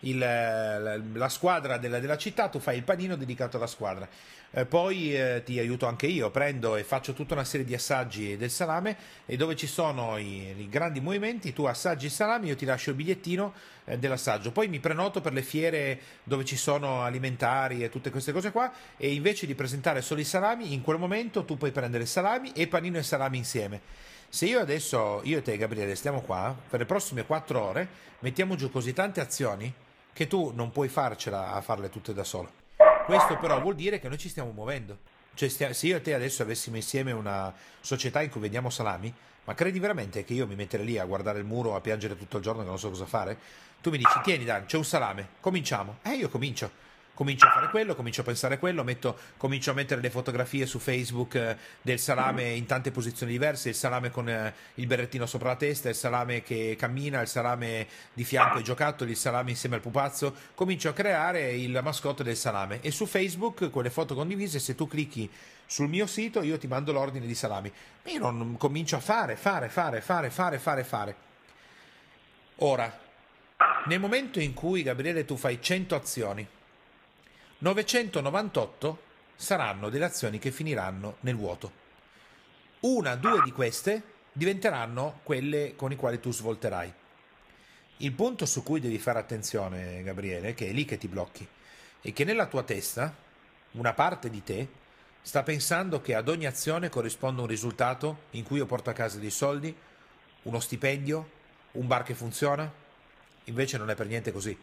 Il, 0.00 0.18
la 0.18 1.28
squadra 1.28 1.76
della, 1.76 1.98
della, 1.98 2.16
città, 2.16 2.48
tu 2.48 2.58
fai 2.58 2.76
il 2.76 2.84
panino 2.84 3.16
dedicato 3.16 3.56
alla 3.56 3.66
squadra. 3.66 4.08
Eh, 4.52 4.64
poi 4.64 5.14
eh, 5.14 5.42
ti 5.44 5.58
aiuto 5.58 5.86
anche 5.86 6.06
io, 6.06 6.30
prendo 6.30 6.74
e 6.74 6.82
faccio 6.82 7.12
tutta 7.12 7.34
una 7.34 7.44
serie 7.44 7.64
di 7.64 7.74
assaggi 7.74 8.36
del 8.36 8.50
salame 8.50 8.96
e 9.26 9.36
dove 9.36 9.54
ci 9.54 9.68
sono 9.68 10.16
i, 10.18 10.54
i 10.56 10.68
grandi 10.68 11.00
movimenti, 11.00 11.52
tu 11.52 11.64
assaggi 11.64 12.06
il 12.06 12.10
salame, 12.10 12.46
io 12.46 12.56
ti 12.56 12.64
lascio 12.64 12.90
il 12.90 12.96
bigliettino 12.96 13.52
eh, 13.84 13.98
dell'assaggio. 13.98 14.50
Poi 14.50 14.66
mi 14.68 14.80
prenoto 14.80 15.20
per 15.20 15.32
le 15.32 15.42
fiere 15.42 16.00
dove 16.24 16.44
ci 16.44 16.56
sono 16.56 17.02
alimentari 17.02 17.84
e 17.84 17.90
tutte 17.90 18.10
queste 18.10 18.32
cose 18.32 18.50
qua 18.50 18.72
e 18.96 19.12
invece 19.12 19.46
di 19.46 19.54
presentare 19.54 20.02
solo 20.02 20.20
i 20.20 20.24
salami, 20.24 20.72
in 20.72 20.82
quel 20.82 20.98
momento 20.98 21.44
tu 21.44 21.56
puoi 21.56 21.70
prendere 21.70 22.06
salami 22.06 22.50
e 22.52 22.66
panino 22.66 22.98
e 22.98 23.02
salami 23.02 23.36
insieme. 23.36 23.80
Se 24.28 24.46
io 24.46 24.60
adesso, 24.60 25.20
io 25.24 25.38
e 25.38 25.42
te 25.42 25.56
Gabriele, 25.56 25.94
stiamo 25.94 26.22
qua, 26.22 26.56
per 26.68 26.78
le 26.78 26.86
prossime 26.86 27.26
quattro 27.26 27.62
ore, 27.62 27.88
mettiamo 28.20 28.54
giù 28.54 28.70
così 28.70 28.92
tante 28.92 29.20
azioni 29.20 29.72
che 30.12 30.26
tu 30.26 30.52
non 30.54 30.70
puoi 30.70 30.88
farcela 30.88 31.52
a 31.52 31.60
farle 31.60 31.88
tutte 31.88 32.12
da 32.12 32.24
solo. 32.24 32.50
Questo 33.04 33.38
però 33.38 33.60
vuol 33.60 33.74
dire 33.74 33.98
che 33.98 34.08
noi 34.08 34.18
ci 34.18 34.28
stiamo 34.28 34.50
muovendo. 34.52 34.98
Cioè, 35.34 35.48
se 35.48 35.86
io 35.86 35.96
e 35.96 36.00
te 36.02 36.14
adesso 36.14 36.42
avessimo 36.42 36.76
insieme 36.76 37.12
una 37.12 37.52
società 37.80 38.20
in 38.22 38.30
cui 38.30 38.40
vendiamo 38.40 38.70
salami, 38.70 39.12
ma 39.44 39.54
credi 39.54 39.78
veramente 39.78 40.24
che 40.24 40.34
io 40.34 40.46
mi 40.46 40.54
metterei 40.54 40.86
lì 40.86 40.98
a 40.98 41.04
guardare 41.04 41.38
il 41.38 41.44
muro, 41.44 41.74
a 41.74 41.80
piangere 41.80 42.16
tutto 42.16 42.36
il 42.36 42.42
giorno 42.42 42.62
che 42.62 42.68
non 42.68 42.78
so 42.78 42.90
cosa 42.90 43.06
fare? 43.06 43.38
Tu 43.80 43.90
mi 43.90 43.96
dici, 43.96 44.20
tieni 44.22 44.44
Dan, 44.44 44.66
c'è 44.66 44.76
un 44.76 44.84
salame, 44.84 45.28
cominciamo. 45.40 45.98
Eh, 46.02 46.10
io 46.10 46.28
comincio 46.28 46.70
comincio 47.20 47.46
a 47.48 47.50
fare 47.50 47.68
quello, 47.68 47.94
comincio 47.94 48.22
a 48.22 48.24
pensare 48.24 48.54
a 48.54 48.58
quello, 48.58 48.82
metto, 48.82 49.14
comincio 49.36 49.72
a 49.72 49.74
mettere 49.74 50.00
le 50.00 50.08
fotografie 50.08 50.64
su 50.64 50.78
Facebook 50.78 51.34
eh, 51.34 51.54
del 51.82 51.98
salame 51.98 52.52
in 52.52 52.64
tante 52.64 52.90
posizioni 52.92 53.30
diverse, 53.30 53.68
il 53.68 53.74
salame 53.74 54.08
con 54.08 54.26
eh, 54.26 54.54
il 54.76 54.86
berrettino 54.86 55.26
sopra 55.26 55.50
la 55.50 55.56
testa, 55.56 55.90
il 55.90 55.94
salame 55.94 56.42
che 56.42 56.76
cammina, 56.78 57.20
il 57.20 57.28
salame 57.28 57.86
di 58.14 58.24
fianco 58.24 58.56
ai 58.56 58.64
giocattoli, 58.64 59.10
il 59.10 59.18
salame 59.18 59.50
insieme 59.50 59.74
al 59.74 59.82
pupazzo, 59.82 60.34
comincio 60.54 60.88
a 60.88 60.92
creare 60.94 61.52
il 61.52 61.78
mascotte 61.82 62.22
del 62.22 62.38
salame 62.38 62.80
e 62.80 62.90
su 62.90 63.04
Facebook 63.04 63.68
quelle 63.68 63.90
foto 63.90 64.14
condivise, 64.14 64.58
se 64.58 64.74
tu 64.74 64.88
clicchi 64.88 65.30
sul 65.66 65.90
mio 65.90 66.06
sito 66.06 66.40
io 66.40 66.56
ti 66.56 66.68
mando 66.68 66.90
l'ordine 66.90 67.26
di 67.26 67.34
salami. 67.34 67.70
Io 68.04 68.30
non 68.30 68.56
comincio 68.56 68.96
a 68.96 69.00
fare, 69.00 69.36
fare, 69.36 69.68
fare, 69.68 70.00
fare, 70.00 70.30
fare, 70.30 70.58
fare, 70.58 70.84
fare. 70.84 71.16
Ora, 72.60 72.98
nel 73.88 74.00
momento 74.00 74.40
in 74.40 74.54
cui 74.54 74.82
Gabriele 74.82 75.26
tu 75.26 75.36
fai 75.36 75.60
100 75.60 75.94
azioni, 75.94 76.48
998 77.62 79.02
saranno 79.36 79.90
delle 79.90 80.06
azioni 80.06 80.38
che 80.38 80.50
finiranno 80.50 81.16
nel 81.20 81.36
vuoto. 81.36 81.70
Una, 82.80 83.16
due 83.16 83.42
di 83.44 83.52
queste 83.52 84.02
diventeranno 84.32 85.20
quelle 85.24 85.74
con 85.76 85.90
le 85.90 85.96
quali 85.96 86.20
tu 86.20 86.32
svolterai. 86.32 86.90
Il 87.98 88.12
punto 88.12 88.46
su 88.46 88.62
cui 88.62 88.80
devi 88.80 88.98
fare 88.98 89.18
attenzione, 89.18 90.02
Gabriele, 90.02 90.54
che 90.54 90.68
è 90.68 90.72
lì 90.72 90.86
che 90.86 90.96
ti 90.96 91.06
blocchi, 91.06 91.46
è 92.00 92.10
che 92.14 92.24
nella 92.24 92.46
tua 92.46 92.62
testa 92.62 93.14
una 93.72 93.92
parte 93.92 94.30
di 94.30 94.42
te 94.42 94.68
sta 95.20 95.42
pensando 95.42 96.00
che 96.00 96.14
ad 96.14 96.30
ogni 96.30 96.46
azione 96.46 96.88
corrisponda 96.88 97.42
un 97.42 97.46
risultato 97.46 98.20
in 98.30 98.42
cui 98.42 98.56
io 98.56 98.64
porto 98.64 98.88
a 98.88 98.94
casa 98.94 99.18
dei 99.18 99.28
soldi, 99.28 99.76
uno 100.44 100.60
stipendio, 100.60 101.30
un 101.72 101.86
bar 101.86 102.04
che 102.04 102.14
funziona. 102.14 102.72
Invece 103.44 103.76
non 103.76 103.90
è 103.90 103.94
per 103.94 104.06
niente 104.06 104.32
così. 104.32 104.58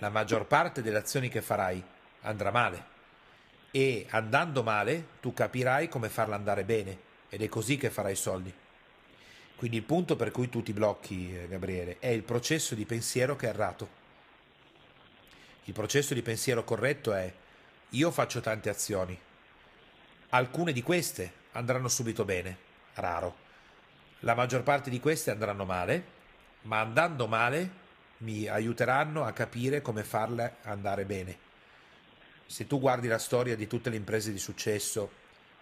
La 0.00 0.10
maggior 0.10 0.44
parte 0.44 0.82
delle 0.82 0.98
azioni 0.98 1.30
che 1.30 1.40
farai 1.40 1.94
andrà 2.22 2.50
male. 2.50 2.94
E 3.70 4.06
andando 4.10 4.62
male, 4.62 5.06
tu 5.20 5.34
capirai 5.34 5.88
come 5.88 6.08
farla 6.08 6.34
andare 6.34 6.64
bene 6.64 6.98
ed 7.28 7.42
è 7.42 7.48
così 7.48 7.76
che 7.76 7.90
farai 7.90 8.14
soldi. 8.14 8.52
Quindi 9.56 9.78
il 9.78 9.82
punto 9.82 10.16
per 10.16 10.30
cui 10.30 10.48
tu 10.48 10.62
ti 10.62 10.72
blocchi, 10.72 11.34
eh, 11.34 11.48
Gabriele, 11.48 11.98
è 11.98 12.08
il 12.08 12.22
processo 12.22 12.74
di 12.74 12.84
pensiero 12.84 13.36
che 13.36 13.46
è 13.46 13.50
errato. 13.50 14.04
Il 15.64 15.72
processo 15.72 16.14
di 16.14 16.22
pensiero 16.22 16.62
corretto 16.64 17.12
è 17.12 17.32
io 17.90 18.10
faccio 18.10 18.40
tante 18.40 18.68
azioni. 18.68 19.18
Alcune 20.30 20.72
di 20.72 20.82
queste 20.82 21.32
andranno 21.52 21.88
subito 21.88 22.24
bene, 22.24 22.56
raro. 22.94 23.44
La 24.20 24.34
maggior 24.34 24.62
parte 24.62 24.90
di 24.90 25.00
queste 25.00 25.30
andranno 25.30 25.64
male, 25.64 26.14
ma 26.62 26.80
andando 26.80 27.26
male 27.26 27.84
mi 28.18 28.46
aiuteranno 28.46 29.24
a 29.24 29.32
capire 29.32 29.82
come 29.82 30.02
farle 30.02 30.56
andare 30.62 31.04
bene 31.04 31.44
se 32.46 32.66
tu 32.66 32.78
guardi 32.78 33.08
la 33.08 33.18
storia 33.18 33.56
di 33.56 33.66
tutte 33.66 33.90
le 33.90 33.96
imprese 33.96 34.32
di 34.32 34.38
successo, 34.38 35.10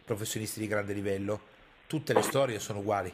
professionisti 0.04 0.60
di 0.60 0.66
grande 0.66 0.92
livello, 0.92 1.40
tutte 1.86 2.12
le 2.12 2.22
storie 2.22 2.58
sono 2.58 2.80
uguali. 2.80 3.12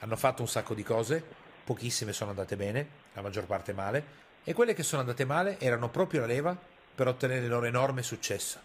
Hanno 0.00 0.16
fatto 0.16 0.42
un 0.42 0.48
sacco 0.48 0.74
di 0.74 0.82
cose, 0.82 1.24
pochissime 1.64 2.12
sono 2.12 2.30
andate 2.30 2.56
bene, 2.56 2.88
la 3.14 3.22
maggior 3.22 3.46
parte 3.46 3.72
male, 3.72 4.24
e 4.44 4.52
quelle 4.52 4.74
che 4.74 4.82
sono 4.82 5.00
andate 5.00 5.24
male 5.24 5.58
erano 5.58 5.88
proprio 5.88 6.20
la 6.20 6.26
leva 6.26 6.56
per 6.94 7.08
ottenere 7.08 7.44
il 7.44 7.50
loro 7.50 7.66
enorme 7.66 8.02
successo. 8.02 8.58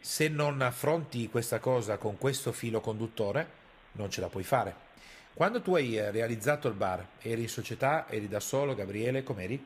Se 0.00 0.28
non 0.28 0.60
affronti 0.60 1.28
questa 1.28 1.58
cosa 1.58 1.96
con 1.96 2.18
questo 2.18 2.52
filo 2.52 2.80
conduttore, 2.80 3.64
non 3.92 4.10
ce 4.10 4.20
la 4.20 4.28
puoi 4.28 4.44
fare. 4.44 4.84
Quando 5.34 5.60
tu 5.60 5.74
hai 5.74 5.96
eh, 5.96 6.10
realizzato 6.10 6.68
il 6.68 6.74
bar, 6.74 7.06
eri 7.20 7.42
in 7.42 7.48
società, 7.48 8.06
eri 8.08 8.28
da 8.28 8.40
solo, 8.40 8.74
Gabriele, 8.74 9.22
com'eri? 9.22 9.64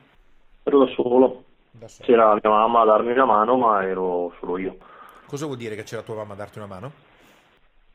Ero 0.63 0.85
da 0.85 0.91
solo. 0.93 1.43
C'era 2.01 2.33
mia 2.33 2.49
mamma 2.49 2.81
a 2.81 2.85
darmi 2.85 3.11
una 3.11 3.25
mano, 3.25 3.57
ma 3.57 3.83
ero 3.83 4.33
solo 4.39 4.57
io. 4.57 4.77
Cosa 5.25 5.45
vuol 5.45 5.57
dire 5.57 5.75
che 5.75 5.83
c'era 5.83 6.01
tua 6.01 6.15
mamma 6.15 6.33
a 6.33 6.37
darti 6.37 6.57
una 6.57 6.67
mano? 6.67 6.91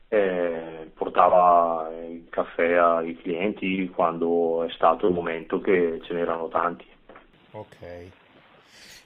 Eh, 0.09 0.91
portava 0.93 1.89
il 2.09 2.27
caffè 2.29 2.73
ai 2.73 3.15
clienti 3.17 3.89
quando 3.93 4.63
è 4.63 4.71
stato 4.71 5.07
il 5.07 5.13
momento 5.13 5.61
che 5.61 5.99
ce 6.03 6.13
n'erano 6.13 6.47
tanti. 6.47 6.85
Ok. 7.51 8.11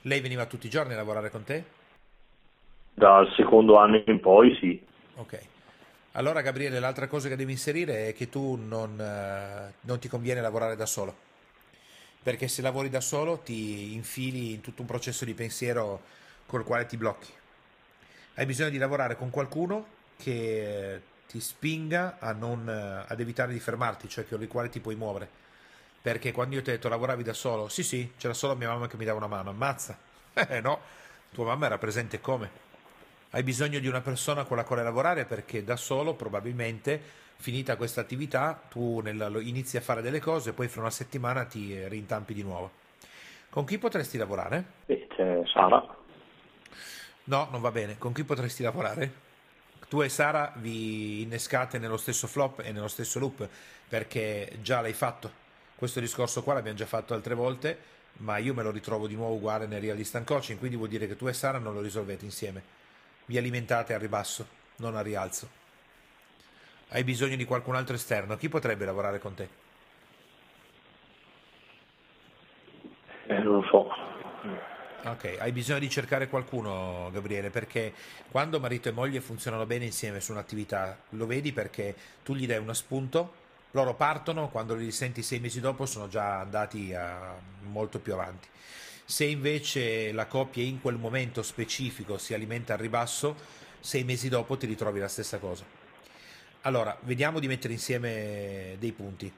Lei 0.04 0.22
veniva 0.22 0.46
tutti 0.46 0.68
i 0.68 0.70
giorni 0.70 0.94
a 0.94 0.98
lavorare 0.98 1.30
con 1.30 1.44
te? 1.44 1.64
Dal 2.94 3.32
secondo 3.36 3.78
anno 3.78 4.02
in 4.06 4.20
poi 4.20 4.56
sì. 4.56 4.82
Ok. 5.16 5.40
Allora 6.14 6.42
Gabriele, 6.42 6.80
l'altra 6.80 7.08
cosa 7.08 7.30
che 7.30 7.36
devi 7.36 7.52
inserire 7.52 8.08
è 8.08 8.14
che 8.14 8.30
tu 8.30 8.56
non, 8.56 9.00
eh, 9.00 9.74
non 9.82 10.00
ti 10.00 10.08
conviene 10.08 10.42
lavorare 10.42 10.76
da 10.76 10.86
solo 10.86 11.30
perché 12.24 12.48
se 12.48 12.62
lavori 12.62 12.90
da 12.90 13.02
solo 13.02 13.40
ti 13.40 13.94
infili 13.94 14.54
in 14.54 14.62
tutto 14.62 14.82
un 14.82 14.88
processo 14.88 15.26
di 15.26 15.34
pensiero 15.34 16.02
col 16.46 16.64
quale 16.64 16.86
ti 16.86 16.98
blocchi. 16.98 17.32
Hai 18.36 18.46
bisogno 18.46 18.70
di 18.70 18.78
lavorare 18.78 19.16
con 19.16 19.30
qualcuno 19.30 20.00
che 20.18 21.02
ti 21.28 21.40
spinga 21.40 22.18
a 22.20 22.34
non, 22.34 22.68
ad 22.68 23.20
evitare 23.20 23.54
di 23.54 23.60
fermarti, 23.60 24.08
cioè 24.08 24.28
con 24.28 24.42
il 24.42 24.48
quale 24.48 24.70
ti 24.70 24.80
puoi 24.80 24.96
muovere. 24.96 25.30
Perché 26.02 26.32
quando 26.32 26.56
io 26.56 26.62
ti 26.62 26.70
ho 26.70 26.74
detto 26.74 26.90
lavoravi 26.90 27.24
da 27.24 27.34
solo, 27.34 27.70
sì 27.70 27.84
sì, 27.84 28.14
c'era 28.18 28.34
solo 28.34 28.56
mia 28.56 28.70
mamma 28.70 28.88
che 28.88 28.98
mi 28.98 29.06
dava 29.06 29.18
una 29.18 29.28
mano, 29.28 29.50
ammazza. 29.50 29.98
Eh 30.48 30.62
no, 30.62 30.80
tua 31.32 31.46
mamma 31.46 31.66
era 31.66 31.78
presente 31.78 32.22
come? 32.22 32.50
Hai 33.32 33.44
bisogno 33.44 33.80
di 33.80 33.88
una 33.88 34.02
persona 34.02 34.44
con 34.44 34.58
la 34.58 34.64
quale 34.64 34.84
lavorare 34.84 35.26
perché 35.26 35.64
da 35.64 35.76
solo 35.76 36.16
probabilmente 36.16 37.02
finita 37.42 37.76
questa 37.76 38.02
attività, 38.02 38.62
tu 38.70 39.00
nel, 39.00 39.40
inizi 39.42 39.76
a 39.76 39.82
fare 39.82 40.02
delle 40.02 40.20
cose, 40.20 40.54
poi 40.54 40.68
fra 40.68 40.82
una 40.82 40.92
settimana 40.92 41.44
ti 41.44 41.88
rintampi 41.88 42.36
di 42.36 42.44
nuovo. 42.44 42.70
Con 43.50 43.66
chi 43.66 43.80
potresti 43.80 44.18
lavorare? 44.18 44.64
Beh, 44.86 45.08
c'è 45.10 45.42
Sara. 45.52 45.84
No, 47.26 47.48
non 47.52 47.60
va 47.60 47.72
bene. 47.72 47.98
Con 47.98 48.14
chi 48.14 48.24
potresti 48.24 48.62
lavorare? 48.64 49.30
Tu 49.90 50.02
e 50.02 50.10
Sara 50.10 50.54
vi 50.58 51.24
innescate 51.24 51.80
nello 51.80 51.98
stesso 51.98 52.28
flop 52.28 52.62
e 52.64 52.72
nello 52.72 52.88
stesso 52.88 53.20
loop 53.20 53.50
perché 53.90 54.58
già 54.62 54.80
l'hai 54.80 54.94
fatto. 54.94 55.40
Questo 55.76 56.00
discorso 56.00 56.44
qua 56.44 56.54
l'abbiamo 56.54 56.78
già 56.78 56.86
fatto 56.86 57.14
altre 57.16 57.34
volte, 57.34 57.78
ma 58.18 58.38
io 58.38 58.54
me 58.54 58.64
lo 58.64 58.72
ritrovo 58.72 59.08
di 59.08 59.16
nuovo 59.16 59.34
uguale 59.34 59.66
nel 59.66 59.82
Real 59.82 59.98
Instant 59.98 60.28
Coaching, 60.28 60.60
quindi 60.60 60.78
vuol 60.78 60.90
dire 60.90 61.08
che 61.08 61.18
tu 61.18 61.28
e 61.28 61.34
Sara 61.34 61.58
non 61.58 61.74
lo 61.74 61.82
risolvete 61.82 62.24
insieme. 62.24 62.62
Vi 63.26 63.38
alimentate 63.38 63.94
al 63.94 64.00
ribasso, 64.00 64.48
non 64.78 64.96
al 64.96 65.04
rialzo 65.04 65.61
hai 66.94 67.04
bisogno 67.04 67.36
di 67.36 67.46
qualcun 67.46 67.76
altro 67.76 67.96
esterno, 67.96 68.36
chi 68.36 68.50
potrebbe 68.50 68.86
lavorare 68.86 69.20
con 69.20 69.34
te? 69.34 69.48
Eh, 73.28 73.40
non 73.40 73.62
lo 73.62 73.64
so. 73.64 73.88
Ok, 75.04 75.38
hai 75.40 75.52
bisogno 75.52 75.80
di 75.80 75.90
cercare 75.90 76.28
qualcuno, 76.28 77.10
Gabriele, 77.12 77.50
perché 77.50 77.94
quando 78.30 78.60
marito 78.60 78.90
e 78.90 78.92
moglie 78.92 79.22
funzionano 79.22 79.66
bene 79.66 79.86
insieme 79.86 80.20
su 80.20 80.32
un'attività, 80.32 80.96
lo 81.10 81.26
vedi 81.26 81.54
perché 81.54 81.96
tu 82.24 82.36
gli 82.36 82.46
dai 82.46 82.58
uno 82.58 82.74
spunto, 82.74 83.34
loro 83.72 83.96
partono, 83.96 84.50
quando 84.50 84.76
li 84.76 84.92
senti 84.92 85.24
sei 85.24 85.40
mesi 85.40 85.60
dopo 85.60 85.86
sono 85.86 86.08
già 86.08 86.42
andati 86.42 86.94
a, 86.94 87.36
molto 87.62 88.00
più 88.00 88.14
avanti. 88.14 88.48
Se 89.06 89.26
invece 89.26 90.12
la 90.12 90.28
coppia 90.28 90.64
in 90.64 90.82
quel 90.82 90.98
momento 90.98 91.42
specifico 91.42 92.18
si 92.18 92.34
alimenta 92.34 92.74
al 92.74 92.80
ribasso, 92.80 93.36
sei 93.80 94.04
mesi 94.04 94.30
dopo 94.30 94.58
ti 94.58 94.68
ritrovi 94.68 95.00
la 95.00 95.08
stessa 95.08 95.40
cosa. 95.40 95.81
Allora, 96.64 96.96
vediamo 97.02 97.40
di 97.40 97.48
mettere 97.48 97.74
insieme 97.74 98.76
dei 98.78 98.92
punti. 98.92 99.34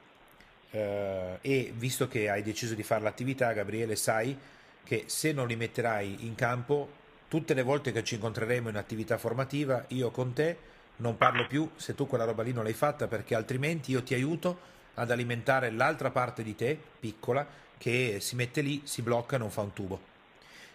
Uh, 0.70 1.38
e 1.40 1.72
visto 1.74 2.06
che 2.06 2.28
hai 2.28 2.42
deciso 2.42 2.74
di 2.74 2.82
fare 2.82 3.02
l'attività, 3.02 3.50
Gabriele, 3.52 3.96
sai 3.96 4.36
che 4.84 5.04
se 5.06 5.32
non 5.32 5.46
li 5.46 5.56
metterai 5.56 6.26
in 6.26 6.34
campo, 6.34 6.86
tutte 7.28 7.54
le 7.54 7.62
volte 7.62 7.92
che 7.92 8.04
ci 8.04 8.16
incontreremo 8.16 8.68
in 8.68 8.76
attività 8.76 9.16
formativa, 9.16 9.84
io 9.88 10.10
con 10.10 10.34
te 10.34 10.58
non 10.96 11.16
parlo 11.16 11.46
più 11.46 11.70
se 11.76 11.94
tu 11.94 12.06
quella 12.06 12.24
roba 12.24 12.42
lì 12.42 12.52
non 12.52 12.64
l'hai 12.64 12.74
fatta, 12.74 13.06
perché 13.06 13.34
altrimenti 13.34 13.92
io 13.92 14.02
ti 14.02 14.12
aiuto 14.12 14.72
ad 14.94 15.10
alimentare 15.10 15.70
l'altra 15.70 16.10
parte 16.10 16.42
di 16.42 16.54
te, 16.54 16.78
piccola, 17.00 17.46
che 17.78 18.18
si 18.20 18.34
mette 18.34 18.60
lì, 18.60 18.82
si 18.84 19.00
blocca 19.00 19.36
e 19.36 19.38
non 19.38 19.50
fa 19.50 19.62
un 19.62 19.72
tubo. 19.72 19.98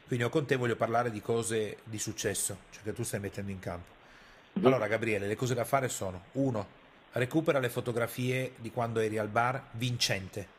Quindi 0.08 0.26
io 0.26 0.32
con 0.32 0.48
te 0.48 0.56
voglio 0.56 0.76
parlare 0.76 1.12
di 1.12 1.22
cose 1.22 1.78
di 1.84 2.00
successo, 2.00 2.58
cioè 2.72 2.82
che 2.82 2.94
tu 2.94 3.04
stai 3.04 3.20
mettendo 3.20 3.52
in 3.52 3.60
campo. 3.60 3.99
Allora 4.68 4.88
Gabriele, 4.88 5.28
le 5.28 5.36
cose 5.36 5.54
da 5.54 5.64
fare 5.64 5.90
sono, 5.90 6.26
uno, 6.34 6.68
recupera 7.14 7.60
le 7.60 7.70
fotografie 7.70 8.54
di 8.58 8.72
quando 8.72 9.00
eri 9.00 9.18
al 9.18 9.28
bar 9.28 9.70
vincente 9.72 10.58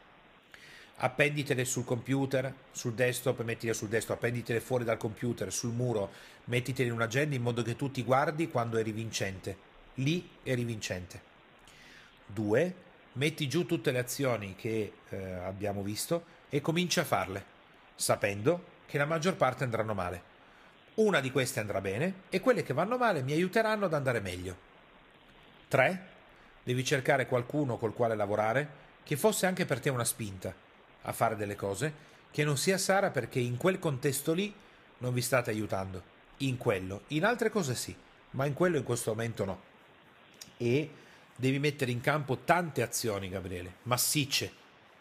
appenditele 1.02 1.64
sul 1.64 1.84
computer, 1.84 2.52
sul 2.72 2.94
desktop, 2.94 3.42
mettile 3.42 3.74
sul 3.74 3.88
desktop, 3.88 4.16
appenditele 4.16 4.60
fuori 4.60 4.84
dal 4.84 4.96
computer, 4.96 5.52
sul 5.52 5.72
muro, 5.72 6.10
mettitele 6.44 6.88
in 6.88 6.94
un'agenda 6.94 7.34
in 7.34 7.42
modo 7.42 7.62
che 7.62 7.76
tu 7.76 7.90
ti 7.90 8.02
guardi 8.02 8.48
quando 8.48 8.76
eri 8.76 8.92
vincente. 8.92 9.68
Lì 9.94 10.28
eri 10.42 10.64
vincente. 10.64 11.28
2. 12.26 12.74
Metti 13.12 13.48
giù 13.48 13.66
tutte 13.66 13.92
le 13.92 13.98
azioni 13.98 14.54
che 14.56 14.92
eh, 15.08 15.32
abbiamo 15.32 15.82
visto 15.82 16.24
e 16.48 16.60
comincia 16.60 17.00
a 17.00 17.04
farle, 17.04 17.44
sapendo 17.94 18.78
che 18.86 18.98
la 18.98 19.06
maggior 19.06 19.36
parte 19.36 19.64
andranno 19.64 19.94
male. 19.94 20.29
Una 21.00 21.20
di 21.20 21.30
queste 21.30 21.60
andrà 21.60 21.80
bene 21.80 22.24
e 22.28 22.40
quelle 22.40 22.62
che 22.62 22.74
vanno 22.74 22.98
male 22.98 23.22
mi 23.22 23.32
aiuteranno 23.32 23.86
ad 23.86 23.94
andare 23.94 24.20
meglio. 24.20 24.54
3. 25.68 26.06
Devi 26.62 26.84
cercare 26.84 27.26
qualcuno 27.26 27.78
col 27.78 27.94
quale 27.94 28.14
lavorare 28.14 28.68
che 29.02 29.16
fosse 29.16 29.46
anche 29.46 29.64
per 29.64 29.80
te 29.80 29.88
una 29.88 30.04
spinta 30.04 30.52
a 31.02 31.12
fare 31.12 31.36
delle 31.36 31.56
cose, 31.56 32.08
che 32.30 32.44
non 32.44 32.58
sia 32.58 32.76
Sara 32.76 33.08
perché 33.08 33.38
in 33.38 33.56
quel 33.56 33.78
contesto 33.78 34.34
lì 34.34 34.54
non 34.98 35.14
vi 35.14 35.22
state 35.22 35.48
aiutando. 35.48 36.02
In 36.38 36.58
quello. 36.58 37.04
In 37.08 37.24
altre 37.24 37.48
cose 37.48 37.74
sì, 37.74 37.96
ma 38.32 38.44
in 38.44 38.52
quello 38.52 38.76
in 38.76 38.84
questo 38.84 39.12
momento 39.12 39.46
no. 39.46 39.60
E 40.58 40.90
devi 41.34 41.58
mettere 41.58 41.92
in 41.92 42.02
campo 42.02 42.40
tante 42.44 42.82
azioni, 42.82 43.30
Gabriele, 43.30 43.76
massicce, 43.84 44.52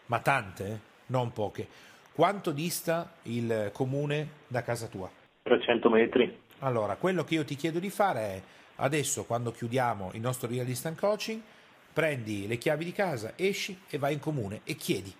ma 0.06 0.20
tante, 0.20 0.66
eh? 0.66 0.78
non 1.08 1.30
poche. 1.34 1.68
Quanto 2.14 2.52
dista 2.52 3.16
il 3.24 3.68
comune 3.74 4.28
da 4.46 4.62
casa 4.62 4.86
tua? 4.86 5.19
300 5.42 5.90
metri. 5.90 6.38
Allora, 6.60 6.96
quello 6.96 7.24
che 7.24 7.34
io 7.34 7.44
ti 7.44 7.56
chiedo 7.56 7.78
di 7.78 7.90
fare 7.90 8.20
è 8.20 8.42
adesso, 8.76 9.24
quando 9.24 9.50
chiudiamo 9.50 10.10
il 10.14 10.20
nostro 10.20 10.48
Real 10.48 10.66
Distant 10.66 10.98
Coaching, 10.98 11.40
prendi 11.92 12.46
le 12.46 12.58
chiavi 12.58 12.84
di 12.84 12.92
casa, 12.92 13.32
esci 13.36 13.80
e 13.88 13.98
vai 13.98 14.14
in 14.14 14.20
comune 14.20 14.60
e 14.64 14.74
chiedi 14.76 15.14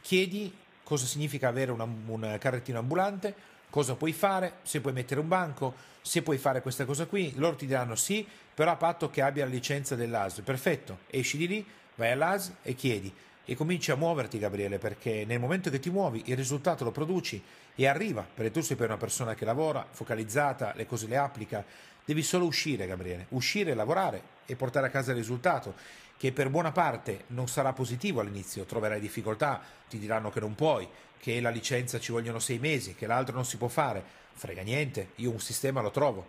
chiedi 0.00 0.52
cosa 0.82 1.06
significa 1.06 1.48
avere 1.48 1.70
una, 1.70 1.84
un 1.84 2.36
carrettino 2.40 2.78
ambulante, 2.78 3.34
cosa 3.70 3.94
puoi 3.94 4.12
fare, 4.12 4.54
se 4.62 4.80
puoi 4.80 4.92
mettere 4.92 5.20
un 5.20 5.28
banco, 5.28 5.74
se 6.00 6.22
puoi 6.22 6.38
fare 6.38 6.62
questa 6.62 6.84
cosa 6.84 7.06
qui, 7.06 7.32
loro 7.36 7.56
ti 7.56 7.66
diranno 7.66 7.94
sì, 7.94 8.26
però 8.54 8.72
a 8.72 8.76
patto 8.76 9.10
che 9.10 9.22
abbia 9.22 9.44
la 9.44 9.50
licenza 9.50 9.94
dell'AS. 9.94 10.40
Perfetto, 10.40 11.00
esci 11.08 11.36
di 11.36 11.46
lì, 11.46 11.66
vai 11.94 12.10
all'AS 12.10 12.56
e 12.62 12.74
chiedi 12.74 13.12
e 13.44 13.54
cominci 13.54 13.90
a 13.90 13.96
muoverti 13.96 14.38
Gabriele 14.38 14.78
perché 14.78 15.24
nel 15.24 15.40
momento 15.40 15.70
che 15.70 15.80
ti 15.80 15.90
muovi 15.90 16.22
il 16.26 16.36
risultato 16.36 16.84
lo 16.84 16.90
produci 16.90 17.42
e 17.74 17.86
arriva, 17.86 18.22
perché 18.22 18.50
tu 18.50 18.60
sei 18.60 18.76
per 18.76 18.88
una 18.88 18.96
persona 18.96 19.34
che 19.34 19.44
lavora, 19.44 19.86
focalizzata, 19.90 20.72
le 20.76 20.86
cose 20.86 21.06
le 21.06 21.16
applica, 21.16 21.64
devi 22.04 22.22
solo 22.22 22.44
uscire 22.44 22.86
Gabriele, 22.86 23.26
uscire, 23.30 23.74
lavorare 23.74 24.22
e 24.46 24.56
portare 24.56 24.86
a 24.86 24.90
casa 24.90 25.12
il 25.12 25.16
risultato 25.16 25.74
che 26.16 26.32
per 26.32 26.50
buona 26.50 26.70
parte 26.70 27.24
non 27.28 27.48
sarà 27.48 27.72
positivo 27.72 28.20
all'inizio, 28.20 28.64
troverai 28.64 29.00
difficoltà, 29.00 29.62
ti 29.88 29.98
diranno 29.98 30.30
che 30.30 30.40
non 30.40 30.54
puoi, 30.54 30.86
che 31.18 31.40
la 31.40 31.48
licenza 31.48 31.98
ci 31.98 32.12
vogliono 32.12 32.38
sei 32.38 32.58
mesi, 32.58 32.94
che 32.94 33.06
l'altro 33.06 33.34
non 33.34 33.46
si 33.46 33.56
può 33.56 33.68
fare, 33.68 34.04
frega 34.34 34.60
niente, 34.62 35.12
io 35.16 35.30
un 35.30 35.40
sistema 35.40 35.80
lo 35.80 35.90
trovo, 35.90 36.26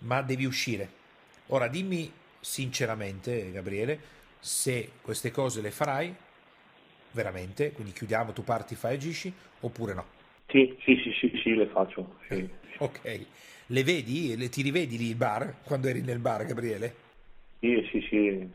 ma 0.00 0.20
devi 0.20 0.44
uscire. 0.44 1.00
Ora 1.46 1.68
dimmi 1.68 2.12
sinceramente, 2.40 3.50
Gabriele, 3.52 4.00
se 4.38 4.92
queste 5.00 5.30
cose 5.30 5.60
le 5.62 5.70
farai 5.70 6.14
veramente, 7.12 7.72
quindi 7.72 7.92
chiudiamo, 7.92 8.32
tu 8.32 8.42
parti, 8.44 8.74
fai, 8.74 8.94
agisci, 8.94 9.32
oppure 9.60 9.94
no? 9.94 10.06
Sì, 10.48 10.76
sì, 10.84 11.00
sì, 11.02 11.12
sì, 11.12 11.40
sì 11.42 11.54
le 11.54 11.66
faccio. 11.66 12.16
Sì. 12.28 12.48
ok, 12.78 13.26
le 13.66 13.84
vedi, 13.84 14.36
le, 14.36 14.48
ti 14.48 14.62
rivedi 14.62 14.98
lì 14.98 15.08
il 15.08 15.16
bar, 15.16 15.62
quando 15.64 15.88
eri 15.88 16.02
nel 16.02 16.18
bar, 16.18 16.44
Gabriele? 16.44 16.94
Sì, 17.60 17.88
sì, 17.90 18.00
sì, 18.08 18.48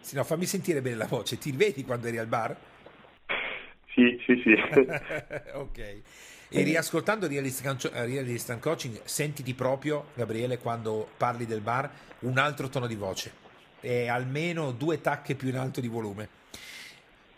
sì, 0.00 0.14
no, 0.14 0.22
fammi 0.22 0.46
sentire 0.46 0.80
bene 0.80 0.96
la 0.96 1.06
voce. 1.06 1.36
Ti 1.36 1.50
vedi 1.50 1.84
quando 1.84 2.06
eri 2.06 2.18
al 2.18 2.28
bar? 2.28 2.56
Sì, 3.92 4.20
sì, 4.24 4.40
sì. 4.42 4.52
ok. 5.52 5.78
E 6.48 6.62
riascoltando 6.62 7.26
Realist 7.26 8.58
Coaching, 8.60 9.00
sentiti 9.02 9.52
proprio, 9.52 10.10
Gabriele, 10.14 10.58
quando 10.58 11.08
parli 11.16 11.44
del 11.44 11.60
bar, 11.60 11.90
un 12.20 12.38
altro 12.38 12.68
tono 12.68 12.86
di 12.86 12.94
voce 12.94 13.44
e 13.80 14.08
almeno 14.08 14.72
due 14.72 15.00
tacche 15.00 15.34
più 15.34 15.48
in 15.48 15.56
alto 15.56 15.80
di 15.80 15.88
volume. 15.88 16.28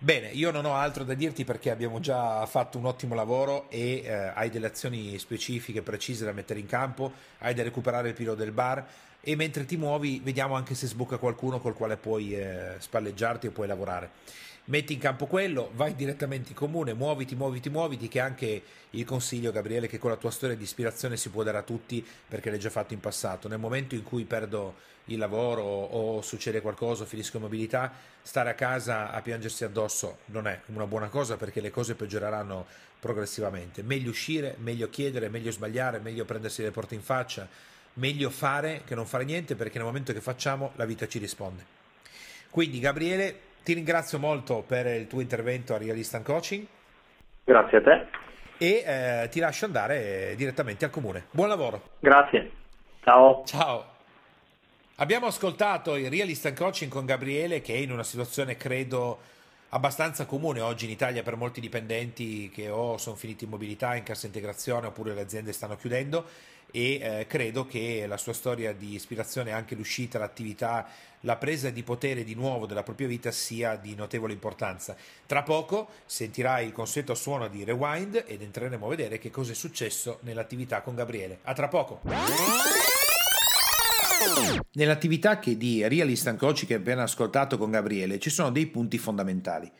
Bene, 0.00 0.28
io 0.28 0.52
non 0.52 0.64
ho 0.64 0.74
altro 0.76 1.02
da 1.02 1.14
dirti 1.14 1.44
perché 1.44 1.72
abbiamo 1.72 1.98
già 1.98 2.46
fatto 2.46 2.78
un 2.78 2.84
ottimo 2.84 3.16
lavoro 3.16 3.68
e 3.68 4.02
eh, 4.04 4.12
hai 4.32 4.48
delle 4.48 4.68
azioni 4.68 5.18
specifiche, 5.18 5.82
precise 5.82 6.24
da 6.24 6.30
mettere 6.30 6.60
in 6.60 6.66
campo, 6.66 7.10
hai 7.38 7.52
da 7.52 7.64
recuperare 7.64 8.10
il 8.10 8.14
pilota 8.14 8.44
del 8.44 8.52
bar 8.52 8.86
e 9.20 9.34
mentre 9.34 9.64
ti 9.64 9.76
muovi 9.76 10.20
vediamo 10.22 10.54
anche 10.54 10.76
se 10.76 10.86
sbocca 10.86 11.16
qualcuno 11.16 11.58
col 11.58 11.74
quale 11.74 11.96
puoi 11.96 12.32
eh, 12.32 12.76
spalleggiarti 12.78 13.48
o 13.48 13.50
puoi 13.50 13.66
lavorare. 13.66 14.10
Metti 14.68 14.92
in 14.92 14.98
campo 14.98 15.26
quello, 15.26 15.70
vai 15.74 15.94
direttamente 15.94 16.50
in 16.50 16.54
comune, 16.54 16.92
muoviti, 16.92 17.34
muoviti, 17.34 17.70
muoviti, 17.70 18.06
che 18.06 18.20
anche 18.20 18.62
il 18.90 19.04
consiglio, 19.04 19.50
Gabriele, 19.50 19.88
che 19.88 19.96
con 19.96 20.10
la 20.10 20.16
tua 20.16 20.30
storia 20.30 20.56
di 20.56 20.62
ispirazione 20.62 21.16
si 21.16 21.30
può 21.30 21.42
dare 21.42 21.56
a 21.56 21.62
tutti 21.62 22.06
perché 22.28 22.50
l'hai 22.50 22.58
già 22.58 22.68
fatto 22.68 22.92
in 22.92 23.00
passato. 23.00 23.48
Nel 23.48 23.58
momento 23.58 23.94
in 23.94 24.02
cui 24.02 24.24
perdo 24.24 24.74
il 25.06 25.16
lavoro 25.16 25.62
o 25.62 26.20
succede 26.20 26.60
qualcosa, 26.60 27.06
finisco 27.06 27.38
in 27.38 27.44
mobilità, 27.44 27.90
stare 28.20 28.50
a 28.50 28.54
casa 28.54 29.10
a 29.10 29.22
piangersi 29.22 29.64
addosso 29.64 30.18
non 30.26 30.46
è 30.46 30.60
una 30.66 30.86
buona 30.86 31.08
cosa 31.08 31.38
perché 31.38 31.62
le 31.62 31.70
cose 31.70 31.94
peggioreranno 31.94 32.66
progressivamente. 33.00 33.82
Meglio 33.82 34.10
uscire, 34.10 34.56
meglio 34.58 34.90
chiedere, 34.90 35.30
meglio 35.30 35.50
sbagliare, 35.50 35.98
meglio 35.98 36.26
prendersi 36.26 36.60
le 36.60 36.72
porte 36.72 36.94
in 36.94 37.02
faccia 37.02 37.48
meglio 37.98 38.30
fare 38.30 38.82
che 38.84 38.94
non 38.94 39.06
fare 39.06 39.24
niente 39.24 39.54
perché 39.54 39.78
nel 39.78 39.86
momento 39.86 40.12
che 40.12 40.20
facciamo 40.20 40.72
la 40.76 40.84
vita 40.84 41.06
ci 41.06 41.18
risponde. 41.18 41.76
Quindi 42.50 42.78
Gabriele, 42.78 43.40
ti 43.68 43.74
ringrazio 43.74 44.18
molto 44.18 44.64
per 44.66 44.86
il 44.86 45.06
tuo 45.06 45.20
intervento 45.20 45.74
a 45.74 45.76
Realistan 45.76 46.22
Coaching. 46.22 46.64
Grazie 47.44 47.76
a 47.76 47.82
te. 47.82 48.06
E 48.56 48.82
eh, 48.86 49.28
ti 49.28 49.40
lascio 49.40 49.66
andare 49.66 50.32
direttamente 50.38 50.86
al 50.86 50.90
comune. 50.90 51.26
Buon 51.32 51.48
lavoro. 51.48 51.82
Grazie. 51.98 52.50
Ciao. 53.02 53.42
Ciao. 53.44 53.84
Abbiamo 54.96 55.26
ascoltato 55.26 55.96
il 55.96 56.08
Realistan 56.08 56.54
Coaching 56.54 56.90
con 56.90 57.04
Gabriele 57.04 57.60
che 57.60 57.74
è 57.74 57.76
in 57.76 57.92
una 57.92 58.04
situazione 58.04 58.56
credo 58.56 59.18
abbastanza 59.68 60.24
comune 60.24 60.62
oggi 60.62 60.86
in 60.86 60.90
Italia 60.90 61.22
per 61.22 61.36
molti 61.36 61.60
dipendenti 61.60 62.48
che 62.48 62.70
o 62.70 62.96
sono 62.96 63.16
finiti 63.16 63.44
in 63.44 63.50
mobilità, 63.50 63.94
in 63.96 64.02
cassa 64.02 64.24
integrazione 64.24 64.86
oppure 64.86 65.12
le 65.12 65.20
aziende 65.20 65.52
stanno 65.52 65.76
chiudendo 65.76 66.24
e 66.70 66.98
eh, 67.00 67.26
credo 67.26 67.66
che 67.66 68.04
la 68.06 68.16
sua 68.16 68.32
storia 68.32 68.72
di 68.72 68.94
ispirazione, 68.94 69.52
anche 69.52 69.74
l'uscita, 69.74 70.18
l'attività, 70.18 70.86
la 71.22 71.36
presa 71.36 71.70
di 71.70 71.82
potere 71.82 72.24
di 72.24 72.34
nuovo 72.34 72.66
della 72.66 72.82
propria 72.82 73.08
vita 73.08 73.30
sia 73.30 73.76
di 73.76 73.94
notevole 73.94 74.32
importanza. 74.32 74.96
Tra 75.26 75.42
poco 75.42 75.88
sentirai 76.06 76.66
il 76.66 76.72
consueto 76.72 77.14
suono 77.14 77.48
di 77.48 77.64
Rewind 77.64 78.24
ed 78.26 78.42
entreremo 78.42 78.86
a 78.86 78.90
vedere 78.90 79.18
che 79.18 79.30
cosa 79.30 79.52
è 79.52 79.54
successo 79.54 80.18
nell'attività 80.22 80.82
con 80.82 80.94
Gabriele. 80.94 81.38
A 81.42 81.54
tra 81.54 81.68
poco! 81.68 82.00
Nell'attività 84.72 85.38
che 85.38 85.56
di 85.56 85.86
Realist 85.86 86.26
and 86.26 86.38
Coach 86.38 86.66
che 86.66 86.74
abbiamo 86.74 87.02
ascoltato 87.02 87.56
con 87.58 87.70
Gabriele 87.70 88.18
ci 88.18 88.30
sono 88.30 88.50
dei 88.50 88.66
punti 88.66 88.98
fondamentali. 88.98 89.70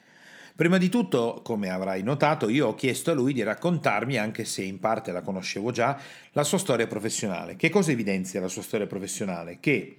Prima 0.59 0.77
di 0.77 0.89
tutto, 0.89 1.41
come 1.45 1.71
avrai 1.71 2.03
notato, 2.03 2.49
io 2.49 2.67
ho 2.67 2.75
chiesto 2.75 3.13
a 3.13 3.15
lui 3.15 3.33
di 3.33 3.45
raccontarmi, 3.45 4.17
anche 4.19 4.45
se 4.45 4.63
in 4.63 4.81
parte 4.81 5.13
la 5.13 5.21
conoscevo 5.21 5.71
già, 5.71 5.97
la 6.33 6.43
sua 6.43 6.59
storia 6.59 6.89
professionale. 6.89 7.55
Che 7.55 7.69
cosa 7.69 7.93
evidenzia 7.93 8.41
la 8.41 8.49
sua 8.49 8.63
storia 8.63 8.89
professionale? 8.89 9.59
Che 9.61 9.97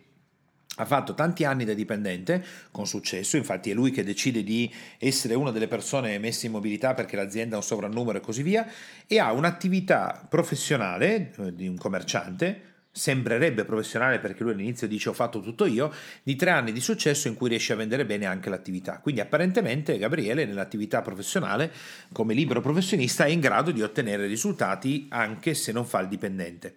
ha 0.75 0.83
fatto 0.83 1.13
tanti 1.13 1.45
anni 1.45 1.63
da 1.63 1.73
dipendente 1.73 2.43
con 2.71 2.85
successo, 2.85 3.37
infatti 3.37 3.71
è 3.71 3.73
lui 3.73 3.91
che 3.91 4.03
decide 4.03 4.43
di 4.43 4.69
essere 4.97 5.33
una 5.33 5.51
delle 5.51 5.69
persone 5.69 6.19
messe 6.19 6.47
in 6.47 6.51
mobilità 6.51 6.93
perché 6.93 7.15
l'azienda 7.15 7.55
ha 7.55 7.59
un 7.59 7.63
sovrannumero 7.63 8.17
e 8.17 8.21
così 8.21 8.43
via, 8.43 8.67
e 9.07 9.17
ha 9.17 9.31
un'attività 9.31 10.27
professionale 10.27 11.31
eh, 11.37 11.55
di 11.55 11.69
un 11.69 11.77
commerciante 11.77 12.68
sembrerebbe 12.99 13.63
professionale 13.63 14.19
perché 14.19 14.43
lui 14.43 14.51
all'inizio 14.51 14.85
dice 14.85 15.07
ho 15.07 15.13
fatto 15.13 15.39
tutto 15.39 15.65
io, 15.65 15.91
di 16.21 16.35
tre 16.35 16.49
anni 16.49 16.73
di 16.73 16.81
successo 16.81 17.29
in 17.29 17.35
cui 17.35 17.47
riesce 17.47 17.71
a 17.71 17.77
vendere 17.77 18.05
bene 18.05 18.25
anche 18.25 18.49
l'attività. 18.49 18.99
Quindi 18.99 19.21
apparentemente 19.21 19.97
Gabriele 19.97 20.43
nell'attività 20.43 21.01
professionale 21.01 21.71
come 22.11 22.33
libero 22.33 22.59
professionista 22.59 23.23
è 23.23 23.29
in 23.29 23.39
grado 23.39 23.71
di 23.71 23.81
ottenere 23.81 24.27
risultati 24.27 25.07
anche 25.09 25.53
se 25.53 25.71
non 25.71 25.85
fa 25.85 26.01
il 26.01 26.09
dipendente. 26.09 26.75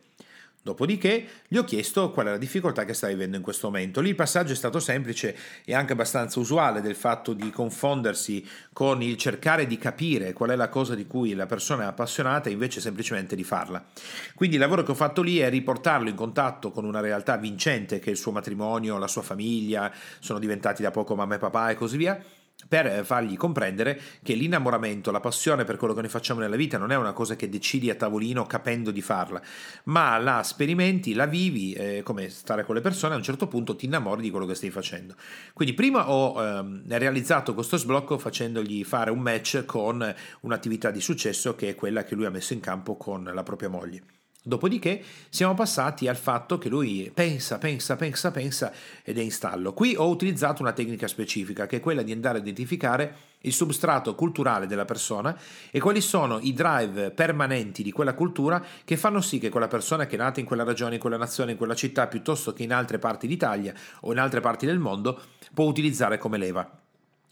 Dopodiché 0.64 1.26
gli 1.48 1.56
ho 1.56 1.64
chiesto 1.64 2.12
qual 2.12 2.26
è 2.26 2.30
la 2.30 2.38
difficoltà 2.38 2.84
che 2.84 2.94
sta 2.94 3.08
vivendo 3.08 3.36
in 3.36 3.42
questo 3.42 3.66
momento. 3.66 4.00
Lì 4.00 4.10
il 4.10 4.14
passaggio 4.14 4.52
è 4.52 4.56
stato 4.56 4.78
semplice 4.78 5.36
e 5.64 5.74
anche 5.74 5.94
abbastanza 5.94 6.38
usuale 6.38 6.80
del 6.80 6.94
fatto 6.94 7.32
di 7.32 7.50
confondersi 7.50 8.46
con 8.72 9.02
il 9.02 9.16
cercare 9.16 9.66
di 9.66 9.76
capire 9.76 10.32
qual 10.32 10.50
è 10.50 10.56
la 10.56 10.68
cosa 10.68 10.94
di 10.94 11.04
cui 11.08 11.34
la 11.34 11.46
persona 11.46 11.82
è 11.82 11.86
appassionata 11.86 12.48
e 12.48 12.52
invece 12.52 12.80
semplicemente 12.80 13.34
di 13.34 13.42
farla. 13.42 13.84
Quindi 14.36 14.54
il 14.54 14.62
lavoro 14.62 14.84
che 14.84 14.92
ho 14.92 14.94
fatto 14.94 15.20
lì 15.20 15.38
è 15.38 15.50
riportarlo 15.50 16.08
in 16.08 16.14
contatto 16.14 16.70
con 16.70 16.84
una 16.84 17.00
realtà 17.00 17.36
vincente 17.36 17.98
che 17.98 18.10
è 18.10 18.12
il 18.12 18.16
suo 18.16 18.30
matrimonio, 18.30 18.98
la 18.98 19.08
sua 19.08 19.22
famiglia, 19.22 19.92
sono 20.20 20.38
diventati 20.38 20.80
da 20.80 20.92
poco 20.92 21.16
mamma 21.16 21.34
e 21.34 21.38
papà 21.38 21.70
e 21.70 21.74
così 21.74 21.96
via 21.96 22.24
per 22.68 23.04
fargli 23.04 23.36
comprendere 23.36 24.00
che 24.22 24.34
l'innamoramento, 24.34 25.10
la 25.10 25.20
passione 25.20 25.64
per 25.64 25.76
quello 25.76 25.94
che 25.94 26.00
noi 26.00 26.10
facciamo 26.10 26.40
nella 26.40 26.56
vita 26.56 26.78
non 26.78 26.92
è 26.92 26.96
una 26.96 27.12
cosa 27.12 27.36
che 27.36 27.48
decidi 27.48 27.90
a 27.90 27.94
tavolino 27.94 28.46
capendo 28.46 28.90
di 28.90 29.02
farla, 29.02 29.40
ma 29.84 30.18
la 30.18 30.42
sperimenti, 30.42 31.14
la 31.14 31.26
vivi, 31.26 31.72
eh, 31.72 32.02
come 32.02 32.28
stare 32.28 32.64
con 32.64 32.74
le 32.74 32.80
persone, 32.80 33.14
a 33.14 33.16
un 33.16 33.22
certo 33.22 33.46
punto 33.46 33.76
ti 33.76 33.86
innamori 33.86 34.22
di 34.22 34.30
quello 34.30 34.46
che 34.46 34.54
stai 34.54 34.70
facendo. 34.70 35.14
Quindi 35.52 35.74
prima 35.74 36.10
ho 36.10 36.42
ehm, 36.42 36.82
realizzato 36.86 37.54
questo 37.54 37.76
sblocco 37.76 38.18
facendogli 38.18 38.84
fare 38.84 39.10
un 39.10 39.20
match 39.20 39.64
con 39.64 40.14
un'attività 40.40 40.90
di 40.90 41.00
successo 41.00 41.54
che 41.54 41.70
è 41.70 41.74
quella 41.74 42.04
che 42.04 42.14
lui 42.14 42.24
ha 42.24 42.30
messo 42.30 42.52
in 42.52 42.60
campo 42.60 42.96
con 42.96 43.30
la 43.32 43.42
propria 43.42 43.68
moglie. 43.68 44.21
Dopodiché 44.44 45.00
siamo 45.28 45.54
passati 45.54 46.08
al 46.08 46.16
fatto 46.16 46.58
che 46.58 46.68
lui 46.68 47.12
pensa, 47.14 47.58
pensa, 47.58 47.94
pensa, 47.94 48.32
pensa 48.32 48.72
ed 49.04 49.16
è 49.16 49.20
in 49.20 49.30
stallo. 49.30 49.72
Qui 49.72 49.94
ho 49.96 50.08
utilizzato 50.08 50.62
una 50.62 50.72
tecnica 50.72 51.06
specifica 51.06 51.66
che 51.66 51.76
è 51.76 51.80
quella 51.80 52.02
di 52.02 52.10
andare 52.10 52.38
a 52.38 52.40
identificare 52.40 53.16
il 53.42 53.52
substrato 53.52 54.16
culturale 54.16 54.66
della 54.66 54.84
persona 54.84 55.38
e 55.70 55.78
quali 55.78 56.00
sono 56.00 56.40
i 56.40 56.52
drive 56.52 57.12
permanenti 57.12 57.84
di 57.84 57.92
quella 57.92 58.14
cultura 58.14 58.64
che 58.84 58.96
fanno 58.96 59.20
sì 59.20 59.38
che 59.38 59.48
quella 59.48 59.68
persona 59.68 60.06
che 60.06 60.16
è 60.16 60.18
nata 60.18 60.40
in 60.40 60.46
quella 60.46 60.64
regione, 60.64 60.94
in 60.94 61.00
quella 61.00 61.16
nazione, 61.16 61.52
in 61.52 61.56
quella 61.56 61.76
città, 61.76 62.08
piuttosto 62.08 62.52
che 62.52 62.64
in 62.64 62.72
altre 62.72 62.98
parti 62.98 63.28
d'Italia 63.28 63.72
o 64.00 64.10
in 64.10 64.18
altre 64.18 64.40
parti 64.40 64.66
del 64.66 64.80
mondo, 64.80 65.20
può 65.54 65.66
utilizzare 65.66 66.18
come 66.18 66.38
leva. 66.38 66.81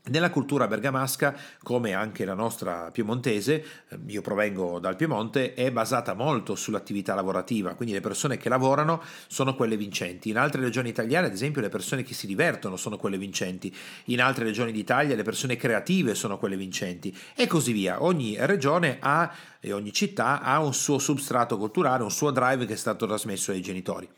Nella 0.02 0.30
cultura 0.30 0.66
bergamasca, 0.66 1.36
come 1.62 1.92
anche 1.92 2.24
la 2.24 2.32
nostra 2.32 2.90
piemontese, 2.90 3.64
eh, 3.90 3.98
io 4.06 4.22
provengo 4.22 4.78
dal 4.78 4.96
Piemonte, 4.96 5.52
è 5.52 5.70
basata 5.70 6.14
molto 6.14 6.54
sull'attività 6.54 7.14
lavorativa, 7.14 7.74
quindi 7.74 7.94
le 7.94 8.00
persone 8.00 8.38
che 8.38 8.48
lavorano 8.48 9.02
sono 9.28 9.54
quelle 9.54 9.76
vincenti. 9.76 10.30
In 10.30 10.38
altre 10.38 10.62
regioni 10.62 10.88
italiane, 10.88 11.26
ad 11.26 11.34
esempio, 11.34 11.60
le 11.60 11.68
persone 11.68 12.02
che 12.02 12.14
si 12.14 12.26
divertono 12.26 12.76
sono 12.76 12.96
quelle 12.96 13.18
vincenti. 13.18 13.72
In 14.06 14.22
altre 14.22 14.44
regioni 14.44 14.72
d'Italia 14.72 15.14
le 15.14 15.22
persone 15.22 15.56
creative 15.56 16.14
sono 16.14 16.38
quelle 16.38 16.56
vincenti 16.56 17.14
e 17.36 17.46
così 17.46 17.72
via. 17.72 18.02
Ogni 18.02 18.36
regione 18.38 18.96
ha 19.00 19.30
e 19.60 19.72
ogni 19.72 19.92
città 19.92 20.40
ha 20.40 20.60
un 20.60 20.72
suo 20.72 20.98
substrato 20.98 21.58
culturale, 21.58 22.02
un 22.02 22.10
suo 22.10 22.30
drive 22.30 22.64
che 22.64 22.72
è 22.72 22.76
stato 22.76 23.06
trasmesso 23.06 23.50
ai 23.50 23.60
genitori. 23.60 24.08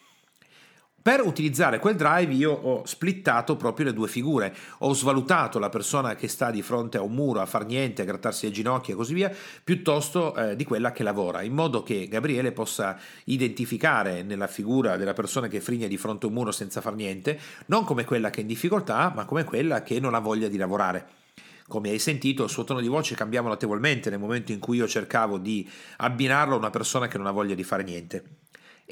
Per 1.03 1.21
utilizzare 1.21 1.81
quel 1.81 1.97
drive 1.97 2.33
io 2.33 2.53
ho 2.53 2.87
splittato 2.87 3.57
proprio 3.57 3.87
le 3.87 3.93
due 3.93 4.07
figure, 4.07 4.55
ho 4.79 4.95
svalutato 4.95 5.59
la 5.59 5.69
persona 5.69 6.15
che 6.15 6.29
sta 6.29 6.53
di 6.53 6.63
fronte 6.63 6.97
a 6.97 7.03
un 7.03 7.11
muro 7.11 7.41
a 7.41 7.47
far 7.47 7.67
niente, 7.67 8.03
a 8.03 8.05
grattarsi 8.05 8.47
le 8.47 8.53
ginocchia 8.53 8.95
e 8.95 8.97
così 8.97 9.13
via, 9.13 9.35
piuttosto 9.65 10.33
eh, 10.37 10.55
di 10.55 10.63
quella 10.63 10.93
che 10.93 11.03
lavora, 11.03 11.43
in 11.43 11.55
modo 11.55 11.83
che 11.83 12.07
Gabriele 12.07 12.53
possa 12.53 12.97
identificare 13.25 14.23
nella 14.23 14.47
figura 14.47 14.97
della 14.97 15.13
persona 15.13 15.49
che 15.49 15.61
frigna 15.61 15.89
di 15.89 15.97
fronte 15.97 16.27
a 16.27 16.29
un 16.29 16.37
muro 16.37 16.53
senza 16.53 16.81
far 16.81 16.95
niente, 16.95 17.37
non 17.67 17.83
come 17.83 18.05
quella 18.05 18.31
che 18.31 18.39
è 18.39 18.43
in 18.43 18.47
difficoltà, 18.47 19.11
ma 19.13 19.25
come 19.25 19.43
quella 19.43 19.83
che 19.83 19.99
non 19.99 20.15
ha 20.15 20.21
voglia 20.21 20.47
di 20.47 20.57
lavorare. 20.57 21.07
Come 21.67 21.91
hai 21.91 21.99
sentito, 21.99 22.45
il 22.45 22.51
suo 22.51 22.63
tono 22.63 22.79
di 22.79 22.87
voce 22.87 23.17
cambiava 23.17 23.49
notevolmente 23.49 24.09
nel 24.09 24.21
momento 24.21 24.53
in 24.53 24.61
cui 24.61 24.77
io 24.77 24.87
cercavo 24.87 25.39
di 25.39 25.69
abbinarlo 25.97 26.55
a 26.55 26.59
una 26.59 26.71
persona 26.71 27.09
che 27.09 27.19
non 27.19 27.27
ha 27.27 27.33
voglia 27.33 27.57
di 27.57 27.65
fare 27.65 27.83
niente 27.83 28.42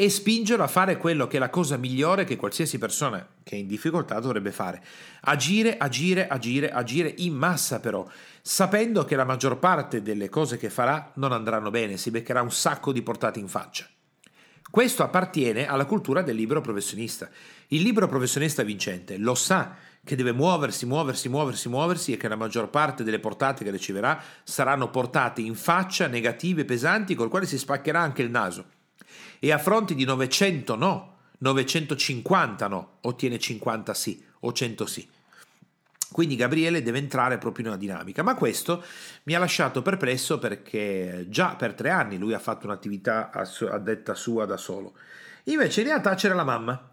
e 0.00 0.08
spingerlo 0.08 0.64
a 0.64 0.66
fare 0.66 0.96
quello 0.96 1.26
che 1.26 1.36
è 1.36 1.38
la 1.38 1.50
cosa 1.50 1.76
migliore 1.76 2.24
che 2.24 2.36
qualsiasi 2.36 2.78
persona 2.78 3.34
che 3.42 3.56
è 3.56 3.58
in 3.58 3.66
difficoltà 3.66 4.18
dovrebbe 4.18 4.50
fare. 4.50 4.82
Agire, 5.24 5.76
agire, 5.76 6.26
agire, 6.26 6.70
agire 6.70 7.12
in 7.18 7.34
massa 7.34 7.80
però, 7.80 8.08
sapendo 8.40 9.04
che 9.04 9.14
la 9.14 9.26
maggior 9.26 9.58
parte 9.58 10.00
delle 10.00 10.30
cose 10.30 10.56
che 10.56 10.70
farà 10.70 11.12
non 11.16 11.32
andranno 11.32 11.68
bene, 11.68 11.98
si 11.98 12.10
beccherà 12.10 12.40
un 12.40 12.50
sacco 12.50 12.92
di 12.92 13.02
portate 13.02 13.40
in 13.40 13.48
faccia. 13.48 13.86
Questo 14.70 15.02
appartiene 15.02 15.66
alla 15.66 15.84
cultura 15.84 16.22
del 16.22 16.36
libero 16.36 16.62
professionista. 16.62 17.28
Il 17.66 17.82
libero 17.82 18.08
professionista 18.08 18.62
vincente 18.62 19.18
lo 19.18 19.34
sa 19.34 19.76
che 20.02 20.16
deve 20.16 20.32
muoversi, 20.32 20.86
muoversi, 20.86 21.28
muoversi, 21.28 21.68
muoversi 21.68 22.12
e 22.14 22.16
che 22.16 22.28
la 22.28 22.36
maggior 22.36 22.70
parte 22.70 23.04
delle 23.04 23.20
portate 23.20 23.64
che 23.64 23.70
riceverà 23.70 24.18
saranno 24.44 24.88
portate 24.88 25.42
in 25.42 25.54
faccia 25.54 26.06
negative, 26.06 26.64
pesanti, 26.64 27.14
col 27.14 27.28
quale 27.28 27.44
si 27.44 27.58
spaccherà 27.58 28.00
anche 28.00 28.22
il 28.22 28.30
naso 28.30 28.78
e 29.40 29.50
a 29.50 29.58
fronte 29.58 29.94
di 29.94 30.04
900 30.04 30.76
no, 30.76 31.16
950 31.38 32.68
no, 32.68 32.98
ottiene 33.00 33.38
50 33.38 33.94
sì 33.94 34.22
o 34.40 34.52
100 34.52 34.86
sì. 34.86 35.08
Quindi 36.12 36.34
Gabriele 36.36 36.82
deve 36.82 36.98
entrare 36.98 37.38
proprio 37.38 37.64
in 37.64 37.70
una 37.70 37.80
dinamica, 37.80 38.22
ma 38.22 38.34
questo 38.34 38.84
mi 39.24 39.34
ha 39.34 39.38
lasciato 39.38 39.80
perplesso 39.80 40.38
perché 40.38 41.26
già 41.28 41.54
per 41.54 41.74
tre 41.74 41.90
anni 41.90 42.18
lui 42.18 42.34
ha 42.34 42.38
fatto 42.40 42.66
un'attività 42.66 43.30
a 43.30 43.78
detta 43.78 44.14
sua 44.14 44.44
da 44.44 44.56
solo. 44.56 44.94
Invece 45.44 45.80
in 45.80 45.86
realtà 45.86 46.14
c'era 46.14 46.34
la 46.34 46.44
mamma. 46.44 46.89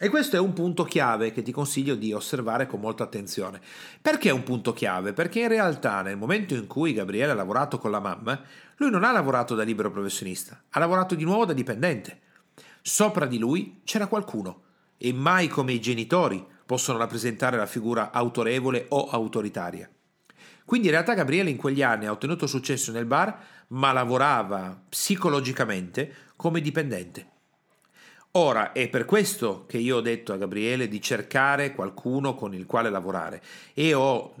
E 0.00 0.10
questo 0.10 0.36
è 0.36 0.38
un 0.38 0.52
punto 0.52 0.84
chiave 0.84 1.32
che 1.32 1.42
ti 1.42 1.50
consiglio 1.50 1.96
di 1.96 2.12
osservare 2.12 2.68
con 2.68 2.78
molta 2.78 3.02
attenzione. 3.02 3.60
Perché 4.00 4.28
è 4.28 4.32
un 4.32 4.44
punto 4.44 4.72
chiave? 4.72 5.12
Perché 5.12 5.40
in 5.40 5.48
realtà 5.48 6.02
nel 6.02 6.16
momento 6.16 6.54
in 6.54 6.68
cui 6.68 6.92
Gabriele 6.92 7.32
ha 7.32 7.34
lavorato 7.34 7.78
con 7.78 7.90
la 7.90 7.98
mamma, 7.98 8.40
lui 8.76 8.90
non 8.90 9.02
ha 9.02 9.10
lavorato 9.10 9.56
da 9.56 9.64
libero 9.64 9.90
professionista, 9.90 10.62
ha 10.70 10.78
lavorato 10.78 11.16
di 11.16 11.24
nuovo 11.24 11.46
da 11.46 11.52
dipendente. 11.52 12.20
Sopra 12.80 13.26
di 13.26 13.38
lui 13.38 13.80
c'era 13.82 14.06
qualcuno 14.06 14.62
e 14.96 15.12
mai 15.12 15.48
come 15.48 15.72
i 15.72 15.80
genitori 15.80 16.46
possono 16.64 16.98
rappresentare 16.98 17.56
la 17.56 17.66
figura 17.66 18.12
autorevole 18.12 18.86
o 18.90 19.08
autoritaria. 19.08 19.90
Quindi 20.64 20.86
in 20.86 20.92
realtà 20.92 21.14
Gabriele 21.14 21.50
in 21.50 21.56
quegli 21.56 21.82
anni 21.82 22.06
ha 22.06 22.12
ottenuto 22.12 22.46
successo 22.46 22.92
nel 22.92 23.04
bar, 23.04 23.36
ma 23.68 23.90
lavorava 23.90 24.80
psicologicamente 24.88 26.14
come 26.36 26.60
dipendente. 26.60 27.37
Ora 28.32 28.72
è 28.72 28.88
per 28.88 29.04
questo 29.04 29.64
che 29.66 29.78
io 29.78 29.96
ho 29.96 30.00
detto 30.00 30.32
a 30.32 30.36
Gabriele 30.36 30.86
di 30.86 31.00
cercare 31.00 31.72
qualcuno 31.72 32.34
con 32.34 32.54
il 32.54 32.66
quale 32.66 32.90
lavorare. 32.90 33.42
E 33.74 33.94
ho 33.94 34.34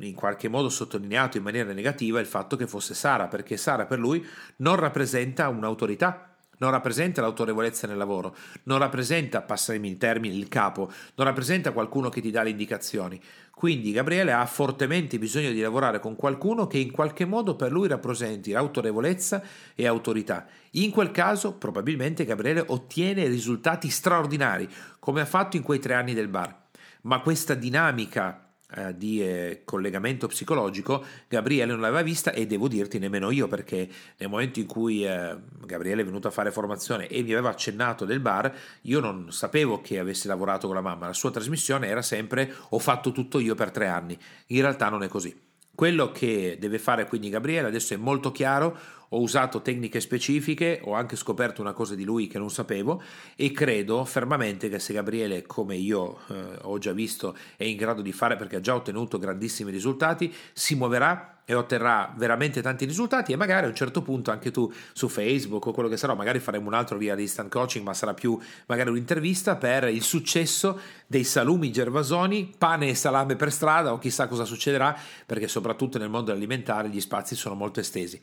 in 0.00 0.14
qualche 0.14 0.48
modo 0.48 0.68
sottolineato 0.68 1.36
in 1.36 1.42
maniera 1.42 1.72
negativa 1.72 2.20
il 2.20 2.26
fatto 2.26 2.56
che 2.56 2.66
fosse 2.66 2.94
Sara, 2.94 3.26
perché 3.26 3.56
Sara 3.56 3.86
per 3.86 3.98
lui 3.98 4.24
non 4.56 4.76
rappresenta 4.76 5.48
un'autorità, 5.48 6.33
non 6.58 6.70
rappresenta 6.70 7.20
l'autorevolezza 7.20 7.86
nel 7.86 7.96
lavoro, 7.96 8.36
non 8.64 8.78
rappresenta, 8.78 9.42
passami 9.42 9.88
in 9.88 9.98
termini, 9.98 10.36
il 10.38 10.48
capo, 10.48 10.90
non 11.14 11.26
rappresenta 11.26 11.72
qualcuno 11.72 12.08
che 12.08 12.20
ti 12.20 12.30
dà 12.30 12.42
le 12.42 12.50
indicazioni. 12.50 13.20
Quindi 13.50 13.92
Gabriele 13.92 14.32
ha 14.32 14.44
fortemente 14.46 15.18
bisogno 15.18 15.50
di 15.50 15.60
lavorare 15.60 16.00
con 16.00 16.16
qualcuno 16.16 16.66
che 16.66 16.78
in 16.78 16.90
qualche 16.90 17.24
modo 17.24 17.54
per 17.54 17.70
lui 17.70 17.86
rappresenti 17.86 18.52
autorevolezza 18.52 19.42
e 19.74 19.86
autorità. 19.86 20.46
In 20.72 20.90
quel 20.90 21.12
caso 21.12 21.54
probabilmente 21.54 22.24
Gabriele 22.24 22.64
ottiene 22.66 23.26
risultati 23.26 23.88
straordinari, 23.90 24.68
come 24.98 25.20
ha 25.20 25.26
fatto 25.26 25.56
in 25.56 25.62
quei 25.62 25.78
tre 25.78 25.94
anni 25.94 26.14
del 26.14 26.28
bar. 26.28 26.62
Ma 27.02 27.20
questa 27.20 27.54
dinamica 27.54 28.43
eh, 28.76 28.96
di 28.96 29.22
eh, 29.22 29.62
collegamento 29.64 30.26
psicologico, 30.26 31.04
Gabriele 31.28 31.72
non 31.72 31.80
l'aveva 31.80 32.02
vista 32.02 32.32
e 32.32 32.46
devo 32.46 32.68
dirti 32.68 32.98
nemmeno 32.98 33.30
io 33.30 33.46
perché 33.46 33.88
nel 34.16 34.28
momento 34.28 34.58
in 34.60 34.66
cui 34.66 35.06
eh, 35.06 35.36
Gabriele 35.64 36.02
è 36.02 36.04
venuto 36.04 36.28
a 36.28 36.30
fare 36.30 36.50
formazione 36.50 37.06
e 37.06 37.22
mi 37.22 37.32
aveva 37.32 37.50
accennato 37.50 38.04
del 38.04 38.20
bar, 38.20 38.52
io 38.82 39.00
non 39.00 39.30
sapevo 39.32 39.80
che 39.80 39.98
avesse 39.98 40.28
lavorato 40.28 40.66
con 40.66 40.76
la 40.76 40.82
mamma, 40.82 41.06
la 41.06 41.12
sua 41.12 41.30
trasmissione 41.30 41.86
era 41.86 42.02
sempre 42.02 42.52
ho 42.70 42.78
fatto 42.78 43.12
tutto 43.12 43.38
io 43.38 43.54
per 43.54 43.70
tre 43.70 43.86
anni, 43.86 44.18
in 44.48 44.60
realtà 44.60 44.88
non 44.88 45.02
è 45.02 45.08
così. 45.08 45.52
Quello 45.74 46.12
che 46.12 46.56
deve 46.60 46.78
fare 46.78 47.06
quindi 47.06 47.28
Gabriele 47.28 47.66
adesso 47.66 47.94
è 47.94 47.96
molto 47.96 48.30
chiaro, 48.30 48.78
ho 49.08 49.20
usato 49.20 49.60
tecniche 49.60 50.00
specifiche, 50.00 50.80
ho 50.84 50.92
anche 50.92 51.16
scoperto 51.16 51.60
una 51.60 51.72
cosa 51.72 51.94
di 51.94 52.04
lui 52.04 52.26
che 52.26 52.38
non 52.38 52.50
sapevo 52.50 53.02
e 53.36 53.50
credo 53.52 54.04
fermamente 54.04 54.68
che 54.68 54.78
se 54.78 54.92
Gabriele, 54.92 55.42
come 55.46 55.76
io 55.76 56.18
eh, 56.28 56.58
ho 56.62 56.78
già 56.78 56.92
visto, 56.92 57.36
è 57.56 57.64
in 57.64 57.76
grado 57.76 58.02
di 58.02 58.12
fare 58.12 58.36
perché 58.36 58.56
ha 58.56 58.60
già 58.60 58.74
ottenuto 58.74 59.18
grandissimi 59.18 59.70
risultati, 59.70 60.32
si 60.52 60.74
muoverà 60.74 61.33
e 61.44 61.54
otterrà 61.54 62.12
veramente 62.16 62.62
tanti 62.62 62.84
risultati 62.84 63.32
e 63.32 63.36
magari 63.36 63.66
a 63.66 63.68
un 63.68 63.74
certo 63.74 64.02
punto 64.02 64.30
anche 64.30 64.50
tu 64.50 64.72
su 64.92 65.08
Facebook 65.08 65.66
o 65.66 65.72
quello 65.72 65.88
che 65.88 65.96
sarà, 65.96 66.14
magari 66.14 66.38
faremo 66.38 66.66
un 66.66 66.74
altro 66.74 66.96
via 66.96 67.14
di 67.14 67.22
instant 67.22 67.50
coaching, 67.50 67.84
ma 67.84 67.94
sarà 67.94 68.14
più 68.14 68.38
magari 68.66 68.90
un'intervista 68.90 69.56
per 69.56 69.84
il 69.88 70.02
successo 70.02 70.80
dei 71.06 71.24
salumi 71.24 71.70
gervasoni, 71.70 72.54
pane 72.56 72.88
e 72.88 72.94
salame 72.94 73.36
per 73.36 73.52
strada 73.52 73.92
o 73.92 73.98
chissà 73.98 74.26
cosa 74.26 74.44
succederà, 74.44 74.96
perché 75.26 75.48
soprattutto 75.48 75.98
nel 75.98 76.08
mondo 76.08 76.32
alimentare 76.32 76.88
gli 76.88 77.00
spazi 77.00 77.34
sono 77.34 77.54
molto 77.54 77.80
estesi. 77.80 78.20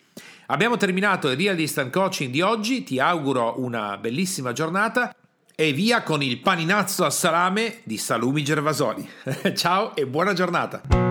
Abbiamo 0.47 0.77
terminato 0.77 1.29
il 1.29 1.37
Real 1.37 1.59
Instant 1.59 1.91
Coaching 1.91 2.31
di 2.31 2.41
oggi, 2.41 2.83
ti 2.83 2.99
auguro 2.99 3.61
una 3.61 3.97
bellissima 3.97 4.51
giornata 4.51 5.13
e 5.55 5.73
via 5.73 6.01
con 6.01 6.23
il 6.23 6.39
paninazzo 6.39 7.05
a 7.05 7.09
salame 7.09 7.81
di 7.83 7.97
salumi 7.97 8.43
gervasoni. 8.43 9.07
Ciao 9.55 9.95
e 9.95 10.07
buona 10.07 10.33
giornata! 10.33 11.10